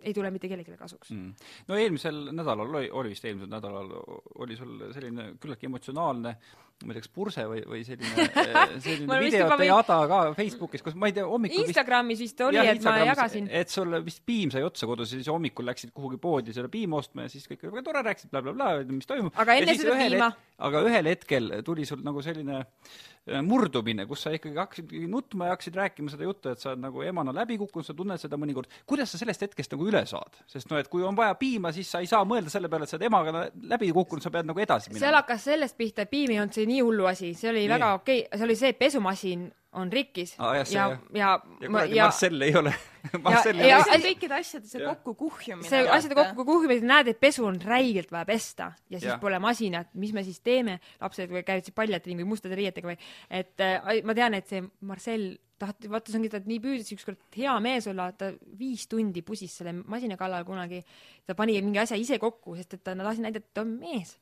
ei 0.06 0.14
tule 0.14 0.30
mitte 0.30 0.48
kellelegi 0.48 0.76
kasuks 0.78 1.10
mm.. 1.10 1.48
no 1.68 1.78
eelmisel 1.80 2.28
nädalal 2.36 2.74
oli, 2.78 2.90
oli 2.90 3.14
vist 3.14 3.24
eelmisel 3.26 3.50
nädalal, 3.50 3.90
oli 4.44 4.56
sul 4.58 4.86
selline 4.94 5.32
küllaltki 5.40 5.70
emotsionaalne 5.70 6.36
ma 6.84 6.92
ei 6.92 6.98
tea, 6.98 7.04
kas 7.06 7.12
purse 7.12 7.44
või, 7.48 7.62
või 7.64 7.80
selline, 7.86 8.26
selline 8.84 9.18
videote 9.22 9.68
jada 9.68 9.96
ka 10.10 10.18
Facebookis, 10.36 10.84
kus 10.84 10.98
ma 10.98 11.08
ei 11.08 11.16
tea, 11.16 11.24
hommikul 11.28 11.64
Instagramis 11.64 12.20
vist, 12.20 12.42
oli, 12.44 12.60
et 12.60 12.84
ma 12.84 12.98
jagasin. 13.00 13.48
et 13.48 13.72
sul 13.72 13.96
vist 14.04 14.20
piim 14.28 14.52
sai 14.52 14.66
otsa 14.66 14.88
kodus 14.90 15.14
ja 15.14 15.20
siis 15.22 15.32
hommikul 15.32 15.68
läksid 15.70 15.94
kuhugi 15.96 16.20
poodi 16.20 16.52
seda 16.56 16.68
piima 16.72 17.00
ostma 17.00 17.24
ja 17.24 17.32
siis 17.32 17.48
kõik 17.48 17.64
oli 17.64 17.78
väga 17.78 17.86
tore, 17.88 18.04
rääkisid 18.10 18.32
blablabla 18.34 18.70
bla, 18.76 18.84
bla, 18.84 18.98
mis 19.00 19.08
toimub. 19.08 19.32
aga 19.40 19.56
enne 19.56 19.78
seda 19.80 19.98
piima? 20.02 20.30
aga 20.68 20.84
ühel 20.88 21.12
hetkel 21.14 21.52
tuli 21.64 21.88
sul 21.88 22.04
nagu 22.04 22.24
selline 22.24 22.60
Äh, 23.26 23.40
murdumine, 23.42 24.04
kus 24.06 24.20
sa 24.22 24.30
ikkagi 24.30 24.54
hakkasid 24.54 24.92
nutma 25.10 25.48
ja 25.48 25.54
hakkasid 25.56 25.74
rääkima 25.74 26.12
seda 26.12 26.22
juttu, 26.28 26.46
et 26.52 26.60
sa 26.62 26.68
oled 26.70 26.84
nagu 26.84 27.00
emana 27.02 27.32
läbi 27.34 27.56
kukkunud, 27.58 27.82
sa 27.82 27.94
tunned 27.98 28.22
seda 28.22 28.38
mõnikord. 28.38 28.70
kuidas 28.86 29.10
sa 29.10 29.18
sellest 29.18 29.40
hetkest 29.42 29.72
nagu 29.74 29.88
üle 29.90 30.04
saad? 30.06 30.38
sest 30.46 30.70
noh, 30.70 30.78
et 30.78 30.86
kui 30.86 31.02
on 31.02 31.16
vaja 31.18 31.34
piima, 31.34 31.72
siis 31.74 31.90
sa 31.90 31.98
ei 32.04 32.06
saa 32.06 32.22
mõelda 32.22 32.52
selle 32.54 32.70
peale, 32.70 32.86
et 32.86 32.92
sa 32.92 32.94
oled 32.94 33.08
emaga 33.08 33.48
läbi 33.72 33.88
kukkunud, 33.96 34.22
sa 34.22 34.30
pead 34.30 34.46
nagu 34.46 34.62
edasi 34.62 34.92
minema. 34.92 35.02
seal 35.02 35.18
hakkas 35.18 35.42
sellest 35.48 35.74
pihta, 35.74 36.06
et 36.06 36.12
piim 36.12 36.36
ei 36.36 36.38
olnud 36.38 36.54
see 36.66 36.72
nii 36.74 36.82
hullu 36.82 37.06
asi, 37.08 37.32
see 37.38 37.52
oli 37.52 37.64
nii. 37.64 37.72
väga 37.76 37.92
okei 38.00 38.24
okay., 38.26 38.40
see 38.40 38.48
oli 38.50 38.58
see, 38.58 38.74
et 38.74 38.78
pesumasin 38.82 39.46
on 39.76 39.92
rikkis 39.92 40.34
ah, 40.40 40.54
jah, 40.56 40.72
ja, 40.72 40.84
ja, 41.12 41.30
ja, 41.60 41.68
ja, 41.68 41.84
ja 41.92 42.06
Marcel 42.08 42.42
ei 42.42 42.54
ole 42.56 42.72
Marcel 43.26 43.60
ja- 43.60 43.66
ja, 43.66 43.72
ja- 43.76 43.84
see 43.84 43.96
on 43.98 44.04
kõikide 44.06 44.38
asjade 44.38 44.70
see 44.70 44.82
Jah. 44.82 44.94
kokkukuhjumine. 44.96 45.68
see 45.68 45.82
asjade 45.84 46.16
kokku 46.18 46.46
kuhjumine, 46.48 46.88
näed, 46.88 47.10
et 47.12 47.20
pesu 47.20 47.44
on 47.46 47.58
räigelt 47.62 48.12
vaja 48.12 48.28
pesta 48.28 48.70
ja 48.90 48.98
siis 48.98 49.10
Jah. 49.12 49.20
pole 49.22 49.38
masinat, 49.42 49.92
mis 49.94 50.14
me 50.16 50.24
siis 50.26 50.40
teeme, 50.44 50.78
lapsed 51.00 51.32
käivad 51.36 51.66
siis 51.68 51.76
paljalt 51.76 52.08
ringi 52.08 52.24
või 52.24 52.32
mustade 52.32 52.58
riietega 52.58 52.92
või, 52.92 52.96
et 53.30 53.66
äh, 53.66 54.00
ma 54.06 54.16
tean, 54.16 54.38
et 54.38 54.48
see 54.48 54.64
Marcel 54.88 55.34
tahtis, 55.60 55.90
vaata 55.92 56.12
see 56.12 56.20
ongi, 56.20 56.32
ta 56.32 56.40
nii 56.44 56.60
püüdis 56.62 56.92
ükskord 56.96 57.20
hea 57.36 57.54
mees 57.64 57.86
olla, 57.92 58.10
ta 58.16 58.32
viis 58.58 58.84
tundi 58.90 59.22
pusis 59.26 59.54
selle 59.60 59.76
masina 59.84 60.18
kallal 60.20 60.44
kunagi, 60.48 60.82
ta 61.28 61.36
pani 61.38 61.56
mingi 61.62 61.80
asja 61.84 61.98
ise 62.00 62.20
kokku, 62.22 62.56
sest 62.58 62.76
et 62.76 62.84
ta 62.84 62.96
tahtis 62.96 63.22
näidata, 63.24 63.44
et 63.44 63.56
ta 63.56 63.64
on 63.64 63.76
mees 63.80 64.16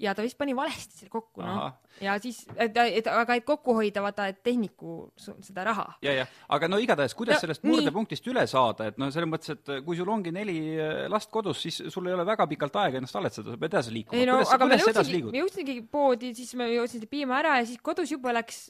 ja 0.00 0.14
ta 0.16 0.24
vist 0.24 0.38
pani 0.40 0.56
valesti 0.56 1.02
selle 1.02 1.12
kokku, 1.12 1.44
noh 1.44 1.70
ja 2.00 2.14
siis, 2.22 2.40
et, 2.56 2.76
et 2.76 3.08
aga 3.10 3.36
et 3.38 3.44
kokku 3.46 3.74
hoida, 3.76 4.02
vaata, 4.04 4.28
et 4.30 4.40
tehniku 4.44 5.10
seda 5.18 5.64
raha. 5.68 5.86
ja, 6.04 6.14
ja, 6.20 6.26
aga 6.48 6.68
no 6.70 6.78
igatahes, 6.80 7.14
kuidas 7.18 7.40
No 7.40 7.44
sellest 7.44 7.64
murdepunktist 7.64 8.26
üle 8.28 8.42
saada, 8.50 8.88
et 8.90 8.98
noh, 9.00 9.10
selles 9.14 9.30
mõttes, 9.30 9.54
et 9.54 9.72
kui 9.86 9.98
sul 9.98 10.08
ongi 10.12 10.32
neli 10.34 10.58
äh, 10.74 11.04
last 11.12 11.30
kodus, 11.32 11.62
siis 11.62 11.80
sul 11.92 12.08
ei 12.08 12.16
ole 12.16 12.26
väga 12.28 12.46
pikalt 12.50 12.76
aega 12.82 13.00
ennast 13.00 13.16
talletada, 13.16 13.54
sa 13.54 13.60
pead 13.60 13.72
edasi 13.72 13.94
liikuma. 13.94 14.18
ei 14.18 14.28
no 14.28 14.38
kuidas, 14.40 14.54
aga 14.56 14.68
kuidas 14.68 14.86
jõudsingi, 14.86 15.14
liigud 15.16 15.32
ma? 15.32 15.40
jõudsingi 15.42 15.76
poodi, 15.96 16.32
siis 16.36 16.54
ma 16.58 16.68
jõudsin 16.70 17.02
seda 17.02 17.10
piima 17.16 17.38
ära 17.40 17.58
ja 17.60 17.68
siis 17.70 17.82
kodus 17.90 18.12
juba 18.12 18.34
läks, 18.36 18.62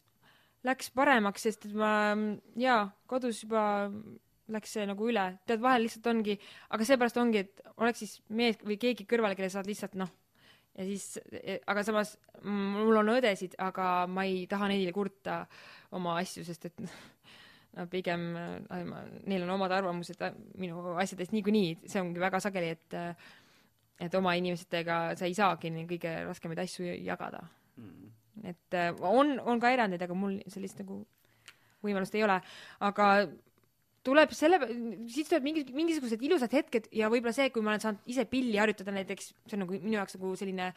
läks 0.66 0.90
paremaks, 0.96 1.46
sest 1.48 1.68
et 1.70 1.76
ma 1.78 1.92
jaa, 2.60 2.82
kodus 3.10 3.44
juba 3.44 3.64
läks 4.50 4.74
see 4.76 4.86
nagu 4.88 5.06
üle, 5.06 5.26
tead, 5.46 5.62
vahel 5.62 5.86
lihtsalt 5.86 6.08
ongi, 6.10 6.34
aga 6.74 6.86
seepärast 6.86 7.20
ongi, 7.22 7.44
et 7.46 7.62
oleks 7.78 8.02
siis 8.02 8.16
mees 8.34 8.58
või 8.66 8.80
keegi 8.82 9.06
kõrval, 9.08 9.36
kelle 9.38 9.50
saad 9.52 9.70
lihtsalt 9.70 9.94
noh, 10.00 10.10
ja 10.78 10.86
siis, 10.86 11.18
aga 11.66 11.84
samas 11.86 12.14
mm, 12.42 12.68
mul 12.78 13.00
on 13.02 13.14
õdesid, 13.16 13.56
aga 13.58 14.06
ma 14.10 14.24
ei 14.28 14.44
taha 14.50 14.70
neile 14.70 14.92
kurta 14.94 15.42
oma 15.96 16.16
asju, 16.22 16.44
sest 16.46 16.70
et 16.70 16.80
no 17.76 17.86
pigem 17.90 18.30
äh, 18.38 18.84
ma- 18.86 19.04
neil 19.26 19.44
on 19.46 19.54
omad 19.56 19.74
arvamused 19.76 20.22
äh, 20.26 20.34
minu 20.60 20.96
asjadest 21.02 21.34
niikuinii, 21.36 21.76
see 21.90 22.02
ongi 22.02 22.22
väga 22.22 22.42
sageli, 22.42 22.74
et 22.76 22.98
äh, 22.98 23.30
et 24.00 24.14
oma 24.16 24.32
inimestega 24.38 25.00
sa 25.18 25.28
ei 25.28 25.36
saagi 25.36 25.70
neid 25.72 25.88
kõige 25.90 26.12
raskemaid 26.24 26.62
asju 26.62 26.88
jagada. 27.04 27.42
et 28.44 28.74
äh, 28.74 28.94
on, 29.04 29.38
on 29.40 29.60
ka 29.60 29.72
erandeid, 29.74 30.02
aga 30.02 30.14
mul 30.16 30.38
sellist 30.48 30.80
nagu 30.80 31.02
võimalust 31.84 32.14
ei 32.16 32.24
ole, 32.24 32.38
aga 32.80 33.06
tuleb 34.06 34.32
selle, 34.36 34.58
siis 35.12 35.28
tuleb 35.28 35.44
mingi, 35.44 35.64
mingisugused 35.76 36.22
ilusad 36.24 36.54
hetked 36.56 36.88
ja 36.96 37.10
võib-olla 37.12 37.34
see, 37.36 37.50
kui 37.52 37.64
ma 37.64 37.74
olen 37.74 37.82
saanud 37.84 38.12
ise 38.12 38.24
pilli 38.30 38.56
harjutada 38.60 38.94
näiteks, 38.96 39.32
see 39.44 39.58
on 39.58 39.64
nagu 39.66 39.76
minu 39.76 39.98
jaoks 39.98 40.16
nagu 40.16 40.32
selline 40.40 40.70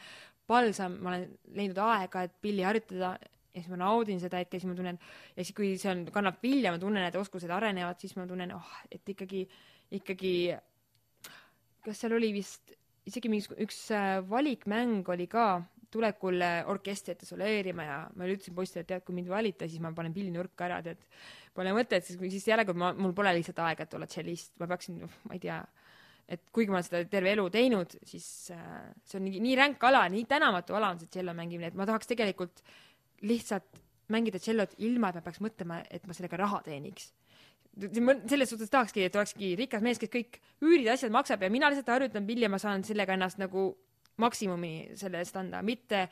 palsam, 0.50 0.98
ma 1.00 1.14
olen 1.14 1.30
leidnud 1.56 1.80
aega, 1.86 2.26
et 2.28 2.36
pilli 2.44 2.66
harjutada 2.66 3.14
ja 3.16 3.62
siis 3.62 3.70
ma 3.72 3.80
naudin 3.80 4.20
seda 4.20 4.42
hetke, 4.42 4.60
siis 4.60 4.68
ma 4.68 4.76
tunnen 4.76 5.00
ja 5.00 5.40
siis, 5.40 5.54
kui 5.56 5.72
see 5.80 5.92
on, 5.92 6.04
kannab 6.12 6.40
vilja, 6.44 6.74
ma 6.74 6.82
tunnen, 6.82 7.06
et 7.08 7.16
oskused 7.16 7.50
arenevad, 7.54 8.00
siis 8.02 8.16
ma 8.18 8.28
tunnen, 8.28 8.52
oh, 8.58 8.78
et 8.92 9.14
ikkagi, 9.14 9.46
ikkagi 10.00 10.34
kas 11.84 12.00
seal 12.00 12.16
oli 12.16 12.32
vist 12.34 12.74
isegi 13.08 13.30
mingi 13.30 13.56
üks 13.64 13.86
äh, 13.94 14.18
valikmäng 14.28 15.08
oli 15.12 15.26
ka, 15.30 15.62
tulekul 15.92 16.40
äh, 16.42 16.60
orkestri 16.70 17.14
ette 17.14 17.28
soleerima 17.28 17.86
ja 17.86 17.98
ma 18.16 18.28
ütlesin 18.28 18.56
poistele, 18.56 18.84
et 18.84 18.90
tead, 18.90 19.04
kui 19.06 19.16
mind 19.16 19.30
valite, 19.32 19.68
siis 19.68 19.82
ma 19.84 19.92
panen 19.96 20.14
pilli 20.16 20.32
nurka 20.34 20.68
ära, 20.68 20.80
tead. 20.84 21.02
Pole 21.54 21.70
mõtet, 21.76 22.02
siis, 22.06 22.18
siis 22.18 22.48
järelikult 22.50 22.78
ma, 22.80 22.90
mul 22.98 23.12
pole 23.14 23.30
lihtsalt 23.36 23.60
aega, 23.62 23.86
et 23.86 23.92
olla 23.94 24.08
tšellist, 24.10 24.56
ma 24.58 24.66
peaksin, 24.72 24.98
ma 25.28 25.36
ei 25.36 25.42
tea, 25.42 25.60
et 26.34 26.42
kuigi 26.54 26.72
ma 26.72 26.80
olen 26.80 26.86
seda 26.86 27.02
terve 27.10 27.30
elu 27.34 27.44
teinud, 27.52 27.94
siis 28.08 28.26
äh, 28.54 28.88
see 29.06 29.20
on 29.20 29.26
nii, 29.28 29.42
nii 29.44 29.54
ränk 29.60 29.86
ala, 29.86 30.02
nii 30.10 30.24
tänamatu 30.30 30.74
ala 30.74 30.90
on 30.94 31.02
see 31.02 31.12
tšello 31.12 31.34
mängimine, 31.36 31.70
et 31.70 31.78
ma 31.78 31.86
tahaks 31.86 32.10
tegelikult 32.10 32.64
lihtsalt 33.22 33.82
mängida 34.12 34.40
tšellot 34.42 34.74
ilma, 34.84 35.10
et 35.12 35.20
ma 35.20 35.24
peaks 35.24 35.42
mõtlema, 35.44 35.78
et 35.94 36.08
ma 36.08 36.16
sellega 36.16 36.40
raha 36.42 36.60
teeniks. 36.66 37.12
Selles 37.74 38.50
suhtes 38.50 38.70
tahakski, 38.70 39.06
et 39.06 39.16
olekski 39.18 39.54
rikas 39.58 39.82
mees, 39.82 39.98
kes 39.98 40.10
kõik 40.12 40.38
üürid 40.62 40.86
ja 40.86 40.94
asjad 40.94 41.14
maksab 41.14 41.42
ja 41.42 41.50
mina 41.50 41.70
lihtsalt 41.70 41.90
harjutan 41.90 42.26
pilli 42.26 42.46
ja 42.46 42.50
ma 42.52 42.60
saan 42.62 42.84
sellega 42.86 43.16
ennast 43.16 43.40
nagu 43.42 43.72
maksimumi 44.22 44.96
selle 44.98 45.22
eest 45.22 45.38
anda, 45.38 45.62
mitte 45.66 46.04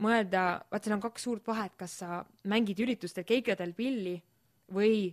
mõelda, 0.00 0.64
vaat 0.72 0.86
seal 0.86 0.96
on 0.96 1.02
kaks 1.04 1.26
suurt 1.26 1.46
vahet, 1.46 1.74
kas 1.76 1.98
sa 2.00 2.22
mängid 2.50 2.80
üritustel 2.80 3.26
keikadel 3.28 3.74
pilli 3.76 4.16
või 4.72 5.08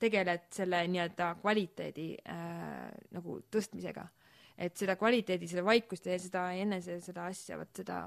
tegeled 0.00 0.48
selle 0.52 0.82
nii-öelda 0.90 1.34
kvaliteedi 1.40 2.08
äh, 2.28 2.90
nagu 3.14 3.38
tõstmisega. 3.52 4.06
et 4.58 4.76
seda 4.78 4.94
kvaliteedi, 4.94 5.48
seda 5.50 5.64
vaikust 5.66 6.06
ja 6.06 6.18
seda 6.22 6.44
enese 6.54 7.00
seda 7.02 7.24
asja, 7.26 7.56
vot 7.58 7.70
seda, 7.74 8.04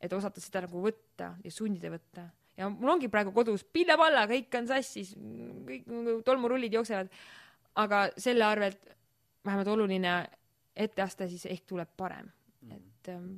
et 0.00 0.12
osata 0.12 0.40
seda 0.40 0.62
nagu 0.62 0.82
võtta 0.84 1.32
ja 1.42 1.50
sundida 1.50 1.90
võtta. 1.90 2.28
Ja 2.56 2.68
mul 2.70 2.92
ongi 2.94 3.08
praegu 3.12 3.32
kodus 3.34 3.64
pille-palla, 3.64 4.28
kõik 4.30 4.54
on 4.60 4.68
sassis, 4.70 5.10
kõik 5.66 5.88
nagu 5.90 6.20
tolmurullid 6.24 6.72
jooksevad, 6.78 7.10
aga 7.82 8.06
selle 8.16 8.46
arvelt 8.46 8.94
vähemalt 9.44 9.72
oluline 9.74 10.14
etteaste 10.76 11.28
siis 11.28 11.46
ehk 11.50 11.66
tuleb 11.66 11.90
parem, 11.96 12.30
et 12.70 13.10
ähm, 13.10 13.36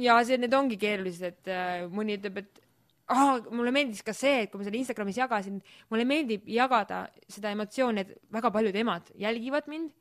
ja 0.00 0.16
see, 0.24 0.38
need 0.40 0.54
ongi 0.56 0.78
keerulised, 0.80 1.36
et 1.36 1.52
äh, 1.52 1.84
mõni 1.92 2.16
ütleb, 2.18 2.42
et 2.42 2.65
ah, 3.12 3.38
mulle 3.50 3.72
meeldis 3.74 4.02
ka 4.06 4.14
see, 4.16 4.42
et 4.44 4.50
kui 4.50 4.60
ma 4.60 4.66
selle 4.66 4.80
Instagramis 4.80 5.20
jagasin, 5.20 5.60
mulle 5.92 6.06
meeldib 6.08 6.46
jagada 6.50 7.06
seda 7.30 7.52
emotsiooni, 7.54 8.02
et 8.02 8.14
väga 8.34 8.50
paljud 8.54 8.76
emad 8.82 9.10
jälgivad 9.20 9.70
mind 9.70 9.92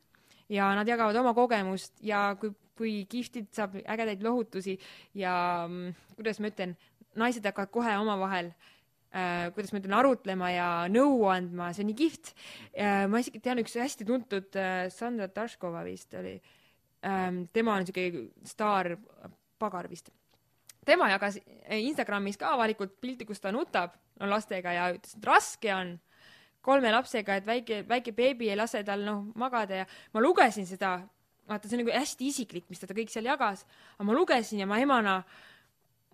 ja 0.49 0.71
nad 0.77 0.87
jagavad 0.89 1.17
oma 1.21 1.33
kogemust 1.37 1.97
ja 2.05 2.27
kui, 2.39 2.53
kui 2.77 2.95
kihvtilt 3.09 3.53
saab 3.55 3.77
ägedaid 3.81 4.23
lohutusi 4.25 4.77
ja 5.17 5.65
mm, 5.67 5.93
kuidas 6.17 6.41
ma 6.41 6.51
ütlen, 6.51 6.75
naised 7.19 7.45
hakkavad 7.47 7.71
kohe 7.73 7.95
omavahel 8.01 8.51
äh, 8.51 9.47
kuidas 9.55 9.73
ma 9.73 9.81
ütlen, 9.81 9.95
arutlema 9.97 10.51
ja 10.53 10.67
nõu 10.91 11.25
andma, 11.31 11.71
see 11.73 11.85
on 11.85 11.91
nii 11.91 12.01
kihvt 12.03 12.33
äh,. 12.33 13.05
ma 13.09 13.21
isegi 13.23 13.41
tean 13.43 13.61
üks 13.63 13.77
hästi 13.79 14.07
tuntud 14.07 14.59
äh, 14.59 14.85
Sandra 14.93 15.29
Taškova 15.31 15.85
vist 15.87 16.13
oli 16.19 16.35
ähm,, 17.05 17.45
tema 17.53 17.79
on 17.79 17.87
siuke 17.87 18.27
staar 18.49 18.95
pagar 19.61 19.89
vist. 19.89 20.11
Tema 20.85 21.09
jagas 21.11 21.39
Instagramis 21.75 22.37
ka 22.37 22.53
avalikult 22.55 22.95
pilti, 23.01 23.25
kus 23.27 23.41
ta 23.41 23.51
nutab 23.53 23.95
no, 24.19 24.29
lastega 24.29 24.73
ja 24.75 24.89
ütles, 24.93 25.15
et 25.17 25.27
raske 25.27 25.73
on 25.73 25.95
kolme 26.65 26.91
lapsega, 26.93 27.39
et 27.39 27.45
väike, 27.45 27.83
väike 27.89 28.13
beebi 28.15 28.49
ei 28.49 28.57
lase 28.57 28.81
tal 28.85 29.03
noh 29.05 29.25
magada 29.37 29.83
ja 29.83 29.87
ma 30.13 30.23
lugesin 30.23 30.65
seda, 30.69 30.97
vaata, 31.49 31.69
see 31.69 31.77
on 31.77 31.83
nagu 31.83 31.93
hästi 31.93 32.29
isiklik, 32.31 32.65
mis 32.69 32.81
ta 32.81 32.89
kõik 32.89 33.11
seal 33.13 33.27
jagas, 33.29 33.65
aga 33.97 34.07
ma 34.07 34.17
lugesin 34.17 34.63
ja 34.63 34.69
ma 34.69 34.79
emana, 34.81 35.19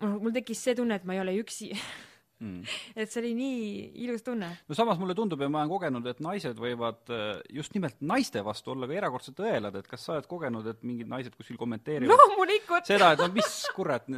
mul 0.02 0.34
tekkis 0.34 0.64
see 0.66 0.76
tunne, 0.76 0.98
et 0.98 1.08
ma 1.08 1.16
ei 1.16 1.22
ole 1.24 1.38
üksi 1.40 1.72
Mm. 2.42 2.64
et 2.98 3.12
see 3.12 3.20
oli 3.22 3.32
nii 3.38 3.66
ilus 4.02 4.24
tunne. 4.26 4.48
no 4.66 4.76
samas 4.76 4.98
mulle 4.98 5.14
tundub 5.14 5.40
ja 5.44 5.48
ma 5.52 5.60
olen 5.62 5.70
kogenud, 5.70 6.08
et 6.10 6.22
naised 6.24 6.58
võivad 6.58 7.12
äh, 7.14 7.38
just 7.54 7.76
nimelt 7.76 8.00
naiste 8.02 8.42
vastu 8.42 8.74
olla 8.74 8.88
ka 8.90 8.96
erakordselt 8.98 9.42
õelad, 9.44 9.78
et 9.78 9.86
kas 9.90 10.02
sa 10.08 10.16
oled 10.16 10.26
kogenud, 10.30 10.66
et 10.72 10.82
mingid 10.86 11.10
naised 11.10 11.36
kuskil 11.38 11.60
kommenteerivad 11.60 12.18
loomulikult. 12.24 12.88
seda, 12.90 13.12
et 13.14 13.22
no 13.22 13.30
mis 13.36 13.60
kurat, 13.76 14.10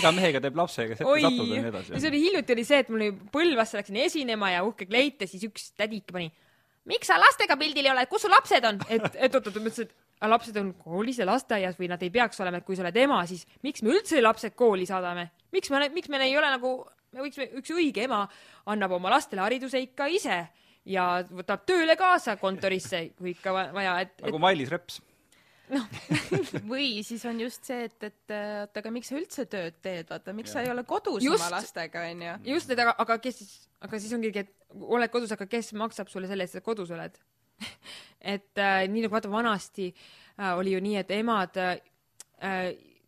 iga 0.00 0.12
mehega 0.16 0.42
teeb 0.42 0.58
lapse, 0.58 0.88
kes 0.90 1.04
ette 1.04 1.22
satub 1.28 1.46
ja 1.46 1.62
nii 1.62 1.70
edasi 1.70 1.94
see. 1.94 2.10
oli 2.10 2.24
hiljuti 2.26 2.56
oli 2.56 2.66
see, 2.66 2.82
et 2.82 2.92
mul 2.92 3.06
oli 3.06 3.14
Põlvasse 3.38 3.78
läksin 3.78 4.02
esinema 4.02 4.50
ja 4.56 4.66
uhke 4.66 4.88
kleit 4.90 5.22
ja 5.22 5.30
siis 5.30 5.46
üks 5.46 5.70
tädike 5.78 6.14
pani, 6.14 6.32
miks 6.88 7.10
sa 7.10 7.20
lastega 7.20 7.54
pildil 7.60 7.86
ei 7.86 7.94
ole, 7.94 8.08
kus 8.10 8.26
su 8.26 8.32
lapsed 8.32 8.66
on? 8.66 8.82
et, 8.90 9.08
et 9.14 9.38
oot-oot, 9.38 9.62
ma 9.62 9.70
ütlesin, 9.70 9.86
et 9.86 9.96
aga 10.18 10.34
lapsed 10.34 10.56
on 10.58 10.72
koolis 10.82 11.20
ja 11.20 11.26
lasteaias 11.28 11.78
või 11.78 11.92
nad 11.92 12.02
ei 12.02 12.10
peaks 12.10 12.40
olema, 12.42 12.58
et 12.58 12.66
kui 12.66 12.76
sa 12.76 12.82
oled 12.82 12.96
ema, 12.98 13.20
siis 13.30 13.46
miks 13.62 13.84
me 13.86 13.94
üldse 13.94 14.22
lapsed 14.22 14.56
kooli 14.58 14.86
saadame? 14.88 15.28
miks 15.54 15.70
me, 15.70 15.88
miks 15.94 16.10
me 16.12 16.20
ei 16.26 16.36
ole 16.36 16.50
nagu, 16.52 16.72
me 17.14 17.24
võiksime, 17.24 17.48
üks 17.60 17.72
õige 17.74 18.04
ema 18.06 18.22
annab 18.68 18.96
oma 18.98 19.12
lastele 19.16 19.44
hariduse 19.44 19.80
ikka 19.82 20.08
ise 20.12 20.38
ja 20.88 21.10
võtab 21.28 21.66
tööle 21.68 21.96
kaasa 22.00 22.36
kontorisse, 22.40 23.08
kui 23.18 23.34
ikka 23.36 23.54
va- 23.54 23.68
vaja, 23.76 23.98
et, 24.04 24.16
et 24.18 24.26
nagu 24.28 24.40
Mailis 24.42 24.72
Reps. 24.72 25.00
või 26.72 27.02
siis 27.04 27.24
on 27.28 27.40
just 27.42 27.66
see, 27.68 27.82
et, 27.90 27.96
et 28.00 28.32
äh, 28.32 28.62
oota, 28.62 28.80
aga 28.80 28.92
miks 28.94 29.10
sa 29.10 29.18
üldse 29.18 29.44
tööd 29.52 29.76
teed, 29.84 30.08
vaata, 30.08 30.32
miks 30.36 30.54
sa 30.54 30.62
ei 30.64 30.70
ole 30.72 30.84
kodus 30.88 31.20
Just. 31.20 31.42
oma 31.42 31.58
lastega, 31.58 32.06
onju. 32.08 32.36
just, 32.54 32.72
et 32.72 32.80
aga, 32.80 32.94
aga 33.04 33.18
kes 33.20 33.42
siis, 33.42 33.52
aga 33.84 34.00
siis 34.00 34.14
ongi, 34.16 34.32
et 34.32 34.54
oled 34.80 35.12
kodus, 35.12 35.34
aga 35.36 35.44
kes 35.50 35.74
maksab 35.76 36.08
sulle 36.08 36.30
selle 36.30 36.46
eest, 36.48 36.56
et 36.56 36.62
sa 36.62 36.64
kodus 36.64 36.94
oled 36.96 37.20
et 38.34 38.62
äh, 38.62 38.86
nii 38.88 39.04
nagu 39.04 39.12
vaata 39.12 39.30
vanasti 39.32 39.90
äh, 39.92 40.54
oli 40.56 40.72
ju 40.72 40.80
nii, 40.84 40.96
et 41.02 41.12
emad 41.18 41.60
äh,, 41.60 41.76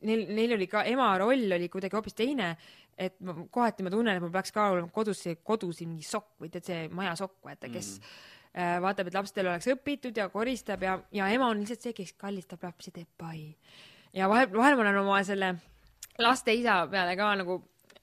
neil, 0.07 0.27
neil 0.35 0.57
oli 0.57 0.69
ka 0.71 0.85
ema 0.89 1.13
roll 1.21 1.57
oli 1.57 1.69
kuidagi 1.73 1.97
hoopis 1.97 2.17
teine, 2.19 2.53
et 3.01 3.17
ma, 3.25 3.35
kohati 3.53 3.87
ma 3.87 3.93
tunnen, 3.93 4.17
et 4.17 4.23
mul 4.23 4.33
peaks 4.35 4.53
ka 4.55 4.69
olema 4.75 4.91
kodus 4.93 5.23
see 5.25 5.39
kodus 5.47 5.81
mingi 5.85 6.05
sokk 6.07 6.37
või 6.43 6.53
tead 6.53 6.69
see 6.69 6.83
majasokk, 6.95 7.39
vaata, 7.47 7.71
kes 7.73 7.95
mm. 7.97 8.19
äh, 8.53 8.75
vaatab, 8.85 9.11
et 9.11 9.17
lastel 9.17 9.49
oleks 9.49 9.71
õpitud 9.73 10.21
ja 10.21 10.29
koristab 10.33 10.85
ja, 10.85 10.99
ja 11.17 11.31
ema 11.33 11.49
on 11.51 11.63
lihtsalt 11.63 11.89
see, 11.89 11.97
kes 11.97 12.13
kallistab 12.21 12.67
lapsi, 12.67 12.93
teeb 12.95 13.09
pai. 13.19 13.49
ja 14.17 14.29
vahel, 14.31 14.51
vahel 14.53 14.77
ma 14.77 14.87
olen 14.87 15.01
oma 15.05 15.23
selle 15.27 15.55
laste 16.21 16.55
isa 16.57 16.83
peale 16.93 17.17
ka 17.17 17.33
nagu 17.41 17.57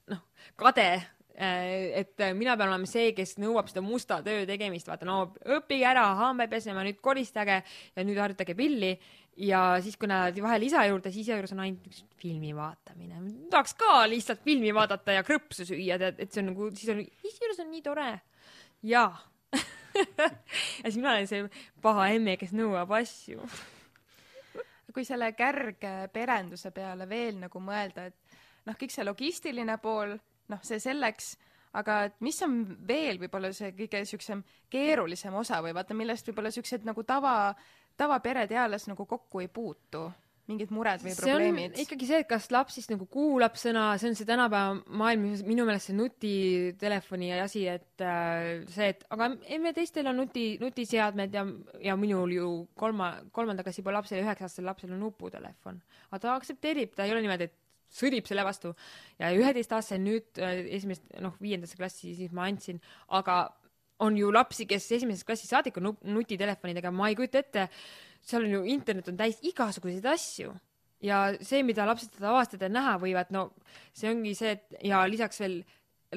noh, 0.10 0.25
kade, 0.57 0.89
et 1.38 2.25
mina 2.33 2.55
pean 2.57 2.71
olema 2.71 2.89
see, 2.89 3.12
kes 3.13 3.36
nõuab 3.38 3.69
seda 3.69 3.83
musta 3.86 4.23
töö 4.25 4.47
tegemist, 4.49 4.89
vaata 4.89 5.05
no 5.05 5.19
õppige 5.57 5.86
ära, 5.86 6.07
hambaid 6.23 6.49
pesema, 6.49 6.81
nüüd 6.88 6.97
koristage 7.03 7.62
ja 7.62 8.05
nüüd 8.07 8.17
harjutage 8.17 8.57
pilli 8.57 8.95
ja 9.38 9.62
siis, 9.84 9.97
kui 10.00 10.10
nad 10.10 10.38
vahel 10.41 10.65
isa 10.67 10.84
juurde, 10.88 11.12
siis 11.13 11.28
isa 11.28 11.38
juures 11.38 11.54
on 11.54 11.63
ainult 11.65 11.88
üks 11.89 12.04
filmi 12.21 12.54
vaatamine. 12.58 13.21
tahaks 13.54 13.76
ka 13.78 14.02
lihtsalt 14.10 14.43
filmi 14.45 14.73
vaadata 14.73 15.17
ja 15.19 15.26
krõpsu 15.26 15.67
süüa, 15.67 16.00
tead, 16.02 16.21
et 16.23 16.34
see 16.34 16.43
on 16.43 16.52
nagu, 16.54 16.69
siis 16.76 16.93
on, 16.93 17.02
isa 17.02 17.43
juures 17.45 17.63
on 17.63 17.71
nii 17.71 17.84
tore. 17.86 18.12
jaa 18.83 19.12
ja 20.83 20.92
siis 20.92 20.98
mina 20.98 21.15
olen 21.15 21.27
see 21.29 21.44
paha 21.81 22.10
emme, 22.15 22.38
kes 22.38 22.54
nõuab 22.56 22.92
asju. 23.00 23.44
kui 24.94 25.06
selle 25.06 25.31
kärgperenduse 25.38 26.71
peale 26.73 27.06
veel 27.10 27.38
nagu 27.44 27.62
mõelda, 27.62 28.08
et 28.10 28.40
noh, 28.65 28.77
kõik 28.77 28.94
see 28.94 29.06
logistiline 29.06 29.77
pool, 29.83 30.15
noh, 30.52 30.63
see 30.65 30.79
selleks, 30.81 31.35
aga 31.77 32.00
et 32.08 32.15
mis 32.25 32.40
on 32.46 32.60
veel 32.88 33.19
võib-olla 33.21 33.52
see 33.54 33.73
kõige 33.77 34.02
niisugusem 34.02 34.42
keerulisem 34.73 35.35
osa 35.38 35.60
või 35.62 35.75
vaata, 35.77 35.98
millest 35.98 36.29
võib-olla 36.29 36.50
niisugused 36.50 36.88
nagu 36.88 37.04
tava, 37.06 37.35
tavapered 37.98 38.52
eales 38.54 38.87
nagu 38.89 39.06
kokku 39.10 39.43
ei 39.43 39.52
puutu 39.52 40.08
mingid 40.48 40.71
mured 40.71 41.04
või 41.04 41.13
probleemid? 41.17 41.75
ikkagi 41.83 42.08
see, 42.08 42.21
et 42.23 42.29
kas 42.29 42.48
laps 42.54 42.77
siis 42.77 42.87
nagu 42.91 43.08
kuulab 43.12 43.58
sõna, 43.60 43.89
see 44.00 44.12
on 44.12 44.17
see 44.17 44.27
tänapäeva 44.27 44.77
maailm, 45.00 45.27
minu 45.48 45.65
meelest 45.67 45.89
see 45.89 45.98
nutitelefoni 45.98 47.33
asi, 47.35 47.65
et 47.71 48.04
äh, 48.04 48.63
see, 48.71 48.89
et 48.93 49.04
aga 49.13 49.29
me 49.35 49.73
teistel 49.75 50.08
on 50.12 50.21
nuti, 50.21 50.48
nutiseadmed 50.63 51.35
ja, 51.35 51.43
ja 51.83 51.98
minul 52.00 52.35
ju 52.35 52.50
kolma, 52.79 53.13
kolmanda 53.35 53.65
klassi 53.67 53.83
poole 53.83 54.00
lapsel, 54.00 54.23
üheksa-aastasel 54.23 54.67
lapsel 54.69 54.95
on 54.95 55.04
nuputelefon. 55.04 55.81
aga 56.12 56.23
ta 56.23 56.35
aktsepteerib, 56.37 56.95
ta 56.95 57.08
ei 57.08 57.15
ole 57.15 57.25
niimoodi, 57.25 57.50
et 57.50 57.98
sõdib 57.98 58.27
selle 58.27 58.43
vastu 58.48 58.73
ja 59.19 59.31
üheteistaastane 59.35 60.04
nüüd 60.04 60.43
äh, 60.43 60.63
esimest, 60.79 61.08
noh, 61.23 61.35
viiendasse 61.43 61.79
klassi 61.79 62.15
siis 62.15 62.31
ma 62.35 62.48
andsin, 62.48 62.79
aga 63.19 63.48
on 64.04 64.17
ju 64.17 64.29
lapsi, 64.33 64.67
kes 64.69 64.91
esimesest 65.00 65.25
klassist 65.27 65.54
saadik 65.54 65.77
on 65.79 65.91
nutitelefonidega, 66.13 66.91
ma 66.93 67.10
ei 67.10 67.17
kujuta 67.17 67.41
ette, 67.41 67.67
seal 68.21 68.45
on 68.45 68.56
ju, 68.58 68.63
internet 68.75 69.10
on 69.12 69.19
täis 69.19 69.41
igasuguseid 69.45 70.06
asju. 70.13 70.54
Ja 71.06 71.27
see, 71.45 71.62
mida 71.65 71.85
lapsed 71.85 72.15
avastada 72.25 72.65
ja 72.65 72.73
näha 72.73 72.95
võivad, 73.02 73.29
no 73.33 73.52
see 73.93 74.10
ongi 74.10 74.33
see, 74.37 74.56
et 74.58 74.79
ja 74.89 75.04
lisaks 75.10 75.43
veel 75.43 75.60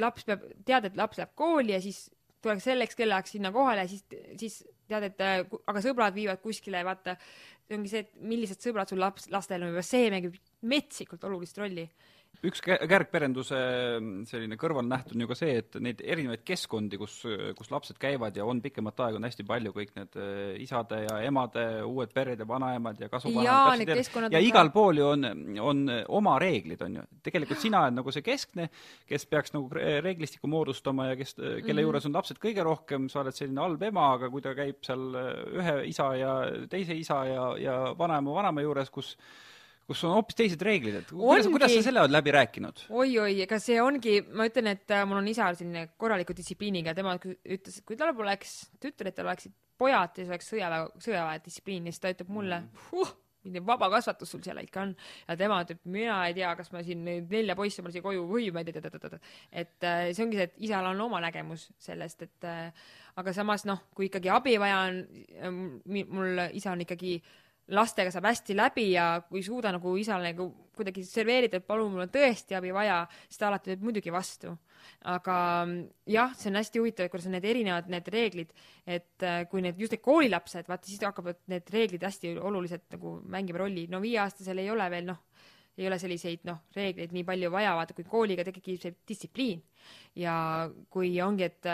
laps 0.01 0.24
peab, 0.24 0.47
tead, 0.64 0.87
et 0.89 0.97
laps 0.97 1.20
läheb 1.20 1.35
kooli 1.37 1.74
ja 1.74 1.81
siis 1.85 2.07
tuleks 2.41 2.64
selleks 2.64 2.97
kellaajaks 2.97 3.35
sinna 3.37 3.51
kohale, 3.53 3.85
siis, 3.91 4.07
siis 4.41 4.62
tead, 4.89 5.11
et 5.11 5.20
aga 5.20 5.83
sõbrad 5.85 6.16
viivad 6.16 6.41
kuskile, 6.41 6.81
vaata, 6.87 7.18
see 7.66 7.76
ongi 7.76 7.93
see, 7.93 8.07
et 8.07 8.14
millised 8.33 8.64
sõbrad 8.64 8.89
sul 8.89 9.03
laps, 9.03 9.28
lastel 9.33 9.66
on, 9.66 9.76
see 9.85 10.09
mängib 10.12 10.39
metsikult 10.72 11.28
olulist 11.28 11.61
rolli 11.61 11.85
üks 12.41 12.62
kärgperenduse 12.64 13.59
mm, 14.01 14.22
selline 14.28 14.57
kõrvalnäht 14.61 15.12
on 15.12 15.24
ju 15.24 15.28
ka 15.28 15.37
see, 15.37 15.59
et 15.61 15.76
neid 15.85 15.99
erinevaid 16.01 16.41
keskkondi, 16.47 16.97
kus, 17.01 17.18
kus 17.59 17.68
lapsed 17.72 17.99
käivad 18.01 18.37
ja 18.39 18.47
on 18.49 18.62
pikemat 18.64 19.03
aega, 19.05 19.20
on 19.20 19.26
hästi 19.28 19.45
palju, 19.49 19.72
kõik 19.76 19.93
need 19.99 20.16
äh, 20.20 20.55
isade 20.64 21.03
ja 21.05 21.18
emade, 21.26 21.64
uued 21.85 22.14
pered 22.16 22.41
ja 22.41 22.47
vanaemad 22.49 23.03
ja 23.03 23.11
kasuvanaemad. 23.12 23.85
ja, 23.85 24.31
ja 24.39 24.43
igal 24.45 24.72
pool 24.72 25.03
ju 25.03 25.11
on, 25.11 25.28
on 25.61 25.85
oma 26.20 26.39
reeglid, 26.41 26.81
on 26.87 26.97
ju. 27.01 27.05
tegelikult 27.28 27.61
sina 27.61 27.85
oled 27.85 27.99
nagu 27.99 28.14
see 28.14 28.24
keskne, 28.24 28.70
kes 29.11 29.28
peaks 29.28 29.53
nagu 29.57 29.68
reeglistiku 29.76 30.49
moodustama 30.51 31.11
ja 31.11 31.20
kes, 31.20 31.37
kelle 31.37 31.61
mm 31.61 31.68
-hmm. 31.68 31.85
juures 31.85 32.09
on 32.09 32.16
lapsed 32.16 32.41
kõige 32.41 32.64
rohkem, 32.64 33.11
sa 33.12 33.20
oled 33.20 33.37
selline 33.37 33.61
halb 33.61 33.83
ema, 33.91 34.14
aga 34.16 34.33
kui 34.33 34.41
ta 34.41 34.57
käib 34.57 34.81
seal 34.87 35.12
ühe 35.61 35.76
isa 35.93 36.14
ja 36.16 36.35
teise 36.72 36.97
isa 36.97 37.24
ja, 37.28 37.47
ja 37.61 37.78
vanaema, 37.99 38.33
vanaema 38.41 38.64
juures, 38.64 38.91
kus 38.91 39.16
kus 39.91 40.05
on 40.07 40.14
hoopis 40.14 40.38
teised 40.38 40.61
reeglid, 40.62 41.01
et 41.01 41.09
kuidas, 41.11 41.49
kuidas 41.51 41.72
sa 41.74 41.86
selle 41.88 42.05
oled 42.05 42.14
läbi 42.14 42.34
rääkinud 42.36 42.84
oi,? 42.88 43.09
oi-oi, 43.11 43.41
ega 43.47 43.59
see 43.62 43.80
ongi, 43.82 44.20
ma 44.36 44.47
ütlen, 44.51 44.70
et 44.74 44.95
äh, 44.95 45.07
mul 45.09 45.18
on 45.22 45.30
isa 45.30 45.49
selline 45.59 45.88
korraliku 46.01 46.36
distsipliiniga, 46.36 46.95
tema 46.97 47.16
ütles, 47.18 47.80
et 47.80 47.86
kui 47.86 47.99
tal 47.99 48.14
poleks 48.16 48.61
tütretel 48.82 49.26
oleksid 49.26 49.57
pojad 49.80 50.14
ja 50.14 50.22
siis 50.22 50.30
oleks 50.30 50.53
sõjaväe, 50.53 50.86
sõjaväe 51.03 51.43
distsipliin 51.47 51.88
ja 51.88 51.95
siis 51.95 52.05
ta 52.05 52.14
ütleb 52.14 52.30
mulle 52.30 52.61
mm., 52.62 52.86
huh, 52.93 53.11
mingi 53.41 53.62
vaba 53.64 53.88
kasvatus 53.95 54.34
sul 54.34 54.43
seal 54.45 54.61
ikka 54.61 54.84
on. 54.84 54.95
ja 55.26 55.36
tema 55.41 55.62
ütleb, 55.64 55.82
mina 55.91 56.20
ei 56.28 56.36
tea, 56.36 56.53
kas 56.59 56.70
ma 56.74 56.84
siin 56.86 57.03
nelja 57.09 57.57
poissi 57.59 57.82
mul 57.82 57.95
siia 57.95 58.05
koju 58.05 58.26
või 58.30 58.51
ma 58.55 58.62
ei 58.62 58.70
tea, 58.70 58.95
et 59.51 59.91
äh, 59.91 60.07
see 60.12 60.26
ongi 60.26 60.38
see, 60.38 60.51
et 60.51 60.64
isal 60.68 60.91
on 60.93 61.07
oma 61.09 61.22
nägemus 61.24 61.70
sellest, 61.80 62.28
et 62.28 62.49
äh, 62.49 62.91
aga 63.20 63.34
samas 63.34 63.66
noh, 63.66 63.88
kui 63.97 64.11
ikkagi 64.11 64.30
abi 64.30 64.59
vaja 64.61 64.84
on, 64.86 65.70
mul 65.88 66.45
isa 66.53 66.76
on 66.76 66.84
ikkagi 66.84 67.16
äh, 67.18 67.38
lastega 67.75 68.11
saab 68.12 68.27
hästi 68.31 68.57
läbi 68.57 68.91
ja 68.93 69.07
kui 69.29 69.41
ei 69.41 69.47
suuda 69.47 69.73
nagu 69.75 69.93
isale 69.99 70.33
nagu 70.33 70.49
kuidagi 70.81 71.05
serveerida, 71.05 71.61
et 71.61 71.66
palun, 71.68 71.93
mul 71.93 72.07
on 72.07 72.12
tõesti 72.12 72.57
abi 72.57 72.73
vaja, 72.75 73.03
siis 73.29 73.41
ta 73.41 73.49
alati 73.51 73.73
teeb 73.73 73.85
muidugi 73.85 74.12
vastu. 74.14 74.57
aga 75.12 75.35
jah, 76.09 76.33
see 76.37 76.49
on 76.49 76.57
hästi 76.57 76.81
huvitav, 76.81 77.09
kuidas 77.12 77.27
on 77.29 77.35
need 77.37 77.45
erinevad 77.45 77.91
need 77.93 78.07
reeglid, 78.12 78.55
et 78.89 79.25
äh, 79.27 79.43
kui 79.51 79.61
need 79.64 79.79
just 79.81 79.93
need 79.93 80.03
koolilapsed, 80.05 80.68
vaata 80.68 80.89
siis 80.89 81.03
hakkavad 81.05 81.43
need 81.53 81.68
reeglid 81.73 82.05
hästi 82.09 82.33
oluliselt 82.39 82.87
nagu 82.97 83.18
mängima 83.29 83.61
rolli, 83.61 83.87
no 83.93 84.01
viieaastasel 84.01 84.62
ei 84.62 84.71
ole 84.73 84.87
veel 84.93 85.11
noh, 85.12 85.21
ei 85.77 85.89
ole 85.89 85.99
selliseid 86.01 86.49
noh, 86.49 86.62
reegleid 86.77 87.12
nii 87.16 87.27
palju 87.29 87.53
vaja, 87.53 87.75
vaata 87.77 87.97
kui 87.97 88.09
kooliga 88.09 88.45
tekib 88.49 88.81
see 88.81 88.97
distsipliin 89.09 89.61
ja 90.21 90.35
kui 90.91 91.12
ongi, 91.21 91.51
et 91.51 91.71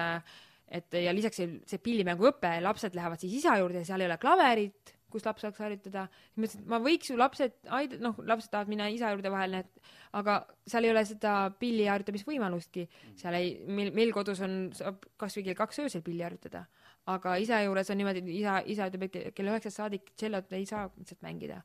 et 0.66 0.99
ja 0.99 1.12
lisaks 1.14 1.38
see, 1.38 1.51
see 1.62 1.78
pillimänguõpe, 1.78 2.57
lapsed 2.59 2.94
lähevad 2.99 3.22
siis 3.22 3.38
isa 3.38 3.55
juurde 3.61 3.84
ja 3.84 3.86
seal 3.86 4.03
ei 4.03 4.09
ole 4.09 4.18
klaverit 4.18 4.95
kus 5.16 5.24
laps 5.26 5.44
saaks 5.44 5.62
harjutada. 5.64 6.06
siis 6.12 6.42
mõtlesin, 6.42 6.62
et 6.62 6.70
ma 6.72 6.80
võiks 6.84 7.10
ju 7.10 7.16
lapsed 7.18 7.56
aid-, 7.78 7.96
noh, 8.04 8.18
lapsed 8.28 8.52
tahavad 8.52 8.72
minna 8.72 8.88
isa 8.92 9.10
juurde 9.14 9.32
vahel, 9.32 9.58
et 9.62 9.92
aga 10.20 10.38
seal 10.68 10.86
ei 10.86 10.92
ole 10.92 11.04
seda 11.08 11.34
pilli 11.60 11.88
harjutamisvõimalustki. 11.88 12.86
seal 13.20 13.38
ei, 13.38 13.54
meil, 13.66 13.92
meil 13.96 14.14
kodus 14.16 14.42
on, 14.44 14.58
saab 14.76 15.04
kasvõi 15.20 15.48
kell 15.48 15.58
kaks 15.58 15.84
öösel 15.86 16.04
pilli 16.06 16.24
harjutada. 16.26 16.66
aga 17.06 17.36
isa 17.42 17.62
juures 17.62 17.90
on 17.90 18.00
niimoodi, 18.00 18.24
et 18.24 18.32
isa, 18.40 18.60
isa 18.66 18.88
ütleb, 18.90 19.08
et 19.08 19.34
kella 19.34 19.54
üheksast 19.54 19.82
saadik 19.82 20.10
tšellot 20.16 20.52
ei 20.58 20.66
saa 20.68 20.88
lihtsalt 20.96 21.22
mängida. 21.26 21.62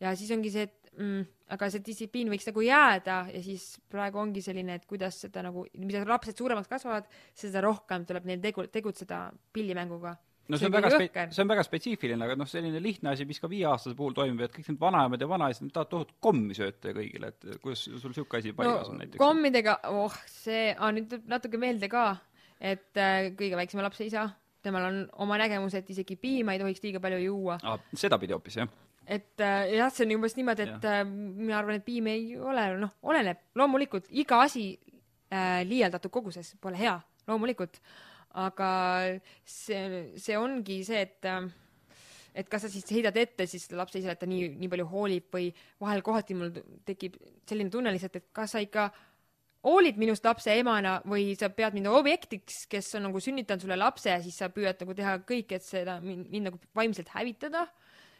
ja 0.00 0.14
siis 0.18 0.30
ongi 0.34 0.52
see, 0.54 0.68
et 0.68 0.92
mm, 0.98 1.24
aga 1.56 1.70
see 1.70 1.82
distsipliin 1.86 2.30
võiks 2.32 2.46
nagu 2.50 2.64
jääda 2.64 3.18
ja 3.32 3.42
siis 3.42 3.70
praegu 3.90 4.20
ongi 4.22 4.42
selline, 4.44 4.78
et 4.78 4.86
kuidas 4.90 5.22
seda 5.26 5.42
nagu, 5.46 5.66
mida 5.80 6.04
lapsed 6.06 6.36
suuremaks 6.38 6.70
kasvavad, 6.70 7.10
seda 7.34 7.64
rohkem 7.64 8.06
tuleb 8.06 8.30
neil 8.30 8.44
tegu, 8.44 8.66
tegutseda 8.72 9.26
pillimänguga 9.54 10.16
no 10.48 10.60
see 10.60 10.68
on 10.68 10.74
väga 10.74 10.90
spe-, 10.92 11.24
see 11.34 11.44
on 11.44 11.50
väga 11.50 11.64
spetsiifiline, 11.66 12.26
aga 12.26 12.36
noh, 12.38 12.48
selline 12.50 12.82
lihtne 12.82 13.12
asi, 13.14 13.26
mis 13.28 13.40
ka 13.42 13.50
viieaastase 13.50 13.96
puhul 13.98 14.14
toimub, 14.16 14.44
et 14.46 14.54
kõik 14.54 14.70
need 14.70 14.80
vanaemad 14.82 15.24
ja 15.24 15.28
vanaisad, 15.30 15.66
nad 15.66 15.74
tahavad 15.76 15.92
tohutut 15.94 16.16
kommi 16.24 16.56
sööta 16.56 16.94
kõigile, 16.96 17.32
et 17.32 17.58
kuidas 17.64 17.86
sul 17.88 18.12
niisugune 18.12 18.42
asi 18.42 18.54
paigas 18.56 18.88
no, 18.88 18.94
on 18.94 19.02
näiteks? 19.02 19.20
kommidega, 19.22 19.76
oh, 19.92 20.16
see 20.30 20.70
nüüd 20.96 21.10
tuleb 21.10 21.28
natuke 21.34 21.60
meelde 21.60 21.90
ka, 21.92 22.06
et 22.60 23.00
äh, 23.00 23.30
kõige 23.38 23.60
väiksema 23.60 23.86
lapse 23.86 24.06
isa, 24.06 24.28
temal 24.64 24.88
on 24.88 25.02
oma 25.24 25.38
nägemus, 25.40 25.76
et 25.78 25.90
isegi 25.92 26.16
piima 26.20 26.54
ei 26.54 26.62
tohiks 26.62 26.84
liiga 26.84 27.02
palju 27.04 27.20
juua 27.24 27.58
ah,. 27.62 27.80
sedapidi 27.96 28.36
hoopis, 28.36 28.60
jah? 28.62 28.72
et 29.06 29.40
äh, 29.40 29.74
jah, 29.76 29.92
see 29.92 30.06
on 30.06 30.16
umbes 30.18 30.36
niimoodi, 30.38 30.68
et 30.68 30.88
äh, 30.88 31.02
mina 31.08 31.58
arvan, 31.60 31.80
et 31.80 31.86
piim 31.86 32.08
ei 32.12 32.34
ole, 32.40 32.68
noh, 32.80 32.96
oleneb, 33.04 33.42
loomulikult 33.58 34.08
iga 34.16 34.40
asi 34.44 34.70
äh, 35.32 35.60
liialdatud 35.68 36.12
koguses 36.12 36.54
pole 36.60 36.80
hea, 36.80 36.96
loomulikult 37.28 37.80
aga 38.34 38.70
see, 39.46 40.10
see 40.18 40.38
ongi 40.38 40.82
see, 40.86 41.04
et 41.06 41.30
et 42.34 42.48
kas 42.50 42.64
sa 42.66 42.70
siis 42.70 42.86
heidad 42.90 43.16
ette 43.16 43.46
siis 43.46 43.68
lapse 43.78 44.00
isale, 44.00 44.16
et 44.16 44.22
ta 44.24 44.26
nii, 44.26 44.48
nii 44.58 44.70
palju 44.72 44.86
hoolib 44.90 45.28
või 45.30 45.50
vahel 45.82 46.02
kohati 46.02 46.34
mul 46.34 46.50
tekib 46.86 47.16
selline 47.46 47.70
tunne 47.70 47.92
lihtsalt, 47.94 48.18
et 48.18 48.26
kas 48.34 48.56
sa 48.56 48.62
ikka 48.64 48.88
hoolid 49.64 50.00
minust 50.00 50.26
lapse 50.26 50.52
emana 50.52 50.98
või 51.08 51.32
sa 51.38 51.48
pead 51.54 51.76
mind 51.76 51.88
objektiks, 51.92 52.64
kes 52.70 52.90
on 52.98 53.06
nagu 53.08 53.22
sünnitanud 53.22 53.64
sulle 53.64 53.78
lapse 53.78 54.10
ja 54.10 54.18
siis 54.22 54.36
sa 54.42 54.50
püüad 54.52 54.82
nagu 54.82 54.96
teha 54.98 55.16
kõik, 55.28 55.54
et 55.56 55.64
seda 55.64 56.00
mind, 56.04 56.28
mind 56.32 56.50
nagu 56.50 56.60
vaimselt 56.76 57.14
hävitada. 57.14 57.68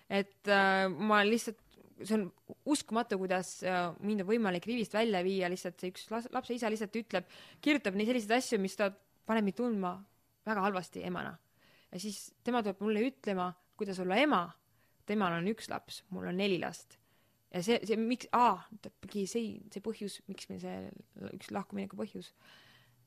et 0.09 0.49
äh, 0.53 0.87
ma 0.89 1.23
lihtsalt, 1.25 1.59
see 2.05 2.17
on 2.19 2.27
uskumatu, 2.69 3.17
kuidas 3.19 3.57
äh, 3.65 3.91
mind 4.05 4.23
on 4.23 4.29
võimalik 4.29 4.67
rivist 4.69 4.95
välja 4.95 5.23
viia, 5.25 5.49
lihtsalt 5.51 5.81
see 5.81 5.91
üks 5.91 6.07
lapse 6.13 6.55
isa 6.55 6.71
lihtsalt 6.71 6.97
ütleb, 7.03 7.29
kirjutab 7.65 7.97
nii 7.97 8.09
selliseid 8.09 8.37
asju, 8.39 8.61
mis 8.63 8.77
ta 8.79 8.93
paneb 9.27 9.49
mind 9.49 9.59
tundma 9.59 9.95
väga 10.47 10.65
halvasti 10.67 11.05
emana. 11.05 11.37
ja 11.93 12.01
siis 12.01 12.35
tema 12.45 12.63
tuleb 12.63 12.83
mulle 12.83 13.07
ütlema, 13.09 13.53
kuidas 13.77 14.01
olla 14.01 14.17
ema. 14.21 14.45
temal 15.07 15.37
on 15.37 15.49
üks 15.53 15.69
laps, 15.69 16.03
mul 16.11 16.29
on 16.31 16.37
neli 16.41 16.59
last. 16.61 16.99
ja 17.53 17.63
see, 17.63 17.81
see 17.87 17.97
miks, 18.01 18.29
aa, 18.33 18.59
see, 19.15 19.47
see 19.73 19.85
põhjus, 19.85 20.21
miks 20.29 20.51
meil 20.51 20.61
see 20.63 21.31
üks 21.33 21.53
lahkumineku 21.55 21.99
põhjus. 22.01 22.33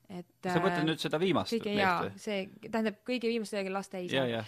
et 0.09 0.31
sa 0.43 0.61
mõtled 0.61 0.83
äh, 0.85 0.87
nüüd 0.91 1.03
seda 1.03 1.19
viimast 1.21 1.53
kõige, 1.53 1.75
jaa, 1.77 2.09
see, 2.21 2.47
tähendab 2.69 3.03
kõige 3.07 3.29
viimase 3.29 3.63
laste 3.69 4.01
isa. 4.07 4.43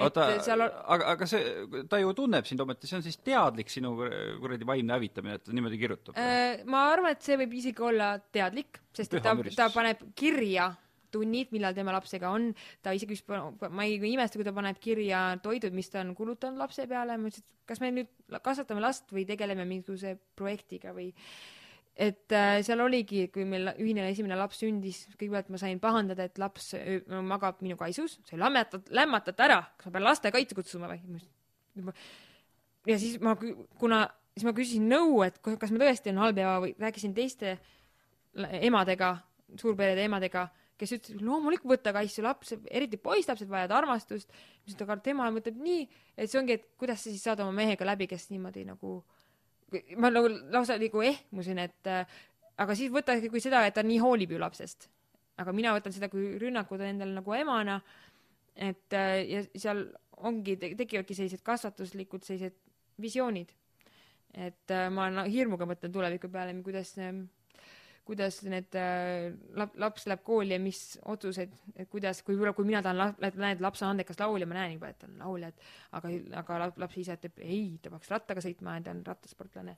oota, 0.00 0.26
seal... 0.42 0.64
aga, 0.64 1.10
aga 1.12 1.28
see, 1.30 1.82
ta 1.90 2.00
ju 2.02 2.14
tunneb 2.18 2.48
sind 2.48 2.62
ometi, 2.64 2.90
see 2.90 2.98
on 2.98 3.04
siis 3.06 3.20
teadlik 3.22 3.70
sinu 3.70 3.94
kuradi 4.40 4.66
vaimne 4.66 4.96
hävitamine, 4.96 5.38
et 5.38 5.44
ta 5.46 5.54
niimoodi 5.54 5.78
kirjutab 5.82 6.18
äh,? 6.18 6.64
ma 6.66 6.88
arvan, 6.94 7.14
et 7.14 7.22
see 7.22 7.38
võib 7.44 7.60
isegi 7.60 7.84
olla 7.84 8.16
teadlik, 8.34 8.80
sest 8.96 9.20
ta, 9.22 9.36
ta 9.54 9.68
paneb 9.76 10.08
kirja 10.18 10.72
tunnid, 11.14 11.50
millal 11.54 11.76
tema 11.76 11.94
lapsega 11.94 12.30
on, 12.34 12.50
ta 12.84 12.94
isegi 12.96 13.20
ma 13.70 13.86
ei 13.86 13.98
imesta, 14.10 14.38
kui 14.38 14.46
ta 14.46 14.54
paneb 14.56 14.78
kirja 14.82 15.24
toidud, 15.44 15.74
mis 15.76 15.90
ta 15.92 16.02
on 16.02 16.14
kulutanud 16.18 16.60
lapse 16.60 16.86
peale, 16.90 17.18
ma 17.18 17.30
ütlesin, 17.30 17.46
et 17.46 17.68
kas 17.70 17.82
me 17.82 17.92
nüüd 17.94 18.40
kasvatame 18.44 18.82
last 18.84 19.12
või 19.14 19.26
tegeleme 19.28 19.66
mingisuguse 19.68 20.16
projektiga 20.38 20.94
või? 20.96 21.12
Et 21.94 22.32
äh, 22.34 22.56
seal 22.66 22.80
oligi, 22.82 23.28
kui 23.30 23.44
meil 23.46 23.70
ühine 23.78 24.08
esimene 24.10 24.34
laps 24.34 24.58
sündis, 24.64 25.04
kõigepealt 25.14 25.52
ma 25.54 25.60
sain 25.62 25.78
pahandada, 25.78 26.26
et 26.26 26.40
laps 26.42 26.72
öö, 26.74 27.20
magab 27.22 27.60
minu 27.62 27.76
kaisus, 27.78 28.16
sai 28.26 28.40
lämmatat-, 28.42 28.90
lämmatat 28.90 29.42
ära, 29.46 29.60
kas 29.78 29.86
ma 29.86 29.94
pean 29.94 30.06
lastekaitse 30.08 30.58
kutsuma 30.58 30.90
või? 30.90 30.98
ja 32.90 32.98
siis 32.98 33.20
ma, 33.22 33.36
kuna, 33.78 34.02
siis 34.34 34.46
ma 34.48 34.54
küsisin 34.56 34.90
nõu, 34.90 35.22
et 35.26 35.38
kas 35.44 35.70
ma 35.70 35.84
tõesti 35.84 36.10
olen 36.10 36.20
halb 36.24 36.42
ema 36.42 36.56
või 36.64 36.74
rääkisin 36.82 37.14
teiste 37.14 37.54
emadega, 38.34 39.14
suurperede 39.60 40.08
emadega 40.08 40.48
kes 40.84 40.94
ütles, 40.98 41.18
loomulikult 41.24 41.74
võta 41.74 41.92
kass, 41.96 42.14
su 42.14 42.24
laps, 42.24 42.54
eriti 42.70 43.00
poisslapsed 43.00 43.50
vajavad 43.50 43.74
armastust, 43.80 44.30
siis 44.62 44.78
aga 44.84 45.00
tema 45.02 45.26
mõtleb 45.34 45.58
nii, 45.64 45.88
et 46.14 46.30
see 46.30 46.38
ongi, 46.40 46.60
et 46.60 46.70
kuidas 46.80 47.02
sa 47.02 47.10
siis 47.10 47.24
saad 47.24 47.42
oma 47.42 47.56
mehega 47.56 47.88
läbi, 47.88 48.08
kes 48.10 48.30
niimoodi 48.30 48.66
nagu 48.68 49.00
ma 49.98 50.10
nagu 50.12 50.28
lausa 50.52 50.76
nagu 50.78 51.02
ehmusin, 51.02 51.58
et 51.58 51.90
äh, 51.90 52.04
aga 52.60 52.76
siis 52.78 52.92
võta 52.94 53.16
kui 53.30 53.42
seda, 53.42 53.64
et 53.66 53.74
ta 53.74 53.82
nii 53.86 54.00
hoolib 54.02 54.34
ju 54.34 54.40
lapsest. 54.42 54.88
aga 55.34 55.52
mina 55.52 55.72
võtan 55.74 55.90
seda 55.90 56.06
kui 56.06 56.36
rünnakut 56.38 56.82
endale 56.86 57.10
nagu 57.16 57.34
emana, 57.34 57.80
et 58.54 58.94
äh, 58.94 59.24
ja 59.26 59.42
seal 59.58 59.86
ongi, 60.22 60.56
tekivadki 60.62 61.16
sellised 61.16 61.42
kasvatuslikud 61.42 62.22
sellised 62.22 62.54
visioonid. 63.02 63.50
et 64.34 64.70
äh, 64.70 64.90
ma 64.90 65.08
no, 65.10 65.24
hirmuga 65.30 65.66
mõtlen 65.66 65.92
tuleviku 65.92 66.30
peale, 66.30 66.54
kuidas 66.62 66.94
äh, 66.98 67.12
kuidas 68.04 68.42
need 68.44 68.76
äh, 68.76 69.32
lap-, 69.56 69.76
laps 69.80 70.06
läheb 70.08 70.22
kooli 70.26 70.54
ja 70.54 70.60
mis 70.60 70.98
otsused, 71.08 71.52
et 71.76 71.88
kuidas, 71.90 72.20
kui, 72.26 72.36
kui 72.36 72.68
mina 72.68 72.82
tahan 72.84 73.00
la-, 73.00 73.32
näen, 73.32 73.56
et 73.56 73.64
laps 73.64 73.82
on 73.82 73.94
andekas 73.94 74.20
laulja, 74.20 74.48
ma 74.48 74.58
näen 74.58 74.76
juba, 74.76 74.92
et 74.92 75.00
ta 75.00 75.08
on 75.08 75.16
laulja, 75.22 75.50
et 75.50 75.68
aga, 75.98 76.12
aga 76.42 76.60
laps 76.84 77.00
ise 77.00 77.16
ütleb 77.18 77.40
ei, 77.44 77.66
ta 77.82 77.92
peaks 77.94 78.12
rattaga 78.12 78.44
sõitma 78.44 78.78
ja 78.78 78.86
ta 78.86 78.94
on 78.94 79.04
rattasportlane. 79.06 79.76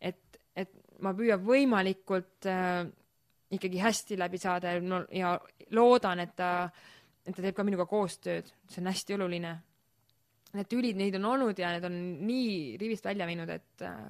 et, 0.00 0.40
et 0.56 0.72
ma 1.04 1.12
püüan 1.16 1.44
võimalikult 1.44 2.48
äh, 2.50 2.86
ikkagi 3.56 3.80
hästi 3.82 4.18
läbi 4.18 4.40
saada 4.40 4.76
ja 4.76 4.82
no 4.82 5.04
ja 5.12 5.36
loodan, 5.76 6.24
et 6.24 6.36
ta, 6.36 6.68
et 7.24 7.34
ta 7.34 7.42
teeb 7.42 7.56
ka 7.56 7.64
minuga 7.66 7.86
koostööd, 7.90 8.48
see 8.70 8.82
on 8.82 8.90
hästi 8.90 9.18
oluline. 9.18 9.56
Need 10.56 10.68
tülid, 10.70 10.96
neid 10.96 11.16
on 11.18 11.26
olnud 11.28 11.58
ja 11.58 11.74
need 11.74 11.84
on 11.84 11.96
nii 12.24 12.76
rivist 12.80 13.04
välja 13.04 13.26
viinud, 13.28 13.50
et 13.52 13.84
äh, 13.84 14.06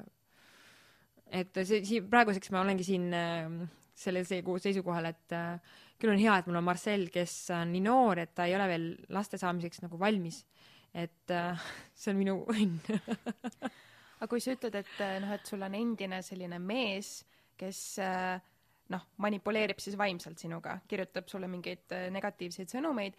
et 1.34 1.58
see, 1.66 1.82
siin 1.86 2.06
praeguseks 2.10 2.52
ma 2.54 2.62
olengi 2.62 2.86
siin 2.86 3.08
äh, 3.16 3.56
sellel 3.96 4.26
seisukohal, 4.28 5.10
et 5.10 5.34
äh, 5.34 5.74
küll 6.00 6.12
on 6.12 6.20
hea, 6.20 6.36
et 6.38 6.48
mul 6.48 6.60
on 6.60 6.66
Marcel, 6.66 7.08
kes 7.12 7.34
on 7.56 7.72
nii 7.72 7.82
noor, 7.86 8.20
et 8.22 8.34
ta 8.36 8.46
ei 8.48 8.56
ole 8.58 8.68
veel 8.70 8.86
laste 9.16 9.40
saamiseks 9.40 9.82
nagu 9.86 9.98
valmis. 10.00 10.44
et 10.96 11.32
äh, 11.34 11.66
see 11.98 12.12
on 12.12 12.20
minu 12.20 12.38
õnn 12.52 12.78
aga 14.20 14.28
kui 14.30 14.40
sa 14.40 14.54
ütled, 14.56 14.78
et 14.80 15.00
äh, 15.04 15.18
noh, 15.24 15.34
et 15.36 15.48
sul 15.48 15.64
on 15.66 15.74
endine 15.76 16.22
selline 16.24 16.60
mees, 16.62 17.18
kes 17.56 17.80
noh, 18.92 19.04
manipuleerib 19.24 19.80
siis 19.80 19.96
vaimselt 19.98 20.38
sinuga, 20.38 20.76
kirjutab 20.88 21.28
sulle 21.32 21.48
mingeid 21.48 21.94
negatiivseid 22.12 22.68
sõnumeid, 22.68 23.16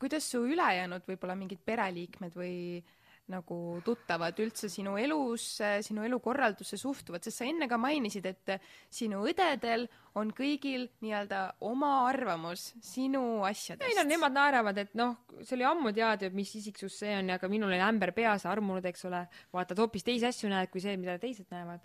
kuidas 0.00 0.24
su 0.24 0.40
ülejäänud 0.48 1.04
võib-olla 1.06 1.36
mingid 1.36 1.60
pereliikmed 1.68 2.36
või 2.36 2.54
äh, 2.80 2.94
nagu 3.28 3.78
tuttavad 3.84 4.38
üldse 4.40 4.70
sinu 4.72 4.96
elusse, 5.00 5.78
sinu 5.84 6.04
elukorraldusse 6.06 6.78
suhtuvad, 6.80 7.24
sest 7.24 7.42
sa 7.42 7.48
enne 7.48 7.68
ka 7.68 7.78
mainisid, 7.80 8.26
et 8.30 8.54
sinu 8.94 9.20
õdedel 9.28 9.86
on 10.18 10.32
kõigil 10.36 10.88
nii-öelda 11.04 11.42
oma 11.68 11.92
arvamus 12.08 12.70
sinu 12.84 13.44
asjadest. 13.46 13.86
ei 13.88 13.96
no 13.98 14.06
nemad 14.08 14.34
naeravad, 14.34 14.80
et 14.80 14.96
noh, 14.98 15.18
see 15.42 15.58
oli 15.58 15.68
ammu 15.68 15.92
teada, 15.96 16.32
mis 16.34 16.54
isiksus 16.58 16.98
see 17.04 17.14
on 17.20 17.34
ja 17.34 17.38
ka 17.40 17.52
minul 17.52 17.70
oli 17.70 17.84
ämber 17.84 18.14
peas 18.16 18.48
armunud, 18.48 18.84
eks 18.88 19.08
ole, 19.10 19.24
vaatad 19.54 19.84
hoopis 19.84 20.06
teisi 20.08 20.28
asju 20.28 20.52
näed 20.52 20.72
kui 20.72 20.82
see, 20.84 20.96
mida 21.00 21.18
teised 21.20 21.52
näevad. 21.54 21.84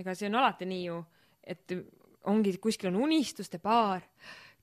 ega 0.00 0.14
see 0.14 0.30
on 0.30 0.38
alati 0.40 0.68
nii 0.70 0.84
ju, 0.86 1.00
et 1.44 1.76
ongi, 2.30 2.56
kuskil 2.62 2.90
on 2.92 3.02
unistuste 3.04 3.60
paar 3.60 4.04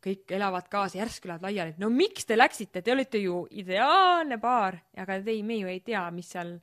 kõik 0.07 0.33
elavad 0.37 0.67
kaasa, 0.71 1.01
järsku 1.01 1.29
lähevad 1.29 1.47
laiali, 1.49 1.75
no 1.81 1.91
miks 1.93 2.27
te 2.27 2.37
läksite, 2.37 2.81
te 2.81 2.93
olite 2.93 3.21
ju 3.21 3.43
ideaalne 3.59 4.39
paar, 4.41 4.79
aga 4.97 5.19
ei, 5.19 5.43
me 5.43 5.59
ju 5.61 5.71
ei 5.71 5.81
tea, 5.85 6.05
mis 6.15 6.31
seal 6.33 6.57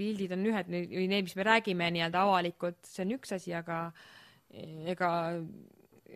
pildid 0.00 0.32
on 0.36 0.46
ühed 0.48 0.70
või 0.70 1.08
need, 1.10 1.26
mis 1.26 1.36
me 1.36 1.46
räägime 1.46 1.90
nii-öelda 1.96 2.24
avalikult, 2.24 2.80
see 2.88 3.04
on 3.04 3.16
üks 3.18 3.36
asi, 3.36 3.52
aga 3.56 3.82
ega 4.90 5.10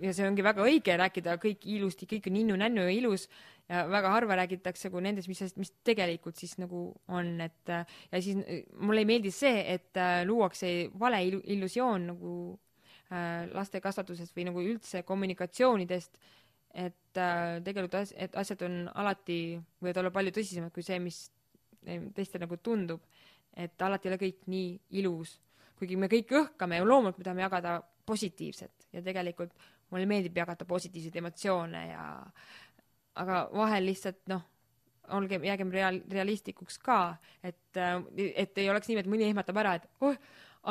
ja 0.02 0.12
see 0.14 0.26
ongi 0.26 0.44
väga 0.44 0.64
õige 0.66 0.96
rääkida 0.98 1.36
kõik 1.42 1.66
ilusti, 1.70 2.08
kõik 2.10 2.28
on 2.30 2.36
ninnu-nännu 2.38 2.86
ja 2.86 2.94
ilus 2.94 3.28
ja 3.70 3.84
väga 3.88 4.10
harva 4.12 4.38
räägitakse 4.40 4.90
kui 4.92 5.04
nendest, 5.04 5.30
mis, 5.30 5.40
mis 5.60 5.72
tegelikult 5.86 6.40
siis 6.40 6.56
nagu 6.60 6.86
on, 7.08 7.34
et 7.44 7.70
ja 7.70 8.20
siis 8.20 8.40
mulle 8.76 9.04
ei 9.04 9.08
meeldi 9.08 9.32
see, 9.34 9.62
et 9.76 9.96
äh, 10.00 10.22
luuakse 10.28 10.72
vale 11.00 11.22
illusioon 11.28 12.08
nagu 12.12 12.34
äh, 13.12 13.44
laste 13.54 13.80
kasvatusest 13.84 14.34
või 14.36 14.48
nagu 14.50 14.64
üldse 14.64 15.04
kommunikatsioonidest 15.06 16.20
et 16.74 17.20
äh, 17.20 17.60
tegelikult 17.64 18.00
as-, 18.00 18.14
et 18.18 18.34
asjad 18.36 18.64
on 18.66 18.82
alati, 19.00 19.38
võivad 19.82 20.02
olla 20.02 20.12
palju 20.14 20.34
tõsisemad 20.34 20.74
kui 20.74 20.86
see, 20.86 20.98
mis 21.02 21.24
teistele 22.16 22.46
nagu 22.46 22.58
tundub. 22.64 23.02
et 23.54 23.82
alati 23.86 24.08
ei 24.08 24.10
ole 24.10 24.18
kõik 24.18 24.46
nii 24.50 24.70
ilus, 24.98 25.36
kuigi 25.78 25.94
me 25.96 26.08
kõik 26.10 26.32
õhkame 26.34 26.80
ja 26.80 26.86
loomulikult 26.86 27.20
me 27.20 27.26
tahame 27.28 27.44
jagada 27.44 27.74
positiivset. 28.06 28.88
Ja 28.92 29.02
tegelikult 29.02 29.52
mulle 29.92 30.08
meeldib 30.10 30.34
jagada 30.36 30.66
positiivseid 30.66 31.20
emotsioone 31.20 31.82
ja 31.92 32.06
aga 33.22 33.44
vahel 33.54 33.86
lihtsalt 33.86 34.24
noh, 34.32 34.42
olgem, 35.14 35.44
jäägem 35.46 35.70
real-, 35.70 36.02
realistlikuks 36.10 36.80
ka, 36.82 36.98
et, 37.46 37.76
äh, 37.78 38.00
et 38.34 38.58
ei 38.58 38.70
oleks 38.72 38.90
nii, 38.90 38.98
et 39.04 39.10
mõni 39.10 39.28
ehmatab 39.28 39.62
ära, 39.62 39.76
et 39.78 39.86
oh, 40.02 40.18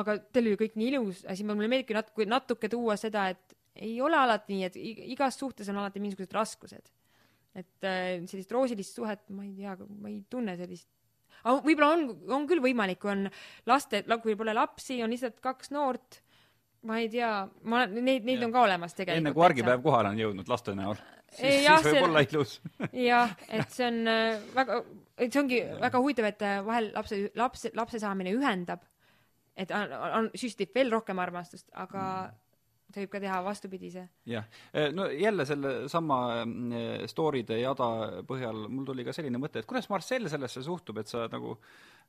aga 0.01 0.17
teil 0.33 0.49
oli 0.51 0.59
kõik 0.59 0.75
nii 0.79 0.91
ilus, 0.91 1.23
siis 1.23 1.45
mulle 1.47 1.69
meeldibki 1.69 1.95
natuke, 1.95 2.27
natuke 2.27 2.71
tuua 2.71 2.97
seda, 2.99 3.29
et 3.31 3.57
ei 3.75 3.95
ole 4.01 4.17
alati 4.17 4.53
nii, 4.53 4.67
et 4.69 4.75
igas 5.15 5.39
suhtes 5.39 5.69
on 5.71 5.79
alati 5.81 6.01
mingisugused 6.03 6.35
raskused. 6.35 6.91
et 7.53 7.85
äh, 7.85 8.19
sellist 8.25 8.51
roosilist 8.51 8.97
suhet, 8.97 9.27
ma 9.29 9.43
ei 9.45 9.53
tea, 9.53 9.77
ma 10.01 10.09
ei 10.09 10.23
tunne 10.29 10.57
sellist 10.57 10.89
aga 11.43 11.59
võib-olla 11.63 11.89
on, 11.95 12.05
on 12.37 12.45
küll 12.49 12.63
võimalik, 12.63 12.99
kui 13.01 13.11
on 13.13 13.25
laste, 13.69 14.03
kui 14.23 14.37
pole 14.39 14.55
lapsi, 14.55 15.01
on 15.03 15.11
lihtsalt 15.13 15.41
kaks 15.43 15.73
noort, 15.75 16.21
ma 16.87 16.99
ei 17.01 17.09
tea, 17.11 17.31
ma, 17.69 17.83
neid, 17.87 18.25
neid 18.27 18.39
ja. 18.39 18.47
on 18.47 18.55
ka 18.55 18.63
olemas 18.67 18.95
tegelikult. 18.95 19.21
enne 19.21 19.35
kui 19.35 19.45
argipäev 19.47 19.83
kohale 19.85 20.13
on 20.13 20.21
jõudnud 20.21 20.49
laste 20.51 20.75
näol, 20.77 20.99
siis, 21.29 21.61
siis 21.63 21.89
võib 21.89 22.07
olla 22.09 22.23
ilus. 22.25 22.55
jah, 23.09 23.35
et 23.49 23.75
see 23.75 23.89
on 23.89 23.99
äh, 24.11 24.47
väga, 24.55 24.79
et 25.17 25.27
see 25.27 25.43
ongi 25.43 25.59
ja. 25.61 25.77
väga 25.83 26.03
huvitav, 26.03 26.29
et 26.31 26.47
äh, 26.47 26.57
vahel 26.65 26.89
lapse, 26.95 27.21
laps, 27.39 27.67
lapse 27.77 28.01
saamine 28.03 28.35
ühendab, 28.35 28.85
et 29.59 29.71
on, 29.75 29.97
on, 30.21 30.31
süstib 30.37 30.73
veel 30.75 30.91
rohkem 30.93 31.21
armastust, 31.23 31.69
aga 31.73 32.05
mm 32.05 32.39
ta 32.93 33.01
võib 33.01 33.13
ka 33.13 33.23
teha 33.23 33.39
vastupidise. 33.45 34.05
jah, 34.29 34.45
eh, 34.73 34.91
no 34.93 35.07
jälle 35.09 35.45
selle 35.49 35.73
sama 35.91 36.19
eh, 36.43 37.07
story'de 37.09 37.59
jada 37.61 37.89
põhjal 38.29 38.67
mul 38.69 38.85
tuli 38.87 39.05
ka 39.07 39.15
selline 39.15 39.41
mõte, 39.41 39.63
et 39.63 39.69
kuidas 39.69 39.89
Marcel 39.91 40.29
sellesse 40.31 40.63
suhtub, 40.65 41.01
et 41.01 41.11
sa 41.11 41.27
nagu 41.31 41.57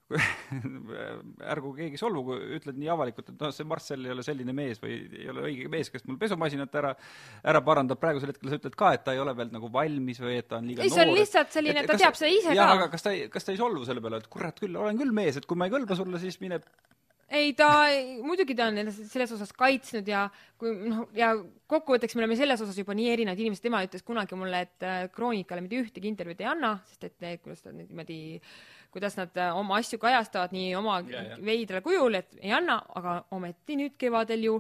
ärgu 1.55 1.71
keegi 1.79 1.97
solvugu, 1.97 2.37
ütled 2.59 2.77
nii 2.77 2.91
avalikult, 2.93 3.31
et 3.33 3.41
noh, 3.41 3.53
see 3.57 3.65
Marcel 3.69 4.05
ei 4.05 4.13
ole 4.13 4.25
selline 4.27 4.53
mees 4.57 4.83
või 4.83 4.99
ei 5.09 5.31
ole 5.33 5.47
õige 5.49 5.71
mees, 5.73 5.89
kes 5.93 6.05
mul 6.09 6.19
pesumasinat 6.21 6.77
ära, 6.77 6.93
ära 7.41 7.63
parandab, 7.65 8.01
praegusel 8.03 8.35
hetkel 8.35 8.53
sa 8.53 8.59
ütled 8.61 8.77
ka, 8.79 8.93
et 8.99 9.07
ta 9.07 9.15
ei 9.17 9.23
ole 9.23 9.33
veel 9.39 9.53
nagu 9.55 9.71
valmis 9.73 10.21
või 10.21 10.37
et 10.43 10.51
ta 10.51 10.61
on 10.61 10.69
liiga 10.69 10.85
ei, 10.85 10.93
see 10.93 11.07
on 11.07 11.15
lihtsalt 11.17 11.57
selline, 11.57 11.87
ta 11.89 11.97
teab 12.01 12.19
seda 12.21 12.33
ise 12.35 12.53
jah, 12.53 12.69
ka. 12.69 12.77
aga 12.77 12.91
kas 12.93 13.07
ta 13.07 13.15
ei, 13.17 13.31
kas 13.33 13.49
ta 13.49 13.55
ei 13.55 13.61
solvu 13.61 13.89
selle 13.89 14.05
peale, 14.05 14.21
et 14.21 14.29
kurat 14.37 14.61
küll, 14.61 14.77
olen 14.77 15.01
küll 15.01 15.17
mees, 15.17 15.41
et 15.41 15.49
kui 15.49 15.57
ma 15.57 15.71
ei 15.71 15.73
kõlba 15.73 15.97
sulle, 15.97 16.21
siis 16.21 16.37
mine 16.45 16.61
ei, 17.29 17.53
ta, 17.57 17.69
muidugi 18.25 18.57
ta 18.57 18.69
on 18.71 18.79
ennast 18.83 19.09
selles 19.11 19.33
osas 19.37 19.53
kaitsnud 19.57 20.09
ja 20.09 20.27
kui 20.61 20.73
noh, 20.91 21.09
ja 21.17 21.33
kokkuvõtteks 21.71 22.17
me 22.17 22.25
oleme 22.25 22.37
selles 22.39 22.61
osas 22.65 22.79
juba 22.79 22.97
nii 22.97 23.11
erinevad 23.13 23.41
inimesed, 23.41 23.65
tema 23.65 23.83
ütles 23.87 24.05
kunagi 24.07 24.39
mulle, 24.39 24.65
et 24.67 24.87
äh, 24.87 25.03
Kroonikale 25.15 25.65
mitte 25.65 25.81
ühtegi 25.81 26.11
intervjuud 26.11 26.45
ei 26.45 26.51
anna, 26.51 26.77
sest 26.91 27.09
et 27.09 27.17
need, 27.25 27.43
kuidas 27.45 27.65
ta 27.65 27.75
niimoodi, 27.75 28.21
kuidas 28.95 29.19
nad 29.21 29.41
äh, 29.41 29.57
oma 29.57 29.81
asju 29.81 29.99
kajastavad 30.03 30.55
nii 30.55 30.73
oma 30.79 31.01
ja, 31.09 31.27
ja. 31.33 31.43
veidral 31.45 31.85
kujul, 31.85 32.21
et 32.21 32.37
ei 32.43 32.55
anna, 32.57 32.79
aga 33.01 33.21
ometi 33.37 33.79
nüüd 33.81 33.97
kevadel 34.01 34.49
ju 34.51 34.59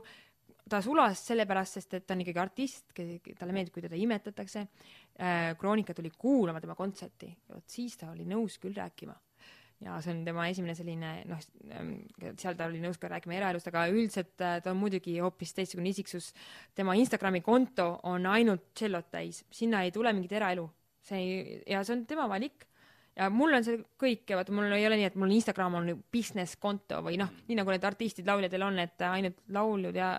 ta 0.70 0.80
sulas 0.80 1.20
sellepärast, 1.28 1.76
sest 1.76 1.98
et 1.98 2.06
ta 2.08 2.16
on 2.16 2.22
ikkagi 2.24 2.40
artist, 2.40 2.86
talle 2.94 3.52
meeldib, 3.52 3.74
kui 3.74 3.84
teda 3.84 3.98
imetatakse. 4.00 4.64
Äh, 5.20 5.52
Kroonika 5.60 5.94
tuli 5.94 6.10
kuulama 6.16 6.62
tema 6.64 6.76
kontserti, 6.78 7.28
vot 7.52 7.68
siis 7.70 7.98
ta 8.00 8.08
oli 8.14 8.24
nõus 8.28 8.56
küll 8.62 8.74
rääkima 8.74 9.14
ja 9.82 9.96
see 10.02 10.12
on 10.14 10.20
tema 10.26 10.46
esimene 10.50 10.74
selline 10.76 11.12
noh, 11.28 11.40
ähm, 11.72 11.94
seal 12.40 12.56
ta 12.58 12.68
oli 12.70 12.82
nõus 12.82 12.98
ka 13.00 13.10
rääkima 13.10 13.36
eraelust, 13.38 13.68
aga 13.70 13.86
üldiselt 13.92 14.44
äh, 14.44 14.58
ta 14.62 14.72
on 14.72 14.78
muidugi 14.80 15.16
hoopis 15.18 15.54
teistsugune 15.56 15.90
isiksus. 15.90 16.32
tema 16.74 16.94
Instagrami 16.98 17.42
konto 17.44 17.88
on 18.10 18.26
ainult 18.30 18.70
tšellot 18.74 19.10
täis, 19.12 19.44
sinna 19.50 19.82
ei 19.84 19.92
tule 19.94 20.12
mingit 20.12 20.32
eraelu. 20.32 20.68
see 21.04 21.18
ei, 21.18 21.58
ja 21.68 21.82
see 21.84 21.98
on 21.98 22.06
tema 22.06 22.28
valik. 22.30 22.66
ja 23.16 23.28
mul 23.30 23.54
on 23.54 23.64
see 23.66 23.82
kõik 24.00 24.30
ja 24.30 24.38
vaata, 24.38 24.54
mul 24.54 24.72
ei 24.72 24.86
ole 24.86 24.98
nii, 24.98 25.10
et 25.10 25.18
mul 25.20 25.34
Instagram 25.36 25.80
on 25.80 25.92
business 26.12 26.56
konto 26.56 27.02
või 27.02 27.18
noh, 27.20 27.30
nii 27.48 27.58
nagu 27.58 27.70
need 27.70 27.84
artistid, 27.84 28.26
lauljadel 28.26 28.62
on, 28.66 28.78
et 28.82 29.06
ainult 29.10 29.42
laulud 29.54 29.94
ja, 29.94 30.10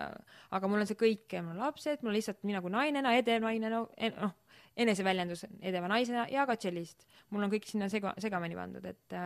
aga 0.51 0.69
mul 0.71 0.83
on 0.83 0.89
see 0.89 0.99
kõik 0.99 1.39
ja 1.39 1.43
mul 1.43 1.57
on 1.57 1.65
lapsed, 1.67 2.03
mul 2.03 2.15
lihtsalt 2.15 2.43
mina 2.43 2.61
kui 2.63 2.71
nainena, 2.71 3.15
edev 3.19 3.43
naine, 3.43 3.71
noh, 3.71 4.35
eneseväljendus 4.75 5.45
edeva 5.61 5.87
naisena 5.91 6.25
ja 6.31 6.45
ka 6.45 6.57
tšellist. 6.59 7.05
mul 7.29 7.43
on 7.45 7.51
kõik 7.51 7.67
sinna 7.69 7.89
sega, 7.89 8.13
segamini 8.21 8.57
pandud, 8.57 8.85
et 8.85 9.17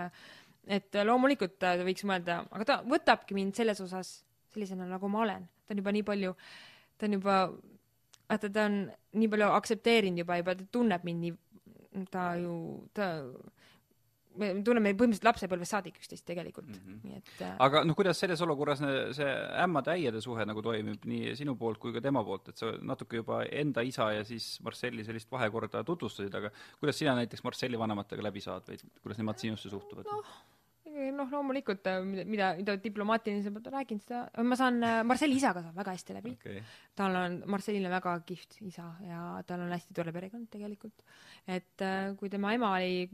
et 0.70 0.98
loomulikult 1.06 1.58
ta 1.60 1.74
võiks 1.82 2.06
mõelda, 2.06 2.44
aga 2.52 2.66
ta 2.66 2.76
võtabki 2.86 3.34
mind 3.34 3.56
selles 3.58 3.80
osas 3.82 4.20
sellisena, 4.54 4.86
nagu 4.90 5.10
ma 5.10 5.24
olen. 5.26 5.48
ta 5.66 5.74
on 5.74 5.82
juba 5.82 5.94
nii 5.96 6.06
palju, 6.06 6.36
ta 6.98 7.08
on 7.08 7.16
juba, 7.18 7.38
vaata, 8.30 8.50
ta 8.50 8.66
on 8.70 8.82
nii 9.14 9.30
palju 9.32 9.52
aktsepteerinud 9.58 10.24
juba, 10.24 10.38
juba 10.42 10.56
ta 10.56 10.68
tunneb 10.72 11.06
mind 11.08 11.26
nii, 11.26 12.06
ta 12.14 12.26
ju, 12.38 12.54
ta 12.94 13.10
me 14.38 14.50
tunneme 14.66 14.94
põhimõtteliselt 14.94 15.28
lapsepõlvest 15.28 15.76
saadik 15.76 15.98
üksteist 16.00 16.26
tegelikult 16.28 16.70
mm. 16.70 16.82
-hmm. 16.84 17.00
nii 17.08 17.18
et 17.18 17.42
äh, 17.46 17.56
aga 17.66 17.84
noh, 17.88 17.98
kuidas 17.98 18.20
selles 18.22 18.42
olukorras 18.46 18.84
see 19.18 19.32
ämmade-äiade 19.64 20.22
suhe 20.22 20.46
nagu 20.46 20.62
toimib 20.66 21.08
nii 21.10 21.34
sinu 21.40 21.56
poolt 21.60 21.82
kui 21.82 21.94
ka 21.96 22.02
tema 22.02 22.24
poolt, 22.24 22.52
et 22.54 22.62
sa 22.62 22.72
natuke 22.82 23.24
juba 23.24 23.42
enda 23.50 23.82
isa 23.82 24.12
ja 24.14 24.24
siis 24.24 24.60
Marcelli 24.66 25.04
sellist 25.04 25.32
vahekorda 25.32 25.84
tutvustasid, 25.84 26.36
aga 26.36 26.54
kuidas 26.80 27.00
sina 27.00 27.16
näiteks 27.20 27.44
Marcelli 27.44 27.80
vanematega 27.80 28.24
läbi 28.24 28.42
saad 28.42 28.70
või 28.70 28.80
kuidas 29.02 29.18
nemad 29.18 29.42
sinusse 29.42 29.70
suhtuvad 29.70 30.06
no.? 30.10 30.24
noh, 31.16 31.30
loomulikult 31.32 31.88
äh, 31.90 32.02
mida, 32.06 32.26
mida, 32.28 32.50
mida 32.60 32.76
diplomaatilisemalt 32.82 33.70
räägin, 33.74 34.02
seda, 34.04 34.26
ma 34.46 34.58
saan 34.60 34.82
äh, 34.84 35.00
Marcelli 35.08 35.38
isaga 35.40 35.64
saan 35.64 35.76
väga 35.78 35.96
hästi 35.96 36.18
läbi. 36.18 36.34
okay., 36.38 36.62
tal 36.98 37.16
on, 37.16 37.40
Marcelil 37.54 37.86
on 37.88 37.96
väga 37.96 38.16
kihvt 38.28 38.60
isa 38.68 38.90
ja 39.06 39.22
tal 39.48 39.66
on 39.66 39.74
hästi 39.74 39.96
tore 39.96 40.14
perekond 40.16 40.50
tegelikult. 40.52 41.06
et 41.48 41.86
äh, 41.86 42.14
kui 42.20 42.30
tema 42.30 42.54
ema 42.58 42.74
oli, 42.78 43.08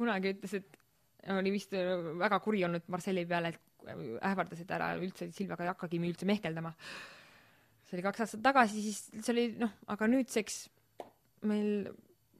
kunagi 0.00 0.34
ütles, 0.34 0.56
et 0.58 0.80
oli 1.36 1.52
vist 1.52 1.74
väga 1.74 2.40
kuri 2.40 2.64
olnud 2.64 2.86
Marcelli 2.92 3.26
peale, 3.28 3.52
et 3.52 3.70
ähvardas, 4.26 4.60
et 4.62 4.70
ära 4.74 4.92
üldse 5.00 5.30
Silvaga 5.36 5.64
ei 5.64 5.72
hakkagi 5.72 6.00
üldse 6.00 6.28
mehkeldama. 6.28 6.74
see 7.84 7.98
oli 7.98 8.04
kaks 8.06 8.22
aastat 8.22 8.42
tagasi, 8.44 8.82
siis 8.84 9.24
see 9.24 9.32
oli 9.32 9.44
noh, 9.58 9.72
aga 9.90 10.06
nüüdseks 10.06 10.60
meil, 11.50 11.88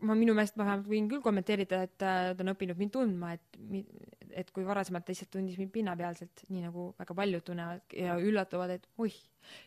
ma 0.06 0.14
minu 0.14 0.34
meelest 0.36 0.54
ma 0.60 0.66
vähemalt 0.68 0.86
võin 0.88 1.08
küll 1.10 1.24
kommenteerida, 1.24 1.82
et 1.88 2.04
äh, 2.06 2.30
ta 2.36 2.44
on 2.44 2.52
õppinud 2.52 2.78
mind 2.78 2.94
tundma, 2.94 3.34
et 3.34 3.58
et 4.30 4.52
kui 4.54 4.62
varasemalt 4.62 5.08
lihtsalt 5.10 5.32
tundis 5.34 5.56
mind 5.58 5.72
pinnapealselt, 5.74 6.44
nii 6.54 6.62
nagu 6.62 6.84
väga 7.00 7.16
paljud 7.18 7.42
tunnevad 7.48 7.96
ja 7.98 8.14
üllatuvad, 8.22 8.76
et 8.76 8.86
oih, 9.02 9.16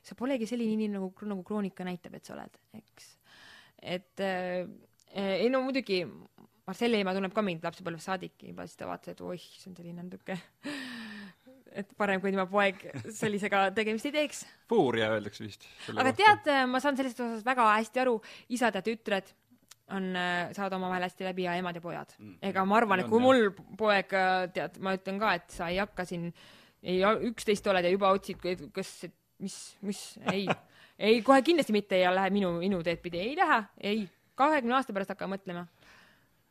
sa 0.06 0.16
polegi 0.16 0.48
selline 0.48 0.78
inimene 0.78 1.02
nagu, 1.02 1.12
nagu 1.28 1.44
kroonika 1.44 1.84
näitab, 1.84 2.16
et 2.16 2.30
sa 2.30 2.38
oled, 2.38 2.56
eks. 2.80 3.10
et 3.98 4.24
äh, 4.24 4.64
ei 5.14 5.50
no 5.52 5.66
muidugi 5.66 6.00
Marcelli 6.68 7.02
ema 7.04 7.14
tunneb 7.16 7.34
ka 7.36 7.44
mind 7.44 7.66
lapsepõlvest 7.66 8.08
saadik 8.08 8.48
juba, 8.48 8.68
siis 8.68 8.80
ta 8.80 8.88
vaatas, 8.88 9.16
et 9.16 9.22
oih, 9.24 9.48
see 9.60 9.70
on 9.72 9.78
selline 9.80 10.06
natuke 10.06 10.38
et 11.80 11.94
parem, 11.98 12.22
kui 12.22 12.34
tema 12.34 12.46
poeg 12.50 12.82
sellisega 13.12 13.66
tegemist 13.76 14.08
ei 14.10 14.16
teeks. 14.16 14.44
Fuuria 14.72 15.10
öeldakse 15.16 15.46
vist. 15.46 15.68
aga 15.92 16.14
tead, 16.18 16.52
ma 16.70 16.82
saan 16.84 17.00
sellest 17.00 17.20
osas 17.24 17.46
väga 17.46 17.68
hästi 17.76 18.04
aru, 18.04 18.18
isad 18.56 18.78
ja 18.78 18.84
tütred 18.86 19.32
on, 19.94 20.10
saavad 20.56 20.78
omavahel 20.78 21.08
hästi 21.08 21.28
läbi 21.28 21.48
ja 21.48 21.56
emad 21.60 21.78
ja 21.78 21.84
pojad. 21.84 22.16
Mm. 22.20 22.36
ega 22.50 22.66
ma 22.66 22.80
arvan, 22.80 23.04
et 23.04 23.12
kui 23.12 23.24
mul 23.24 23.50
poeg, 23.80 24.16
tead, 24.56 24.80
ma 24.84 24.96
ütlen 24.98 25.20
ka, 25.22 25.34
et 25.40 25.56
sa 25.56 25.70
ei 25.74 25.80
hakka 25.82 26.06
siin, 26.10 26.30
ei, 26.84 27.02
üksteist 27.30 27.68
oled 27.72 27.86
ja 27.86 27.94
juba 27.94 28.14
otsid, 28.16 28.42
kas, 28.76 28.94
mis, 29.44 29.58
mis, 29.86 30.04
ei, 30.32 30.48
ei 31.12 31.22
kohe 31.26 31.42
kindlasti 31.46 31.76
mitte 31.76 32.00
ja 32.00 32.14
lähe 32.16 32.34
minu, 32.34 32.56
minu 32.62 32.84
teed 32.86 33.02
pidi, 33.04 33.22
ei 33.24 33.36
lähe, 33.40 33.64
ei, 33.84 34.06
kahekümne 34.40 34.80
aasta 34.80 34.96
pärast 34.96 35.14
hakka 35.14 35.30
mõtlema. 35.32 35.68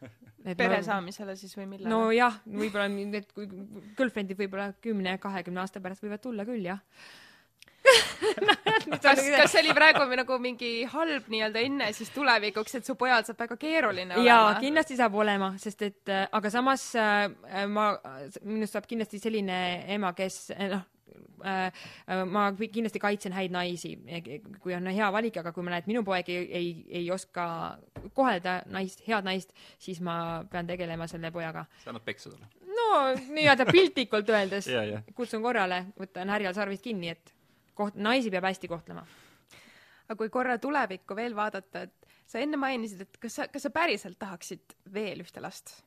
pere 0.61 0.83
saamisele 0.85 1.37
siis 1.39 1.57
või 1.59 1.67
millele? 1.71 1.91
nojah, 1.91 2.41
võib-olla 2.47 2.89
need 2.93 3.29
girlfriend'id 3.99 4.39
võib-olla 4.39 4.73
kümne, 4.85 5.19
kahekümne 5.23 5.63
aasta 5.63 5.83
pärast 5.85 6.05
võivad 6.05 6.23
tulla 6.25 6.47
küll, 6.49 6.65
jah. 6.67 6.81
kas, 9.03 9.19
kas 9.19 9.51
see 9.51 9.61
oli 9.65 9.73
praegu 9.75 10.05
nagu 10.15 10.37
mingi 10.39 10.71
halb 10.93 11.27
nii-öelda 11.33 11.65
enne 11.67 11.89
siis 11.97 12.13
tulevikuks, 12.15 12.77
et 12.79 12.87
su 12.87 12.95
pojal 12.99 13.25
saab 13.27 13.43
väga 13.43 13.57
keeruline 13.59 14.21
jaa, 14.23 14.45
olema? 14.45 14.61
kindlasti 14.63 14.99
saab 15.01 15.19
olema, 15.19 15.51
sest 15.59 15.83
et 15.89 16.13
äh, 16.13 16.29
aga 16.31 16.53
samas 16.55 16.87
äh, 16.95 17.27
ma, 17.71 17.89
minust 18.47 18.79
saab 18.79 18.87
kindlasti 18.91 19.19
selline 19.23 19.59
ema, 19.97 20.15
kes 20.19 20.45
noh 20.61 20.87
ma 22.31 22.45
kindlasti 22.57 23.01
kaitsen 23.03 23.35
häid 23.37 23.55
naisi, 23.55 23.95
kui 24.63 24.75
on 24.77 24.87
hea 24.87 25.09
valik, 25.15 25.39
aga 25.43 25.53
kui 25.53 25.65
ma 25.65 25.75
näen, 25.75 25.85
et 25.85 25.91
minu 25.91 26.05
poeg 26.07 26.29
ei, 26.33 26.45
ei, 26.61 26.71
ei 27.03 27.11
oska 27.15 27.47
kohelda 28.15 28.61
naist, 28.73 29.03
head 29.07 29.27
naist, 29.27 29.55
siis 29.83 30.01
ma 30.05 30.17
pean 30.51 30.69
tegelema 30.69 31.09
selle 31.11 31.33
pojaga. 31.35 31.65
sa 31.85 31.91
annad 31.93 32.07
peksa 32.07 32.31
talle. 32.31 32.49
no 32.77 32.89
nii-öelda 33.35 33.67
piltlikult 33.71 34.31
öeldes 34.31 34.71
Jaa, 34.75 34.85
jaa. 34.89 35.03
kutsun 35.15 35.43
korrale, 35.43 35.85
võtan 35.99 36.33
härjal 36.33 36.57
sarvist 36.57 36.87
kinni, 36.87 37.13
et 37.13 37.35
koht-, 37.79 37.99
naisi 37.99 38.31
peab 38.31 38.49
hästi 38.51 38.71
kohtlema. 38.71 39.07
aga 40.09 40.19
kui 40.19 40.31
korra 40.33 40.59
tulevikku 40.63 41.17
veel 41.17 41.37
vaadata, 41.37 41.87
et 41.89 42.13
sa 42.27 42.43
enne 42.43 42.61
mainisid, 42.61 43.07
et 43.07 43.23
kas 43.23 43.41
sa, 43.41 43.49
kas 43.53 43.67
sa 43.67 43.73
päriselt 43.75 44.19
tahaksid 44.21 44.77
veel 44.95 45.25
ühte 45.25 45.43
last? 45.45 45.81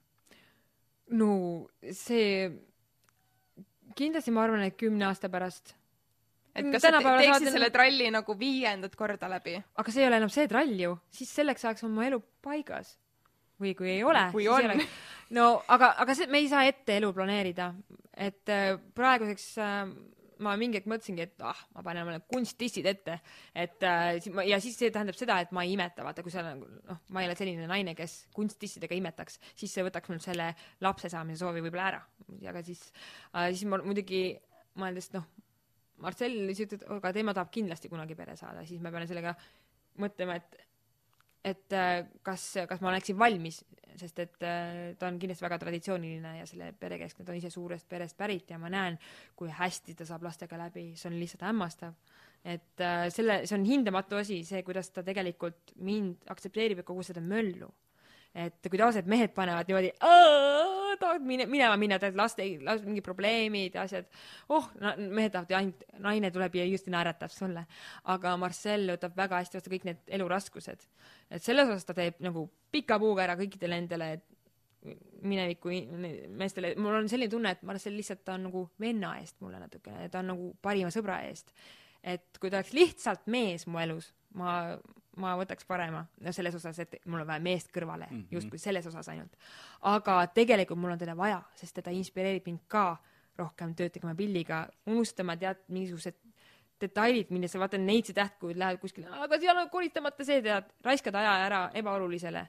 no 1.13 1.69
see, 1.91 2.49
kindlasti 3.95 4.31
ma 4.35 4.43
arvan, 4.43 4.65
et 4.67 4.77
kümne 4.77 5.07
aasta 5.07 5.29
pärast 5.31 5.75
et 6.55 6.63
Mm, 6.63 6.71
kas 6.71 6.85
sa 6.87 7.01
teeksid 7.03 7.51
selle 7.51 7.69
tralli 7.73 8.07
nagu 8.13 8.35
viiendat 8.39 8.95
korda 8.95 9.27
läbi? 9.29 9.57
aga 9.75 9.91
see 9.91 10.03
ei 10.03 10.07
ole 10.07 10.21
enam 10.21 10.31
see 10.31 10.47
trall 10.47 10.71
ju, 10.79 10.93
siis 11.11 11.33
selleks 11.35 11.65
ajaks 11.65 11.83
on 11.83 11.91
mu 11.91 12.05
elu 12.05 12.21
paigas. 12.41 12.97
või 13.59 13.71
kui 13.75 13.87
ei 13.87 14.03
ole. 14.03 14.21
Kui 14.33 14.47
on. 14.51 14.71
no 15.37 15.63
aga, 15.71 15.93
aga 16.03 16.15
see, 16.15 16.27
me 16.27 16.41
ei 16.43 16.49
saa 16.51 16.65
ette 16.67 16.97
elu 16.97 17.13
planeerida, 17.15 17.69
et 18.11 18.51
äh, 18.51 18.75
praeguseks 18.95 19.45
äh, 19.63 19.85
ma 20.43 20.55
mingi 20.59 20.79
hetk 20.79 20.89
mõtlesingi, 20.91 21.25
et 21.25 21.45
ah, 21.45 21.59
ma 21.75 21.83
panen 21.85 22.05
omale 22.05 22.21
kunsttissid 22.31 22.87
ette, 22.89 23.17
et 23.55 23.85
äh, 23.87 24.17
ja 24.49 24.59
siis 24.63 24.77
see 24.79 24.91
tähendab 24.93 25.17
seda, 25.19 25.37
et 25.43 25.53
ma 25.55 25.63
ei 25.65 25.75
imeta, 25.75 26.03
vaata, 26.07 26.23
kui 26.25 26.33
sa 26.33 26.43
nagu 26.45 26.67
noh, 26.89 27.01
ma 27.15 27.23
ei 27.23 27.29
ole 27.29 27.37
selline 27.39 27.69
naine, 27.69 27.95
kes 27.97 28.17
kunsttissidega 28.35 28.97
imetaks, 28.97 29.39
siis 29.55 29.73
see 29.75 29.85
võtaks 29.87 30.11
mul 30.11 30.21
selle 30.23 30.51
lapse 30.85 31.11
saamise 31.13 31.43
soovi 31.43 31.63
võib-olla 31.65 31.89
ära, 31.93 32.03
aga 32.51 32.63
siis 32.65 32.83
äh,, 33.33 33.51
siis 33.51 33.65
ma 33.71 33.79
muidugi 33.83 34.27
mõeldes 34.81 35.11
noh, 35.15 35.27
Marcel 36.03 36.33
ütles, 36.51 36.75
et 36.75 36.87
aga 36.91 37.13
tema 37.15 37.33
tahab 37.35 37.53
kindlasti 37.55 37.91
kunagi 37.91 38.17
pere 38.19 38.35
saada, 38.39 38.65
siis 38.67 38.81
ma 38.83 38.91
pean 38.91 39.07
sellega 39.07 39.35
mõtlema, 40.01 40.35
et 40.41 40.57
et 41.45 41.73
äh, 41.77 42.05
kas, 42.25 42.43
kas 42.69 42.81
ma 42.81 42.91
oleksin 42.91 43.17
valmis, 43.19 43.61
sest 43.95 44.19
et 44.23 44.43
äh, 44.43 44.95
ta 44.99 45.07
on 45.07 45.19
kindlasti 45.21 45.45
väga 45.45 45.59
traditsiooniline 45.61 46.35
ja 46.39 46.45
selle 46.49 46.71
perekeskne, 46.79 47.25
ta 47.25 47.33
on 47.33 47.39
ise 47.39 47.51
suurest 47.53 47.87
perest 47.89 48.17
pärit 48.17 48.51
ja 48.51 48.59
ma 48.61 48.71
näen, 48.71 48.97
kui 49.37 49.51
hästi 49.53 49.95
ta 49.99 50.07
saab 50.09 50.25
lastega 50.25 50.59
läbi, 50.59 50.89
see 50.99 51.11
on 51.11 51.19
lihtsalt 51.19 51.45
hämmastav. 51.47 51.95
et 52.45 52.81
äh, 52.81 53.07
selle, 53.13 53.41
see 53.45 53.57
on 53.57 53.65
hindamatu 53.65 54.19
asi, 54.21 54.41
see, 54.45 54.63
kuidas 54.65 54.91
ta 54.93 55.03
tegelikult 55.05 55.75
mind 55.81 56.29
aktsepteerib 56.29 56.81
ja 56.81 56.87
kogu 56.87 57.05
seda 57.05 57.21
möllu. 57.21 57.69
et 58.35 58.59
kui 58.67 58.77
tavaliselt 58.77 59.07
mehed 59.07 59.31
panevad 59.37 59.69
niimoodi, 59.69 59.93
tahavad 61.01 61.25
mine, 61.27 61.47
minema 61.49 61.77
minna, 61.79 61.99
tead 62.01 62.17
laste, 62.19 62.45
mingid 62.85 63.05
probleemid 63.05 63.75
ja 63.77 63.85
asjad, 63.85 64.07
oh, 64.49 64.69
mehed 64.99 65.33
tahavad 65.33 65.51
ju 65.51 65.57
ainult, 65.59 65.83
naine 66.05 66.31
tuleb 66.33 66.59
ja 66.59 66.67
just 66.69 66.87
naeratab 66.91 67.33
sulle. 67.33 67.65
aga 68.13 68.35
Marcel 68.41 68.89
võtab 68.93 69.17
väga 69.17 69.41
hästi 69.41 69.59
vastu 69.59 69.73
kõik 69.73 69.89
need 69.89 70.15
eluraskused. 70.19 70.87
et 71.29 71.43
selles 71.43 71.69
osas 71.69 71.85
ta 71.85 71.93
teeb 71.97 72.21
nagu 72.23 72.47
pika 72.71 72.99
puuga 72.99 73.23
ära 73.23 73.37
kõikidele 73.39 73.81
nendele 73.81 74.09
mineviku 75.25 75.71
meestele, 76.37 76.75
mul 76.77 76.99
on 76.99 77.09
selline 77.09 77.31
tunne, 77.31 77.55
et 77.55 77.63
Marcel 77.65 77.95
lihtsalt 77.97 78.29
on 78.33 78.45
nagu 78.49 78.67
venna 78.81 79.15
eest 79.21 79.39
mulle 79.41 79.59
natukene, 79.61 80.09
ta 80.13 80.21
on 80.21 80.31
nagu 80.33 80.51
parima 80.61 80.91
sõbra 80.93 81.23
eest. 81.29 81.53
et 82.05 82.37
kui 82.37 82.51
ta 82.53 82.59
oleks 82.59 82.75
lihtsalt 82.77 83.25
mees 83.33 83.65
mu 83.65 83.79
elus, 83.81 84.11
ma, 84.37 84.75
ma 85.21 85.35
võtaks 85.39 85.67
parema, 85.67 86.03
no 86.21 86.33
selles 86.35 86.55
osas, 86.55 86.79
et 86.83 86.95
mul 87.05 87.23
on 87.23 87.27
vaja 87.29 87.43
meest 87.43 87.71
kõrvale 87.75 88.07
mm. 88.09 88.17
-hmm., 88.17 88.35
justkui 88.37 88.59
selles 88.59 88.87
osas 88.87 89.09
ainult. 89.09 89.35
aga 89.81 90.27
tegelikult 90.27 90.79
mul 90.79 90.91
on 90.91 91.01
teda 91.01 91.17
vaja, 91.17 91.41
sest 91.55 91.75
teda 91.75 91.91
inspireerib 91.91 92.45
mind 92.45 92.65
ka 92.67 92.97
rohkem 93.37 93.75
tööd 93.75 93.91
tegema 93.91 94.15
pilliga, 94.15 94.67
unustama 94.85 95.35
tead 95.37 95.57
mingisugused 95.67 96.15
detailid, 96.81 97.31
milles 97.31 97.51
sa 97.51 97.59
vaatad 97.59 97.83
neitsi 97.83 98.13
tähtkuid, 98.13 98.57
lähed 98.59 98.79
kuskile, 98.79 99.07
aga 99.07 99.39
seal 99.39 99.57
on 99.57 99.69
koristamata 99.69 100.25
see, 100.27 100.41
tead, 100.43 100.71
raiskad 100.83 101.15
aja 101.15 101.35
ära 101.45 101.61
ebaolulisele. 101.73 102.47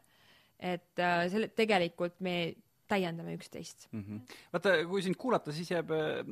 et 0.58 0.98
äh, 0.98 1.28
selle, 1.28 1.48
tegelikult 1.48 2.20
me 2.20 2.54
täiendame 2.88 3.34
üksteist. 3.36 3.88
mm. 3.92 4.02
-hmm. 4.02 4.36
vaata, 4.52 4.76
kui 4.88 5.02
sind 5.02 5.16
kuulata, 5.16 5.52
siis 5.52 5.70
jääb 5.70 5.90
äh, 5.90 6.22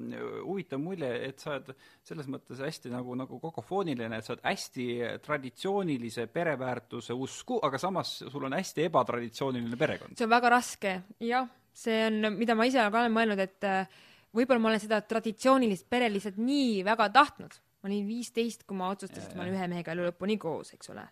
huvitav 0.44 0.80
mulje, 0.80 1.10
et 1.28 1.38
sa 1.38 1.56
oled 1.56 1.74
selles 2.02 2.28
mõttes 2.28 2.60
hästi 2.60 2.92
nagu, 2.92 3.14
nagu 3.14 3.40
kokofooniline, 3.40 4.16
et 4.16 4.24
sa 4.24 4.32
oled 4.34 4.44
hästi 4.44 4.88
traditsioonilise 5.22 6.26
pereväärtuse 6.26 7.12
usku, 7.12 7.58
aga 7.62 7.78
samas 7.78 8.18
sul 8.28 8.44
on 8.44 8.52
hästi 8.52 8.88
ebatraditsiooniline 8.90 9.76
perekond. 9.76 10.16
see 10.16 10.26
on 10.26 10.30
väga 10.30 10.48
raske, 10.48 11.02
jah, 11.20 11.48
see 11.74 12.06
on, 12.06 12.34
mida 12.38 12.54
ma 12.54 12.66
ise 12.68 12.78
ka 12.78 13.00
olen 13.02 13.14
mõelnud, 13.14 13.42
et 13.42 13.66
äh, 13.68 14.02
võib-olla 14.34 14.62
ma 14.62 14.72
olen 14.72 14.82
seda 14.82 15.00
traditsioonilist 15.06 15.88
pere 15.90 16.08
lihtsalt 16.12 16.38
nii 16.42 16.82
väga 16.86 17.10
tahtnud. 17.14 17.60
ma 17.84 17.90
olin 17.90 18.06
viisteist, 18.08 18.62
kui 18.64 18.76
ma 18.78 18.88
otsustasin, 18.94 19.28
et 19.28 19.36
ma 19.36 19.44
olen 19.44 19.58
ühe 19.58 19.66
mehega 19.68 19.92
elu 19.92 20.06
lõpuni 20.06 20.38
koos, 20.40 20.72
eks 20.76 20.90
ole. 20.94 21.04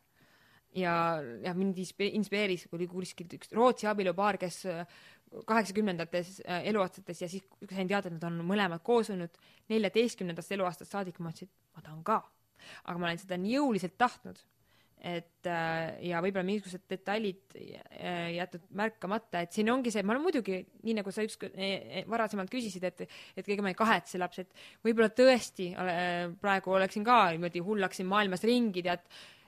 ja, 0.78 0.94
ja 1.44 1.52
mind 1.54 1.76
inspi- 1.82 2.12
inspireeris, 2.16 2.66
kui 2.68 2.78
oli 2.80 2.88
kuskilt 2.88 3.34
üks 3.36 3.52
Rootsi 3.52 3.86
abielupaar, 3.90 4.38
kes 4.40 4.62
äh, 4.70 4.86
kaheksakümnendates 5.46 6.40
äh, 6.44 6.66
eluaastates 6.70 7.22
ja 7.22 7.28
siis 7.30 7.44
sain 7.70 7.88
teada, 7.88 8.08
et 8.08 8.16
nad 8.18 8.28
on 8.28 8.40
mõlemad 8.46 8.82
koos 8.84 9.10
olnud 9.14 9.36
neljateistkümnendast 9.72 10.54
eluaastast 10.56 10.92
saadik, 10.92 11.20
ma 11.20 11.30
mõtlesin, 11.30 11.50
et 11.50 11.76
ma 11.76 11.84
tahan 11.84 12.02
ka. 12.06 12.22
aga 12.84 12.98
ma 12.98 13.08
olen 13.08 13.18
seda 13.18 13.38
nii 13.40 13.56
jõuliselt 13.56 13.96
tahtnud, 13.98 14.38
et 15.02 15.48
äh, 15.50 15.96
ja 16.06 16.20
võib-olla 16.22 16.46
mingisugused 16.46 16.84
detailid 16.90 17.56
äh, 17.58 18.28
jäetud 18.36 18.68
märkamata, 18.78 19.42
et 19.42 19.56
siin 19.56 19.70
ongi 19.72 19.90
see, 19.90 20.04
ma 20.06 20.14
olen 20.14 20.26
muidugi, 20.28 20.60
nii 20.86 20.94
nagu 21.00 21.14
sa 21.14 21.24
ükskord 21.26 21.56
eh, 21.58 22.04
varasemalt 22.10 22.52
küsisid, 22.52 22.86
et 22.86 23.06
et 23.36 23.48
ega 23.48 23.64
ma 23.64 23.72
ei 23.72 23.78
kahetse 23.78 24.20
lapsi, 24.22 24.46
et 24.46 24.86
võib-olla 24.86 25.10
tõesti 25.10 25.72
praegu 26.42 26.76
oleksin 26.78 27.06
ka 27.06 27.24
niimoodi 27.34 27.64
hullaksin 27.66 28.06
maailmas 28.06 28.46
ringi, 28.46 28.84
tead, 28.86 29.02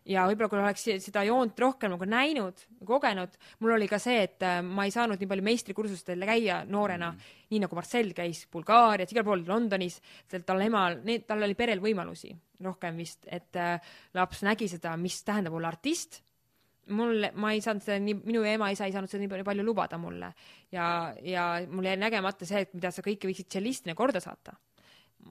ja 0.08 0.26
võib-olla 0.28 0.50
kui 0.52 0.60
oleks 0.60 0.86
seda 1.06 1.22
joont 1.24 1.58
rohkem 1.60 1.94
nagu 1.94 2.08
näinud, 2.08 2.64
kogenud, 2.86 3.38
mul 3.64 3.76
oli 3.76 3.88
ka 3.88 3.98
see, 4.02 4.24
et 4.26 4.44
äh, 4.44 4.60
ma 4.64 4.84
ei 4.84 4.92
saanud 4.94 5.20
nii 5.20 5.30
palju 5.30 5.46
meistrikursustel 5.46 6.26
käia 6.28 6.62
noorena 6.68 7.12
mm, 7.12 7.18
-hmm. 7.18 7.48
nii 7.54 7.62
nagu 7.64 7.78
Marcel 7.78 8.12
käis 8.16 8.44
Bulgaarias, 8.52 9.12
igal 9.12 9.24
pool 9.24 9.46
Londonis, 9.46 10.00
tal 10.46 10.60
emal, 10.60 11.00
tal 11.26 11.42
oli 11.42 11.54
perel 11.54 11.80
võimalusi 11.80 12.34
rohkem 12.64 12.96
vist, 12.96 13.26
et 13.26 13.56
äh, 13.56 13.80
laps 14.14 14.42
nägi 14.42 14.68
seda, 14.68 14.96
mis 14.96 15.22
tähendab 15.24 15.54
olla 15.54 15.68
artist 15.68 16.22
mul, 16.92 17.28
ma 17.40 17.52
ei 17.54 17.62
saanud 17.64 17.84
seda 17.84 17.98
nii, 18.02 18.18
minu 18.26 18.44
ema-isa 18.48 18.88
ei 18.88 18.92
saanud 18.94 19.10
seda 19.10 19.22
nii 19.22 19.32
palju, 19.32 19.46
palju 19.48 19.64
lubada 19.64 19.98
mulle 20.00 20.32
ja, 20.72 20.86
ja 21.22 21.46
mul 21.70 21.88
jäi 21.88 21.96
nägemata 22.00 22.48
see, 22.48 22.64
et 22.66 22.74
mida 22.76 22.92
sa 22.92 23.04
kõike 23.04 23.28
võiksid 23.30 23.48
tšellistina 23.48 23.96
korda 23.96 24.20
saata. 24.20 24.56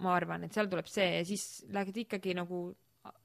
ma 0.02 0.16
arvan, 0.16 0.44
et 0.44 0.54
seal 0.54 0.70
tuleb 0.70 0.88
see 0.90 1.20
ja 1.20 1.26
siis 1.26 1.66
lähed 1.70 1.98
ikkagi 2.06 2.34
nagu 2.34 2.72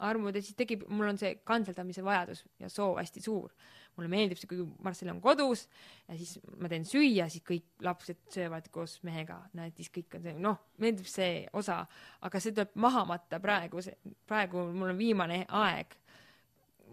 armud 0.02 0.34
ja 0.34 0.42
siis 0.42 0.56
tekib, 0.58 0.84
mul 0.90 1.10
on 1.12 1.18
see 1.20 1.36
kantseldamise 1.46 2.02
vajadus 2.04 2.42
ja 2.58 2.70
soov 2.72 2.98
hästi 2.98 3.22
suur. 3.22 3.52
mulle 3.98 4.10
meeldib 4.12 4.38
see, 4.38 4.46
kui 4.46 4.62
Marcel 4.86 5.08
on 5.10 5.18
kodus 5.22 5.64
ja 6.06 6.14
siis 6.14 6.36
ma 6.62 6.68
teen 6.70 6.84
süüa, 6.86 7.26
siis 7.30 7.42
kõik 7.46 7.82
lapsed 7.82 8.20
söövad 8.30 8.68
koos 8.70 9.00
mehega, 9.06 9.40
näed, 9.58 9.74
siis 9.74 9.90
kõik 9.94 10.14
on 10.14 10.22
see, 10.22 10.34
noh, 10.38 10.60
meeldib 10.78 11.08
see 11.10 11.40
osa, 11.58 11.80
aga 12.22 12.40
see 12.42 12.54
tuleb 12.54 12.76
maha 12.78 13.02
matta 13.08 13.40
praegu, 13.42 13.82
praegu 14.30 14.68
mul 14.70 14.92
on 14.94 15.00
viimane 15.00 15.40
aeg. 15.48 15.96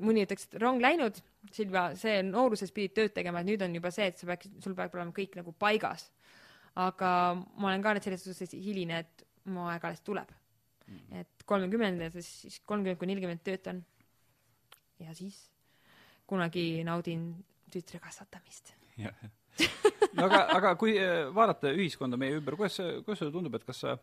mõni 0.02 0.26
ütleks, 0.26 0.50
et 0.50 0.58
rong 0.60 0.82
läinud, 0.82 1.22
Silvia, 1.54 1.92
see 1.96 2.24
nooruses 2.26 2.74
pidid 2.74 2.96
tööd 2.98 3.14
tegema, 3.16 3.40
et 3.40 3.48
nüüd 3.48 3.62
on 3.62 3.78
juba 3.78 3.92
see, 3.94 4.10
et 4.10 4.18
sa 4.18 4.28
peaks, 4.28 4.50
sul 4.64 4.74
peab 4.76 4.98
olema 4.98 5.14
kõik 5.16 5.38
nagu 5.38 5.54
paigas. 5.54 6.10
aga 6.76 7.10
ma 7.56 7.70
olen 7.70 7.86
ka 7.86 7.94
nüüd 7.94 8.04
selles 8.04 8.26
suhtes 8.26 8.58
hiline, 8.58 9.06
et 9.06 9.28
mu 9.46 9.70
aeg 9.70 9.86
alles 9.86 10.02
tuleb 10.02 10.34
mm.. 10.88 11.22
et 11.22 11.35
kolmekümnendates 11.46 12.30
siis 12.42 12.62
kolmkümmend 12.66 13.00
kuni 13.00 13.14
nelikümmend 13.14 13.44
töötan. 13.46 13.84
ja 15.00 15.14
siis 15.14 15.50
kunagi 16.28 16.84
naudin 16.84 17.28
tütre 17.72 18.00
kasvatamist. 18.00 18.74
no 20.16 20.26
aga, 20.26 20.42
aga 20.56 20.74
kui 20.80 20.96
äh, 21.00 21.28
vaadata 21.36 21.74
ühiskonda 21.76 22.18
meie 22.20 22.40
ümber, 22.40 22.58
kuidas, 22.60 22.80
kuidas 23.06 23.22
sulle 23.22 23.34
tundub, 23.36 23.56
et 23.56 23.68
kas 23.68 23.84
sa 23.84 23.98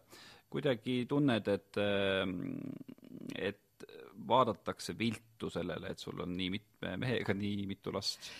kuidagi 0.52 1.02
tunned, 1.08 1.48
et, 1.48 1.80
äh, 1.80 3.48
et 3.50 3.86
vaadatakse 4.28 4.94
viltu 4.98 5.50
sellele, 5.50 5.92
et 5.92 6.02
sul 6.02 6.20
on 6.22 6.36
nii 6.36 6.50
mitme 6.52 6.96
mehega 7.00 7.34
nii 7.34 7.66
mitu 7.66 7.92
last 7.94 8.30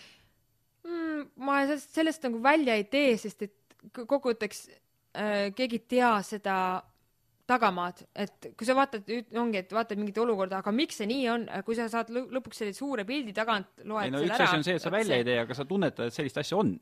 mm,? 0.85 1.33
ma 1.43 1.63
sellest, 1.65 1.91
sellest 1.97 2.29
nagu 2.29 2.43
välja 2.43 2.77
ei 2.79 2.87
tee, 2.91 3.17
sest 3.21 3.49
et 3.49 3.77
kokkuvõtteks 3.97 4.63
äh, 4.69 5.51
keegi 5.57 5.81
ei 5.81 5.87
tea 5.97 6.15
seda 6.27 6.57
tagamaad, 7.53 8.03
et 8.25 8.51
kui 8.57 8.69
sa 8.69 8.77
vaatad, 8.79 9.13
ongi, 9.39 9.63
et 9.63 9.77
vaatad 9.77 10.01
mingit 10.01 10.19
olukorda, 10.23 10.63
aga 10.63 10.75
miks 10.75 11.01
see 11.03 11.11
nii 11.11 11.29
on, 11.33 11.47
kui 11.67 11.79
sa 11.79 11.89
saad 11.93 12.11
lõpuks 12.13 12.63
selle 12.63 12.77
suure 12.77 13.07
pildi 13.09 13.35
tagant 13.37 13.85
loed 13.85 14.09
ei 14.09 14.15
no 14.15 14.25
üks 14.25 14.41
asi 14.41 14.59
on 14.59 14.67
see, 14.67 14.79
et 14.79 14.85
sa 14.85 14.93
välja 14.95 15.21
ei 15.21 15.29
tee, 15.29 15.39
aga 15.43 15.57
sa 15.57 15.69
tunnetad, 15.69 16.09
et 16.11 16.17
sellist 16.17 16.41
asja 16.43 16.59
on. 16.61 16.75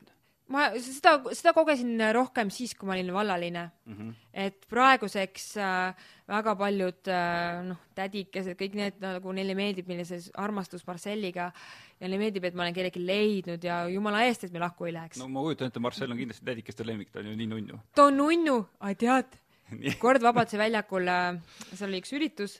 ma 0.51 0.65
seda, 0.83 1.13
seda 1.37 1.53
kogesin 1.55 2.01
rohkem 2.15 2.49
siis, 2.53 2.73
kui 2.75 2.89
ma 2.89 2.95
olin 2.97 3.13
vallaline 3.15 3.67
mm. 3.85 3.93
-hmm. 3.97 4.15
et 4.45 4.65
praeguseks 4.69 5.45
äh, 5.57 6.07
väga 6.27 6.55
paljud 6.55 7.11
äh, 7.11 7.61
noh, 7.67 7.79
tädikesed, 7.95 8.57
kõik 8.59 8.75
need 8.79 8.99
nagu 9.03 9.35
neile 9.35 9.55
meeldib 9.55 9.87
meile 9.87 10.05
see 10.07 10.19
armastus 10.35 10.87
Marcelliga 10.87 11.51
ja 11.51 12.07
neile 12.07 12.19
meeldib, 12.19 12.47
et 12.47 12.55
ma 12.55 12.67
olen 12.67 12.75
kellegi 12.75 13.05
leidnud 13.05 13.63
ja 13.63 13.85
jumala 13.91 14.25
eest, 14.27 14.43
et 14.43 14.51
me 14.51 14.59
lahku 14.59 14.89
ei 14.89 14.97
läheks. 14.97 15.19
no 15.19 15.27
ma 15.27 15.45
kujutan 15.45 15.71
ette, 15.71 15.79
Marcel 15.79 16.11
on 16.11 16.17
kindlasti 16.17 16.45
tädikeste 16.45 16.87
lemmik, 16.87 17.11
ta 17.11 17.19
on 17.19 17.31
ju 17.31 17.37
nii 17.37 17.53
nunnu. 17.55 17.79
ta 17.95 18.09
on 18.09 18.17
nunnu, 18.17 18.59
tead 18.97 19.39
kord 20.03 20.23
Vabaduse 20.23 20.59
väljakul, 20.59 21.07
äh, 21.11 21.39
seal 21.73 21.89
oli 21.89 22.01
üks 22.01 22.13
üritus 22.17 22.57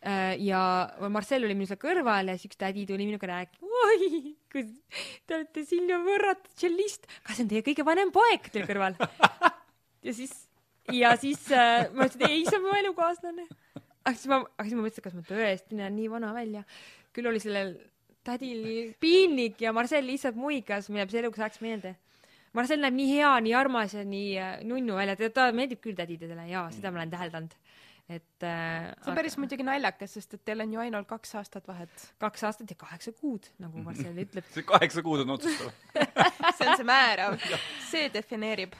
äh, 0.00 0.36
ja 0.42 0.60
Marcel 1.12 1.46
oli 1.46 1.56
minu 1.58 1.68
seal 1.70 1.80
kõrval 1.82 2.30
ja 2.30 2.36
siis 2.36 2.50
üks 2.50 2.60
tädi 2.60 2.86
tuli 2.88 3.08
minuga 3.08 3.30
rääkima, 3.30 3.82
oi, 3.90 4.34
kui 4.52 4.66
te 5.26 5.38
olete 5.38 5.64
Silvia 5.68 5.98
Võrrat, 6.04 6.46
tšellist, 6.54 7.08
kas 7.26 7.38
see 7.38 7.46
on 7.46 7.52
teie 7.52 7.64
kõige 7.66 7.86
vanem 7.86 8.12
poeg 8.14 8.50
teil 8.52 8.68
kõrval? 8.68 8.98
ja 10.06 10.16
siis, 10.16 10.34
ja 10.94 11.16
siis 11.20 11.42
äh, 11.50 11.90
ma 11.92 12.08
ütlesin, 12.08 12.28
ei, 12.30 12.46
see 12.48 12.60
on 12.60 12.68
mu 12.68 12.78
elukaaslane. 12.78 13.48
aga 14.04 14.14
siis 14.14 14.30
ma, 14.32 14.42
aga 14.46 14.68
siis 14.68 14.78
ma 14.78 14.86
mõtlesin, 14.86 15.08
kas 15.08 15.18
ma 15.18 15.26
tõesti 15.26 15.82
näen 15.82 15.98
nii 15.98 16.10
vana 16.14 16.32
välja. 16.36 16.64
küll 17.16 17.32
oli 17.32 17.42
sellel 17.42 17.76
tädil 18.26 18.92
piinlik 19.00 19.60
ja 19.62 19.72
Marcel 19.74 20.06
lihtsalt 20.06 20.38
muigas, 20.38 20.90
mille 20.90 21.06
see 21.10 21.22
eluks 21.22 21.40
ajaks 21.42 21.62
meelde 21.62 21.94
Marcel 22.56 22.80
näeb 22.80 22.96
nii 22.96 23.10
hea, 23.10 23.32
nii 23.44 23.54
armas 23.58 23.94
ja 23.96 24.04
nii 24.06 24.30
äh, 24.40 24.54
nunnu 24.64 24.96
välja, 24.96 25.16
ta 25.34 25.50
meeldib 25.56 25.82
küll 25.84 25.96
tädidele 25.98 26.48
ja 26.48 26.66
seda 26.74 26.92
ma 26.92 27.02
olen 27.02 27.12
täheldanud. 27.12 27.56
Et 28.06 28.44
äh, 28.46 28.92
see 28.94 29.08
on 29.08 29.10
aga... 29.10 29.16
päris 29.18 29.34
muidugi 29.40 29.64
naljakas, 29.66 30.12
sest 30.14 30.36
et 30.36 30.42
teil 30.46 30.62
on 30.62 30.74
ju 30.76 30.78
ainult 30.78 31.08
kaks 31.10 31.34
aastat 31.40 31.66
vahet. 31.66 32.04
kaks 32.22 32.44
aastat 32.46 32.70
ja 32.70 32.78
kaheksa 32.78 33.10
kuud, 33.12 33.48
nagu 33.58 33.82
Marcel 33.82 34.20
ütleb 34.22 34.46
see 34.54 34.66
kaheksa 34.66 35.02
kuud 35.02 35.24
on 35.24 35.34
otsustav. 35.34 35.72
See 36.56 36.64
on 36.64 36.78
see 36.78 36.86
määrav, 36.88 37.34
see 37.90 38.06
defineerib. 38.14 38.76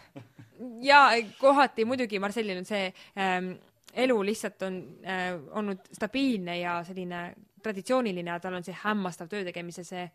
ja 0.80 1.00
kohati 1.40 1.84
muidugi 1.84 2.20
Marcelil 2.22 2.62
on 2.62 2.68
see 2.68 2.86
ähm, 3.18 3.50
elu 3.92 4.16
lihtsalt 4.30 4.62
on 4.62 4.78
äh, 5.04 5.34
olnud 5.58 5.90
stabiilne 5.92 6.60
ja 6.60 6.78
selline 6.86 7.26
traditsiooniline 7.62 8.30
ja 8.30 8.38
tal 8.40 8.56
on 8.56 8.64
see 8.64 8.78
hämmastav 8.84 9.28
töö 9.28 9.42
tegemise 9.44 9.84
see 9.84 10.06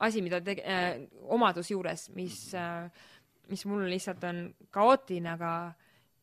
asi, 0.00 0.22
mida 0.24 0.40
tege- 0.44 0.64
äh,, 0.64 1.06
omadus 1.28 1.70
juures, 1.70 2.08
mis 2.16 2.54
äh,, 2.54 2.90
mis 3.50 3.64
mul 3.66 3.86
lihtsalt 3.90 4.24
on 4.24 4.42
kaootiline, 4.70 5.32
aga 5.34 5.52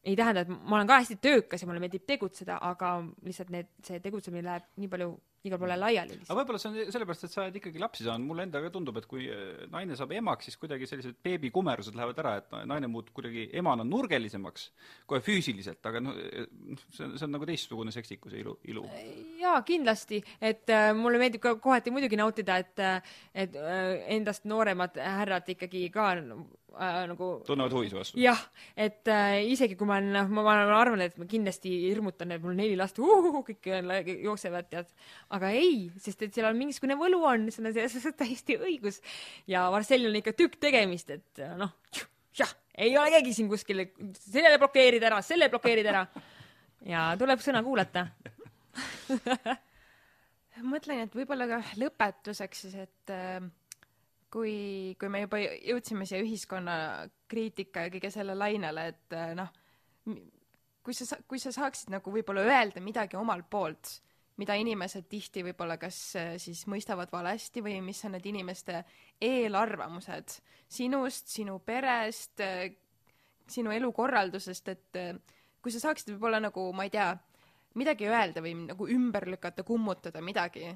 ei 0.08 0.16
tähenda, 0.16 0.46
et 0.46 0.50
ma 0.50 0.78
olen 0.78 0.88
ka 0.88 1.02
hästi 1.02 1.18
töökas 1.22 1.62
ja 1.62 1.68
mulle 1.68 1.82
meeldib 1.84 2.06
tegutseda, 2.08 2.60
aga 2.64 2.94
lihtsalt 3.26 3.52
need, 3.52 3.70
see 3.84 4.00
tegutsemine 4.04 4.46
läheb 4.46 4.70
nii 4.80 4.92
palju 4.94 5.10
igale 5.48 5.62
poole 5.62 5.78
laiali 5.80 6.20
aga 6.24 6.38
võib-olla 6.42 6.62
see 6.62 6.72
on 6.72 6.94
sellepärast, 6.94 7.26
et 7.28 7.34
sa 7.34 7.44
oled 7.44 7.58
ikkagi 7.60 7.82
lapsi 7.82 8.06
saanud, 8.06 8.28
mulle 8.28 8.46
endale 8.48 8.68
ka 8.68 8.74
tundub, 8.76 8.98
et 9.00 9.08
kui 9.10 9.28
äh, 9.32 9.66
naine 9.74 9.98
saab 10.00 10.14
emaks, 10.18 10.50
siis 10.50 10.60
kuidagi 10.62 10.90
sellised 10.90 11.20
beebikumerused 11.24 11.98
lähevad 11.98 12.22
ära, 12.24 12.36
et 12.42 12.58
naine 12.70 12.90
muutub 12.92 13.18
kuidagi 13.18 13.48
emana 13.58 13.86
nurgelisemaks, 13.88 14.70
kohe 15.10 15.22
füüsiliselt, 15.26 15.82
aga 15.90 16.04
noh, 16.04 16.18
see 16.94 17.08
on, 17.08 17.16
see 17.18 17.28
on 17.28 17.36
nagu 17.36 17.48
teistsugune 17.50 17.94
seksikuse 17.96 18.42
ilu, 18.42 18.58
ilu. 18.72 18.86
jaa, 19.42 19.62
kindlasti, 19.68 20.22
et 20.42 20.70
äh, 20.74 20.92
mulle 20.98 21.22
meeldib 21.22 21.44
ka 21.44 21.56
kohati 21.64 21.94
muidugi 21.96 22.20
nautida, 22.20 22.60
et 22.64 22.76
et 22.78 23.56
äh, 23.58 24.06
endast 24.18 24.46
nooremad 24.50 24.98
härrad 25.02 25.48
ikkagi 25.54 25.88
ka 25.94 26.12
äh, 26.76 27.00
nagu 27.12 27.30
tunnevad 27.48 27.74
huvi 27.76 27.90
su 27.92 28.00
vastu? 28.00 28.20
jah, 28.22 28.42
et 28.76 29.08
äh, 29.12 29.40
isegi 29.54 29.78
kui 29.80 29.88
ma 29.90 29.98
olen, 30.02 30.12
noh, 30.16 30.32
ma, 30.38 30.56
arvan, 30.80 31.04
et 31.06 31.18
ma 31.20 31.28
kindlasti 31.30 31.72
hirmutan, 31.88 32.34
et 32.36 32.44
mul 32.44 32.58
neli 32.58 32.78
last 32.80 33.00
uh,, 33.04 33.30
kõik 33.48 33.70
jooksevad, 34.26 34.70
tead, 34.72 34.92
aga 35.38 35.52
ei, 35.56 35.88
sest 36.02 36.26
et 36.28 36.36
seal 36.36 36.50
on 36.50 36.60
mingisugune 36.60 36.98
võlu 37.00 37.22
on, 37.28 37.48
sul 37.54 37.70
on 37.70 37.76
selles 37.76 37.98
suhtes 37.98 38.18
täiesti 38.20 38.60
õigus. 38.60 39.02
ja 39.50 39.68
Marcelil 39.74 40.12
on 40.12 40.20
ikka 40.22 40.36
tükk 40.38 40.60
tegemist, 40.68 41.14
et 41.14 41.46
noh, 41.60 41.74
jah, 42.38 42.52
ei 42.78 42.98
ole 42.98 43.14
keegi 43.18 43.38
siin 43.40 43.52
kuskil, 43.52 43.86
selle 44.20 44.58
blokeerid 44.62 45.04
ära, 45.08 45.22
selle 45.26 45.50
blokeerid 45.54 45.94
ära. 45.94 46.06
ja 46.88 47.10
tuleb 47.20 47.42
sõna 47.44 47.64
kuulata 47.66 48.08
mõtlen, 50.66 51.06
et 51.06 51.16
võib-olla 51.16 51.48
ka 51.50 51.62
lõpetuseks 51.80 52.66
siis, 52.66 52.76
et 52.88 53.14
äh, 53.14 53.42
kui, 54.38 54.96
kui 55.00 55.10
me 55.10 55.24
juba 55.24 55.40
jõudsime 55.42 56.06
siia 56.06 56.22
ühiskonnakriitika 56.22 57.88
ja 57.88 57.94
kõige 57.94 58.12
selle 58.14 58.36
lainele, 58.38 58.90
et 58.94 59.16
äh, 59.18 59.32
noh, 59.38 59.50
kui 60.86 60.96
sa, 60.96 61.18
kui 61.28 61.42
sa 61.42 61.54
saaksid 61.56 61.90
nagu 61.96 62.14
võib-olla 62.14 62.46
öelda 62.46 62.84
midagi 62.84 63.18
omalt 63.18 63.50
poolt, 63.50 63.96
mida 64.38 64.54
inimesed 64.60 65.08
tihti 65.10 65.42
võib-olla 65.48 65.80
kas 65.82 65.98
äh, 66.20 66.36
siis 66.42 66.66
mõistavad 66.70 67.12
valesti 67.14 67.64
või 67.66 67.80
mis 67.86 68.04
on 68.06 68.14
need 68.18 68.30
inimeste 68.30 68.84
eelarvamused 69.26 70.38
sinust, 70.70 71.34
sinu 71.34 71.58
perest, 71.66 72.38
äh, 72.46 72.70
sinu 73.48 73.74
elukorraldusest, 73.74 74.74
et 74.74 74.98
kui 75.64 75.72
sa 75.72 75.80
saaksid 75.80 76.12
võib-olla 76.14 76.42
nagu, 76.44 76.68
ma 76.76 76.84
ei 76.86 76.92
tea, 76.92 77.14
midagi 77.80 78.10
öelda 78.10 78.44
või 78.44 78.54
nagu 78.68 78.90
ümber 78.92 79.26
lükata, 79.32 79.64
kummutada 79.64 80.20
midagi, 80.26 80.68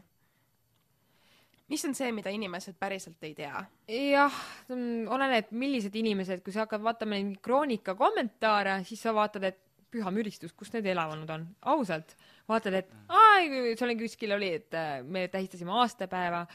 mis 1.72 1.84
on 1.88 1.96
see, 1.98 2.12
mida 2.16 2.32
inimesed 2.34 2.78
päriselt 2.80 3.24
ei 3.28 3.34
tea? 3.38 3.64
jah, 4.12 4.40
oleneb, 4.72 5.52
millised 5.56 5.96
inimesed, 5.98 6.44
kui 6.46 6.56
sa 6.56 6.66
hakkad 6.66 6.84
vaatama 6.86 7.18
neid 7.18 7.40
kroonika 7.44 7.96
kommentaare, 8.00 8.82
siis 8.88 9.04
sa 9.04 9.16
vaatad, 9.16 9.48
et 9.50 9.60
püha 9.92 10.12
müristus, 10.14 10.54
kus 10.56 10.72
need 10.76 10.88
elanud 10.94 11.30
on, 11.36 11.46
ausalt. 11.74 12.16
vaatad, 12.50 12.78
et 12.80 12.94
aa, 13.12 13.42
seal 13.80 13.96
kuskil 14.00 14.36
oli, 14.38 14.54
et 14.62 14.78
äh, 14.78 15.02
me 15.04 15.26
tähistasime 15.32 15.74
aastapäeva, 15.82 16.46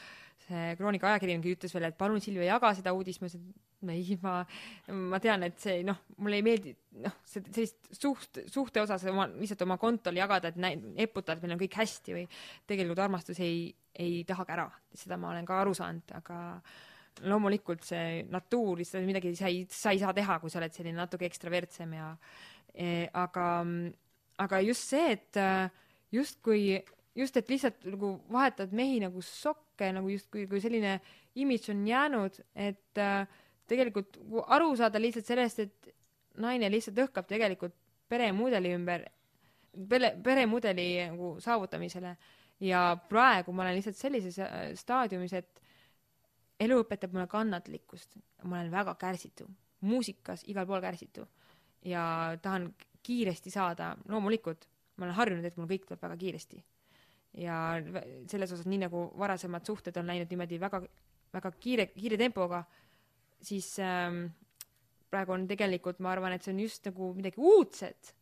see 0.47 0.73
kroonika 0.79 1.11
ajakirjanik 1.11 1.57
ütles 1.57 1.73
veel, 1.75 1.89
et 1.89 1.97
palun 1.97 2.21
Silvia, 2.23 2.53
jaga 2.55 2.73
seda 2.77 2.93
uudist, 2.97 3.21
ma 3.21 3.29
ütlesin, 3.29 3.49
et 3.49 3.66
ei, 3.93 4.17
ma, 4.21 4.39
ma 5.11 5.19
tean, 5.23 5.45
et 5.47 5.59
see 5.61 5.83
noh, 5.85 5.99
mulle 6.23 6.39
ei 6.39 6.45
meeldi 6.45 6.73
noh, 7.03 7.19
sellist 7.29 7.91
suht, 7.93 8.41
suhte 8.49 8.81
osas 8.81 9.05
oma, 9.11 9.27
lihtsalt 9.37 9.63
oma 9.67 9.77
kontol 9.81 10.17
jagada, 10.17 10.51
et 10.51 10.59
näi-, 10.61 10.79
eputada, 11.05 11.37
et 11.37 11.45
meil 11.45 11.55
on 11.57 11.61
kõik 11.61 11.77
hästi 11.77 12.17
või 12.17 12.25
tegelikult 12.69 13.03
armastus 13.05 13.41
ei, 13.45 13.69
ei 13.97 14.21
tahagi 14.27 14.55
ära, 14.57 14.67
seda 14.97 15.19
ma 15.21 15.31
olen 15.33 15.47
ka 15.47 15.61
aru 15.61 15.77
saanud, 15.77 16.15
aga 16.17 16.41
loomulikult 17.27 17.85
see 17.85 18.25
natuur, 18.33 18.77
lihtsalt 18.81 19.07
midagi 19.07 19.33
sa 19.37 19.49
ei, 19.49 19.63
sa 19.73 19.93
ei 19.93 20.01
saa 20.01 20.13
teha, 20.13 20.37
kui 20.41 20.53
sa 20.53 20.61
oled 20.61 20.75
selline 20.75 20.97
natuke 20.97 21.25
ekstravertsem 21.29 21.95
ja 21.97 22.11
eh, 22.73 23.07
aga, 23.17 23.47
aga 24.45 24.61
just 24.65 24.93
see, 24.93 25.17
et 25.17 25.41
justkui 26.13 26.77
just, 27.17 27.37
et 27.37 27.49
lihtsalt 27.49 27.85
nagu 27.89 28.13
vahetavad 28.31 28.73
mehi 28.77 29.01
nagu 29.01 29.21
sokke 29.25 29.89
nagu 29.95 30.09
justkui, 30.11 30.45
kui 30.49 30.61
selline 30.61 30.97
imidž 31.37 31.71
on 31.73 31.83
jäänud, 31.87 32.39
et 32.55 33.01
äh, 33.01 33.27
tegelikult 33.67 34.17
aru 34.55 34.73
saada 34.79 35.01
lihtsalt 35.01 35.27
sellest, 35.27 35.59
et 35.59 35.93
naine 36.41 36.69
lihtsalt 36.71 36.99
õhkab 37.07 37.27
tegelikult 37.29 37.75
peremudeli 38.09 38.73
ümber, 38.77 39.05
pere, 39.89 40.13
peremudeli 40.23 40.87
nagu 41.11 41.35
saavutamisele. 41.43 42.15
Ja 42.63 42.97
praegu 43.09 43.53
ma 43.53 43.65
olen 43.65 43.75
lihtsalt 43.77 43.99
sellises 43.99 44.39
äh, 44.41 44.71
staadiumis, 44.77 45.33
et 45.37 45.61
elu 46.65 46.79
õpetab 46.81 47.13
mulle 47.13 47.27
kannatlikkust, 47.29 48.17
ma 48.43 48.57
olen 48.57 48.71
väga 48.73 48.95
kärsitu, 48.97 49.45
muusikas 49.85 50.41
igal 50.49 50.65
pool 50.65 50.81
kärsitu. 50.81 51.27
Ja 51.85 52.01
tahan 52.41 52.71
kiiresti 53.05 53.53
saada, 53.53 53.91
loomulikult 54.09 54.65
ma 54.97 55.05
olen 55.05 55.17
harjunud, 55.19 55.45
et 55.45 55.57
mul 55.57 55.69
kõik 55.69 55.85
tuleb 55.85 56.01
väga 56.01 56.17
kiiresti. 56.23 56.63
ja 57.37 57.55
selles 58.25 58.51
osas, 58.51 58.65
nii 58.65 58.79
nagu 58.81 59.03
varasemad 59.19 59.65
suhted 59.65 59.97
on 59.99 60.07
läinud 60.09 60.31
niimoodi 60.31 60.57
väga, 60.57 60.79
väga 61.33 61.51
kiire, 61.61 61.85
kiire 61.93 62.17
tempoga, 62.17 62.63
siis 63.43 63.73
ähm, 63.83 64.25
praegu 65.11 65.35
on 65.35 65.47
tegelikult, 65.49 65.99
ma 66.03 66.13
arvan, 66.13 66.35
et 66.35 66.45
see 66.45 66.53
on 66.55 66.63
just 66.63 66.87
nagu 66.89 67.11
midagi 67.17 67.41
uudset. 67.41 68.13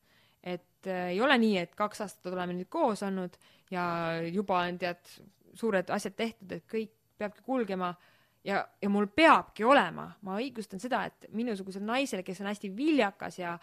et 0.46 0.88
äh, 0.88 1.08
ei 1.16 1.22
ole 1.22 1.38
nii, 1.42 1.58
et 1.58 1.72
kaks 1.76 2.04
aastat 2.06 2.34
oleme 2.34 2.54
nüüd 2.54 2.70
koos 2.70 3.02
olnud 3.04 3.34
ja 3.74 3.86
juba 4.30 4.60
on 4.68 4.78
tead, 4.78 5.02
suured 5.58 5.90
asjad 5.90 6.14
tehtud, 6.14 6.52
et 6.52 6.68
kõik 6.70 6.92
peabki 7.18 7.42
kulgema 7.42 7.96
ja, 8.46 8.60
ja 8.82 8.92
mul 8.92 9.08
peabki 9.08 9.66
olema, 9.66 10.12
ma 10.22 10.38
õigustan 10.38 10.82
seda, 10.84 11.06
et 11.10 11.28
minusugusel 11.34 11.84
naisel, 11.86 12.22
kes 12.26 12.44
on 12.44 12.52
hästi 12.52 12.70
viljakas 12.78 13.40
ja 13.40 13.56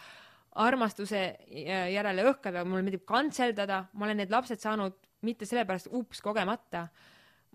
armastuse 0.62 1.22
järele 1.48 2.26
õhkav 2.28 2.58
ja 2.58 2.64
mulle 2.66 2.82
meeldib 2.84 3.06
kantseldada, 3.08 3.84
ma 3.92 4.08
olen 4.08 4.22
need 4.24 4.32
lapsed 4.34 4.60
saanud 4.60 4.98
mitte 5.22 5.46
sellepärast 5.48 5.92
ups 5.94 6.20
kogemata, 6.24 6.88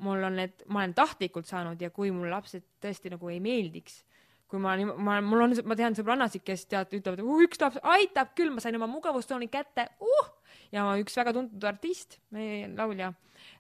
mul 0.04 0.28
on 0.28 0.38
need, 0.42 0.66
ma 0.72 0.84
olen 0.84 0.94
tahtlikult 0.98 1.50
saanud 1.50 1.82
ja 1.82 1.90
kui 1.94 2.12
mul 2.14 2.30
lapsed 2.32 2.66
tõesti 2.84 3.12
nagu 3.14 3.32
ei 3.34 3.40
meeldiks, 3.44 4.02
kui 4.48 4.62
ma, 4.64 4.76
ma, 4.78 5.20
mul 5.26 5.46
on, 5.48 5.56
ma 5.68 5.78
tean 5.80 5.98
sõbrannasid, 5.98 6.44
kes 6.46 6.68
tead, 6.72 6.94
ütlevad 7.00 7.24
uh,, 7.24 7.40
üks 7.46 7.62
laps 7.62 7.80
aitab 7.96 8.34
küll, 8.38 8.54
ma 8.54 8.64
sain 8.64 8.78
oma 8.80 8.90
mugavustsooni 8.92 9.50
kätte 9.52 9.90
uh! 10.04 10.34
ja 10.74 10.86
üks 11.02 11.16
väga 11.18 11.34
tuntud 11.36 11.64
artist, 11.68 12.20
meie 12.36 12.68
laulja, 12.76 13.12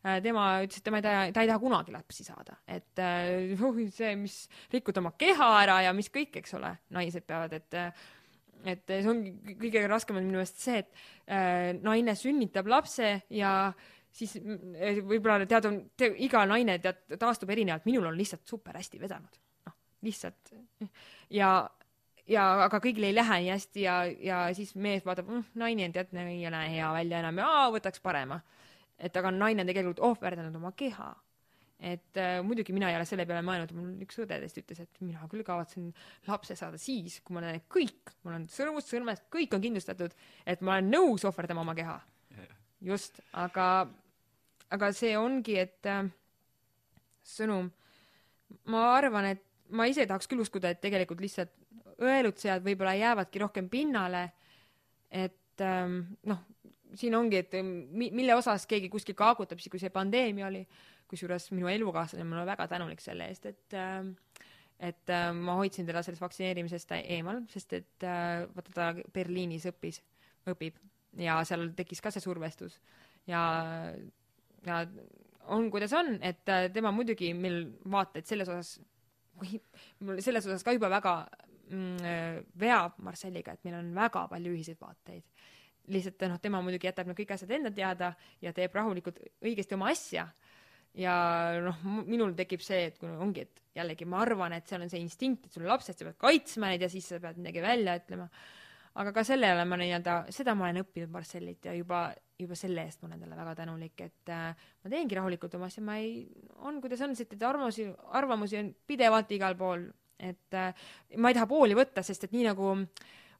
äh, 0.03 0.19
tema 0.23 0.49
ütles, 0.63 0.79
et 0.79 0.87
tema 0.87 1.01
ei 1.01 1.07
taha, 1.07 1.25
ta 1.35 1.43
ei 1.43 1.51
taha 1.51 1.63
kunagi 1.63 1.95
lapsi 1.95 2.27
saada, 2.27 2.59
et 2.67 3.01
uh, 3.03 3.81
see, 3.95 4.13
mis 4.19 4.43
rikud 4.73 5.01
oma 5.01 5.13
keha 5.19 5.49
ära 5.63 5.81
ja 5.87 5.95
mis 5.97 6.11
kõik, 6.13 6.39
eks 6.41 6.55
ole, 6.59 6.75
naised 6.95 7.27
peavad, 7.27 7.57
et 7.57 7.81
uh, 7.81 8.07
et 8.67 8.89
see 8.89 9.09
ongi 9.09 9.55
kõige 9.59 9.83
raskem 9.89 10.17
on 10.17 10.25
minu 10.25 10.39
meelest 10.39 10.63
see, 10.63 10.81
et 10.81 10.89
äh, 11.29 11.71
naine 11.77 12.15
sünnitab 12.17 12.69
lapse 12.71 13.11
ja 13.33 13.51
siis 14.11 14.37
äh, 14.39 15.01
võib-olla 15.03 15.45
tead, 15.49 15.69
on 15.69 15.81
te, 15.97 16.11
iga 16.25 16.45
naine 16.49 16.79
tead 16.83 17.17
taastub 17.19 17.51
erinevalt, 17.53 17.87
minul 17.89 18.09
on 18.09 18.17
lihtsalt 18.17 18.47
super 18.47 18.77
hästi 18.79 19.01
vedanud, 19.01 19.41
noh 19.67 19.77
lihtsalt 20.07 20.53
ja 21.33 21.51
ja 22.27 22.47
aga 22.65 22.79
kõigil 22.83 23.07
ei 23.07 23.15
lähe 23.15 23.39
nii 23.43 23.53
hästi 23.53 23.85
ja, 23.85 23.99
ja 24.05 24.41
siis 24.55 24.73
mees 24.75 25.05
vaatab 25.07 25.29
mm,, 25.31 25.53
naine 25.59 25.87
tead 25.95 26.11
ei 26.21 26.43
näe 26.51 26.73
hea 26.75 26.89
välja 26.93 27.21
enam 27.23 27.39
ja 27.39 27.47
aa, 27.47 27.69
võtaks 27.75 28.03
parema. 28.03 28.41
et 28.97 29.15
aga 29.17 29.31
naine 29.31 29.63
on 29.63 29.71
tegelikult 29.71 30.03
ohverdanud 30.03 30.55
oma 30.59 30.73
keha 30.75 31.13
et 31.79 32.17
äh, 32.17 32.39
muidugi 32.43 32.73
mina 32.73 32.89
ei 32.89 32.97
ole 32.97 33.05
selle 33.05 33.25
peale 33.29 33.43
mõelnud, 33.45 33.71
mul 33.77 34.05
üks 34.05 34.17
õdedest 34.23 34.57
ütles, 34.63 34.81
et 34.81 35.01
mina 35.05 35.27
küll 35.29 35.45
kavatsen 35.45 35.91
lapse 36.27 36.57
saada 36.57 36.79
siis, 36.81 37.19
kui 37.21 37.35
ma 37.35 37.43
olen 37.43 37.61
kõik, 37.69 38.15
mul 38.25 38.39
on 38.39 38.47
sõrmust, 38.49 38.89
sõrmest, 38.89 39.27
kõik 39.33 39.53
on 39.53 39.61
kindlustatud, 39.61 40.15
et 40.45 40.63
ma 40.65 40.77
olen 40.77 40.89
nõus 40.95 41.25
ohverdama 41.29 41.61
oma 41.61 41.77
keha. 41.77 41.99
Just, 42.83 43.21
aga, 43.33 43.87
aga 44.73 44.91
see 44.95 45.15
ongi, 45.17 45.57
et 45.59 45.89
äh, 45.89 46.05
sõnum, 47.25 47.69
ma 48.71 48.83
arvan, 48.95 49.31
et 49.33 49.43
ma 49.75 49.87
ise 49.89 50.05
tahaks 50.07 50.29
küll 50.29 50.43
uskuda, 50.43 50.71
et 50.71 50.83
tegelikult 50.83 51.21
lihtsalt 51.23 51.53
õelutsejad 51.97 52.63
võib-olla 52.65 52.93
jäävadki 52.97 53.41
rohkem 53.41 53.69
pinnale, 53.69 54.27
et 55.09 55.63
ähm, 55.65 55.99
noh, 56.29 56.43
siin 56.95 57.15
ongi, 57.17 57.41
et 57.41 57.57
mille 57.61 58.35
osas 58.37 58.67
keegi 58.69 58.89
kuskil 58.91 59.17
kaagutab, 59.17 59.59
siis 59.59 59.71
kui 59.73 59.81
see 59.81 59.91
pandeemia 59.93 60.47
oli 60.47 60.61
kusjuures 61.09 61.49
minu 61.55 61.69
elukaaslane, 61.71 62.25
ma 62.27 62.37
olen 62.37 62.51
väga 62.51 62.67
tänulik 62.71 63.01
selle 63.03 63.29
eest, 63.31 63.47
et 63.49 63.77
äh, 63.77 64.05
et 64.77 65.09
äh, 65.09 65.31
ma 65.33 65.55
hoidsin 65.57 65.87
teda 65.87 66.03
sellest 66.05 66.21
vaktsineerimisest 66.21 66.91
eemal, 66.99 67.41
sest 67.49 67.73
et 67.73 68.05
äh, 68.05 68.45
vaata 68.53 68.75
ta 68.75 68.89
Berliinis 69.13 69.65
õppis, 69.71 70.03
õpib 70.47 70.77
ja 71.21 71.39
seal 71.47 71.71
tekkis 71.77 72.01
ka 72.03 72.11
see 72.13 72.23
survestus 72.23 72.77
ja, 73.29 73.41
ja 74.65 74.81
on, 75.47 75.69
kuidas 75.71 75.93
on, 75.97 76.17
et 76.21 76.45
tema 76.73 76.91
muidugi 76.95 77.33
meil 77.37 77.63
vaateid 77.91 78.27
selles 78.29 78.49
osas, 78.51 78.77
mul 80.05 80.21
selles 80.23 80.47
osas 80.49 80.65
ka 80.65 80.75
juba 80.75 80.89
väga 80.91 81.13
mm, 81.71 82.41
veab 82.59 82.97
Marcelliga, 83.05 83.55
et 83.55 83.67
meil 83.67 83.79
on 83.79 83.93
väga 83.95 84.27
palju 84.31 84.55
ühiseid 84.55 84.81
vaateid. 84.81 85.23
lihtsalt 85.87 86.27
noh, 86.27 86.39
tema 86.43 86.59
muidugi 86.61 86.89
jätab 86.89 87.07
need 87.07 87.15
kõik 87.21 87.33
asjad 87.37 87.51
enda 87.55 87.71
teada 87.71 88.11
ja 88.43 88.51
teeb 88.53 88.73
rahulikult 88.75 89.21
õigesti 89.39 89.77
oma 89.77 89.91
asja 89.93 90.27
ja 90.97 91.15
noh, 91.63 91.79
minul 92.09 92.33
tekib 92.37 92.63
see, 92.63 92.89
et 92.89 92.97
kui 92.99 93.09
ongi, 93.09 93.45
et 93.47 93.63
jällegi 93.77 94.07
ma 94.09 94.21
arvan, 94.23 94.55
et 94.57 94.67
seal 94.67 94.83
on 94.83 94.91
see 94.91 95.01
instinkt, 95.03 95.47
et 95.47 95.55
sul 95.55 95.67
lapsed, 95.69 95.97
sa 95.97 96.07
pead 96.07 96.17
kaitsma 96.21 96.71
neid 96.71 96.83
ja 96.83 96.89
siis 96.91 97.07
sa 97.11 97.21
pead 97.23 97.39
midagi 97.39 97.63
välja 97.63 97.97
ütlema. 98.01 98.27
Aga 98.97 99.13
ka 99.13 99.23
selle 99.27 99.51
olen 99.53 99.69
ma 99.69 99.77
nii-öelda, 99.79 100.15
seda 100.33 100.55
ma 100.57 100.67
olen 100.67 100.81
õppinud 100.83 101.13
Marcellit 101.13 101.69
ja 101.69 101.75
juba, 101.77 102.01
juba 102.39 102.57
selle 102.57 102.87
eest 102.87 103.01
ma 103.01 103.11
olen 103.11 103.23
talle 103.23 103.39
väga 103.39 103.55
tänulik, 103.61 104.03
et 104.05 104.33
äh, 104.33 104.67
ma 104.83 104.91
teengi 104.93 105.17
rahulikult 105.19 105.55
oma 105.59 105.69
asja, 105.69 105.83
ma 105.85 105.99
ei, 106.01 106.25
on 106.65 106.81
kuidas 106.83 107.03
on, 107.05 107.15
sest 107.17 107.37
et 107.37 107.47
arvamusi, 107.47 107.87
arvamusi 108.17 108.59
on 108.61 108.71
pidevalt 108.87 109.33
igal 109.37 109.57
pool, 109.59 109.87
et 110.17 110.57
äh, 110.57 110.87
ma 111.17 111.31
ei 111.31 111.37
taha 111.37 111.49
pooli 111.49 111.77
võtta, 111.77 112.05
sest 112.05 112.27
et 112.27 112.37
nii 112.37 112.47
nagu 112.49 112.73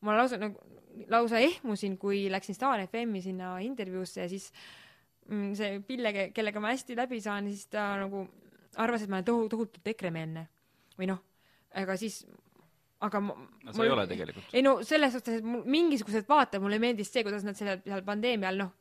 ma 0.05 0.17
lausa 0.19 0.37
nagu 0.41 0.75
lausa 1.13 1.37
ehmusin, 1.41 1.97
kui 2.01 2.25
läksin 2.33 2.57
Star 2.57 2.81
FM-i 2.87 3.21
sinna 3.21 3.57
intervjuusse 3.61 4.23
ja 4.23 4.29
siis 4.29 4.51
Mm, 5.27 5.55
see 5.59 5.79
Pille, 5.83 6.11
kellega 6.31 6.61
ma 6.63 6.71
hästi 6.71 6.95
läbi 6.95 7.19
saan, 7.23 7.49
siis 7.51 7.67
ta 7.71 7.89
nagu 7.99 8.23
arvas, 8.79 9.03
et 9.03 9.11
ma 9.11 9.19
olen 9.19 9.27
tohu-, 9.27 9.49
tohutult 9.51 9.89
EKRE-meelne. 9.91 10.47
või 10.97 11.09
noh, 11.11 11.19
ega 11.77 11.93
siis 11.99 12.23
aga 13.05 13.19
ma, 13.21 13.35
no 13.37 13.73
sa 13.73 13.77
mul, 13.77 13.85
ei 13.85 13.93
ole 13.93 14.05
tegelikult. 14.09 14.53
ei 14.57 14.63
no 14.65 14.73
selles 14.87 15.13
suhtes, 15.13 15.39
et 15.39 15.45
mul 15.45 15.65
mingisugused 15.69 16.25
vaated, 16.29 16.63
mulle 16.63 16.79
meeldis 16.81 17.11
see, 17.13 17.23
kuidas 17.25 17.45
nad 17.45 17.57
selle, 17.59 17.77
seal 17.85 18.03
pandeemia 18.07 18.49
all 18.49 18.63
noh, 18.63 18.71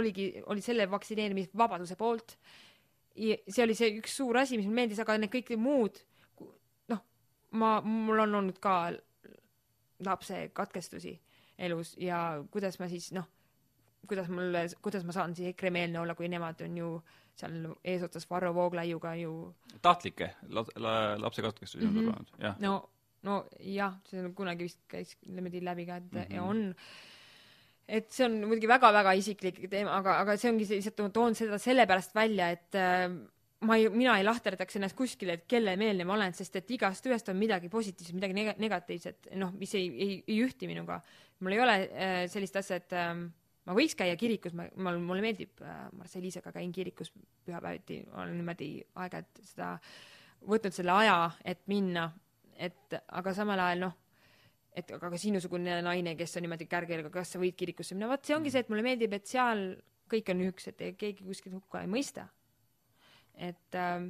oligi, 0.00 0.28
oli 0.52 0.64
selle 0.64 0.86
vaktsineerimisvabaduse 0.92 1.96
poolt. 2.00 2.36
see 3.14 3.62
oli 3.64 3.76
see 3.78 3.94
üks 4.00 4.16
suur 4.20 4.36
asi, 4.40 4.58
mis 4.58 4.68
mulle 4.68 4.82
meeldis, 4.82 5.00
aga 5.00 5.16
need 5.20 5.32
kõik 5.32 5.54
muud, 5.60 6.02
noh, 6.92 7.04
ma, 7.56 7.78
mul 7.80 8.26
on 8.26 8.40
olnud 8.42 8.60
ka 8.62 8.78
lapse 10.04 10.48
katkestusi 10.52 11.14
elus 11.64 11.94
ja 12.02 12.42
kuidas 12.50 12.80
ma 12.82 12.90
siis 12.90 13.12
noh 13.14 13.30
kuidas 14.08 14.28
mul, 14.28 14.56
kuidas 14.82 15.04
ma 15.04 15.12
saan 15.12 15.34
siis 15.36 15.54
EKRE-meelne 15.54 16.00
olla, 16.00 16.14
kui 16.14 16.28
nemad 16.28 16.60
on 16.66 16.76
ju 16.76 16.88
seal 17.34 17.68
eesotsas 17.84 18.26
Varro 18.30 18.52
Vooglaiuga 18.54 19.14
ju 19.18 19.32
tahtlikke 19.82 20.30
la-, 20.48 20.66
la-, 20.76 21.14
lapse 21.20 21.42
katkestusi 21.42 21.86
on 21.86 21.96
sul 21.96 22.10
olnud, 22.12 22.34
jah? 22.38 22.58
no, 22.62 22.74
no 23.24 23.42
jah, 23.60 23.98
see 24.08 24.22
on 24.22 24.32
kunagi 24.36 24.68
vist 24.68 24.80
käis 24.90 25.16
niimoodi 25.26 25.64
läbi 25.64 25.86
ka, 25.88 25.98
et 26.00 26.12
mm 26.12 26.22
-hmm. 26.22 26.40
on 26.42 26.74
et 27.88 28.10
see 28.12 28.24
on 28.24 28.38
muidugi 28.48 28.68
väga-väga 28.68 29.12
isiklik 29.20 29.60
teema, 29.70 29.98
aga, 29.98 30.18
aga 30.22 30.36
see 30.40 30.50
ongi 30.50 30.66
lihtsalt, 30.68 31.02
toon 31.12 31.34
seda 31.36 31.58
sellepärast 31.60 32.14
välja, 32.16 32.48
et 32.54 32.78
äh, 32.80 33.08
ma 33.64 33.76
ei, 33.76 33.88
mina 33.92 34.16
ei 34.18 34.24
lahterdaks 34.26 34.78
ennast 34.78 34.96
kuskile, 34.96 35.38
et 35.38 35.46
kelle 35.50 35.76
meelne 35.80 36.06
ma 36.08 36.16
olen, 36.16 36.34
sest 36.36 36.56
et 36.60 36.70
igast 36.76 37.06
ühest 37.08 37.28
on 37.32 37.38
midagi 37.38 37.70
positiivset, 37.72 38.16
midagi 38.16 38.36
neg-, 38.36 38.58
negatiivset, 38.62 39.30
noh, 39.40 39.52
mis 39.58 39.74
ei, 39.78 39.88
ei, 39.92 40.18
ei 40.26 40.40
ühti 40.44 40.68
minuga. 40.70 41.00
mul 41.44 41.52
ei 41.56 41.60
ole 41.60 41.76
äh, 41.76 42.18
sellist 42.30 42.56
asja, 42.56 42.80
et 42.80 42.92
äh, 42.96 43.12
ma 43.68 43.76
võiks 43.76 43.96
käia 43.98 44.16
kirikus, 44.20 44.54
ma, 44.56 44.66
mul, 44.76 45.00
mulle 45.02 45.24
meeldib 45.24 45.62
äh, 45.64 45.86
Marceliisega 45.98 46.52
käin 46.54 46.72
kirikus 46.72 47.12
pühapäeviti, 47.44 48.02
olen 48.14 48.36
niimoodi 48.38 48.70
aeg-ajalt 48.94 49.42
seda, 49.44 49.74
võtnud 50.44 50.76
selle 50.76 50.94
aja, 50.94 51.18
et 51.44 51.64
minna, 51.70 52.08
et 52.56 52.96
aga 53.08 53.34
samal 53.36 53.60
ajal 53.60 53.86
noh, 53.86 53.94
et 54.74 54.90
aga 54.96 55.10
ka 55.12 55.20
sinusugune 55.20 55.78
naine, 55.86 56.16
kes 56.18 56.36
on 56.38 56.46
niimoodi 56.46 56.66
kärgel, 56.70 57.06
kas 57.14 57.34
sa 57.34 57.40
võid 57.42 57.56
kirikusse 57.58 57.94
minna, 57.94 58.10
vot 58.10 58.24
see 58.26 58.36
ongi 58.36 58.52
see, 58.52 58.64
et 58.64 58.72
mulle 58.72 58.84
meeldib, 58.86 59.14
et 59.16 59.30
seal 59.30 59.66
kõik 60.10 60.30
on 60.34 60.42
üks, 60.48 60.68
et 60.70 60.82
keegi 60.98 61.24
kuskil 61.26 61.54
hukka 61.56 61.84
ei 61.84 61.90
mõista. 61.90 62.28
et 63.34 63.74
äh, 63.74 64.04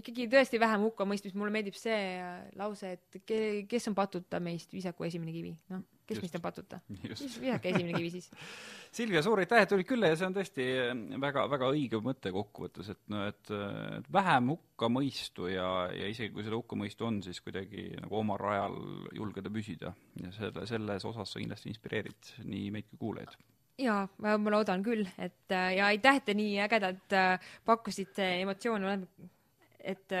ikkagi 0.00 0.24
tõesti 0.32 0.60
vähem 0.60 0.86
hukkamõistmist, 0.86 1.36
mulle 1.36 1.52
meeldib 1.52 1.76
see 1.76 1.96
äh, 2.16 2.44
lause, 2.56 2.94
et 2.96 3.18
ke, 3.28 3.40
kes 3.68 3.90
on 3.90 3.96
patuta 3.96 4.40
meist, 4.40 4.72
visaku 4.72 5.04
esimene 5.04 5.34
kivi, 5.34 5.52
noh, 5.72 5.82
kes 6.06 6.20
meist 6.22 6.36
on 6.38 6.42
patuta, 6.44 6.78
siis 7.14 7.36
visake 7.40 7.70
esimene 7.72 7.94
kivi 7.96 8.10
siis. 8.12 8.30
Silvia, 8.96 9.22
suur 9.24 9.40
aitäh, 9.40 9.62
et 9.64 9.70
tulid 9.72 9.88
külla 9.88 10.10
ja 10.10 10.16
see 10.20 10.26
on 10.28 10.34
tõesti 10.36 10.66
väga, 11.22 11.46
väga 11.48 11.70
õige 11.72 12.00
mõte 12.04 12.32
kokkuvõttes, 12.34 12.90
et 12.92 13.00
no 13.12 13.22
et, 13.30 13.52
vähem 14.12 14.50
hukkamõistu 14.52 15.48
ja, 15.48 15.68
ja 15.96 16.10
isegi 16.10 16.34
kui 16.34 16.44
seda 16.44 16.58
hukkamõistu 16.58 17.08
on, 17.08 17.22
siis 17.24 17.40
kuidagi 17.44 17.88
nagu 18.02 18.18
omal 18.20 18.40
rajal 18.42 18.76
julgeda 19.16 19.52
püsida. 19.52 19.94
Ja 20.20 20.34
selle, 20.36 20.66
selles 20.68 21.08
osas 21.08 21.32
sa 21.32 21.40
kindlasti 21.40 21.72
inspireerid 21.72 22.34
nii 22.44 22.68
meid 22.74 22.90
kui 22.90 23.00
kuulajaid. 23.06 23.38
Jaa, 23.80 24.04
ma 24.20 24.36
loodan 24.52 24.84
küll, 24.84 25.06
et 25.16 25.52
ja 25.52 25.88
aitäh, 25.88 26.20
et 26.20 26.26
te 26.28 26.36
nii 26.36 26.58
ägedalt 26.66 27.16
pakkusite 27.64 28.26
emotsioone, 28.42 28.98
et 29.80 30.12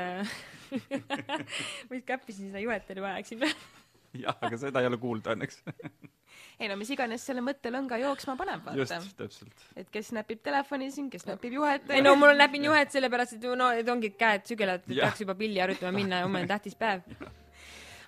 ma 1.86 1.92
just 1.92 2.08
käppisin 2.08 2.48
seda 2.48 2.64
juhet 2.64 2.88
teile 2.88 3.04
vajaksin 3.04 3.44
jah, 4.24 4.38
aga 4.40 4.58
seda 4.60 4.82
ei 4.82 4.90
ole 4.90 4.98
kuulda 5.00 5.36
õnneks 5.36 5.62
ei 6.60 6.70
no 6.70 6.78
mis 6.80 6.90
iganes 6.94 7.24
selle 7.26 7.44
mõttelõnga 7.44 7.98
jooksma 8.02 8.36
paneb, 8.40 8.64
vaata. 8.66 8.78
just, 8.80 9.16
täpselt. 9.18 9.68
et 9.76 9.92
kes 9.92 10.12
näpib 10.16 10.42
telefoni 10.44 10.90
siin, 10.94 11.10
kes 11.12 11.26
näpib 11.28 11.58
juhet. 11.58 11.90
ei 11.90 12.04
no 12.04 12.14
mul 12.20 12.34
näpin 12.38 12.68
juhet 12.70 12.94
sellepärast, 12.94 13.38
et 13.38 13.46
no 13.58 13.70
et 13.76 13.88
ongi 13.88 14.12
käed 14.16 14.48
sügelevad, 14.48 14.84
et 14.88 14.98
peaks 14.98 15.24
juba 15.24 15.38
pilli 15.38 15.62
harjutama 15.62 15.94
minna 15.96 16.22
ja 16.22 16.28
homme 16.28 16.44
on 16.44 16.52
tähtis 16.54 16.78
päev 16.78 17.06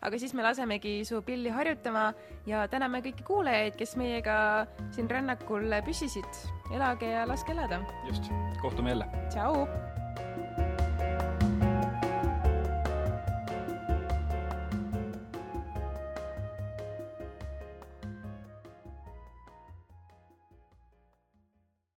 aga 0.04 0.20
siis 0.20 0.34
me 0.36 0.44
lasemegi 0.44 0.98
su 1.08 1.22
pilli 1.24 1.52
harjutama 1.52 2.10
ja 2.48 2.66
täname 2.68 3.00
kõiki 3.06 3.24
kuulajaid, 3.26 3.78
kes 3.80 3.96
meiega 4.00 4.36
siin 4.94 5.10
rännakul 5.10 5.72
püsisid. 5.86 6.44
elage 6.74 7.08
ja 7.08 7.26
laske 7.28 7.56
elada. 7.56 7.80
just, 8.08 8.32
kohtume 8.60 8.90
jälle. 8.94 9.08
tšau. 9.32 9.64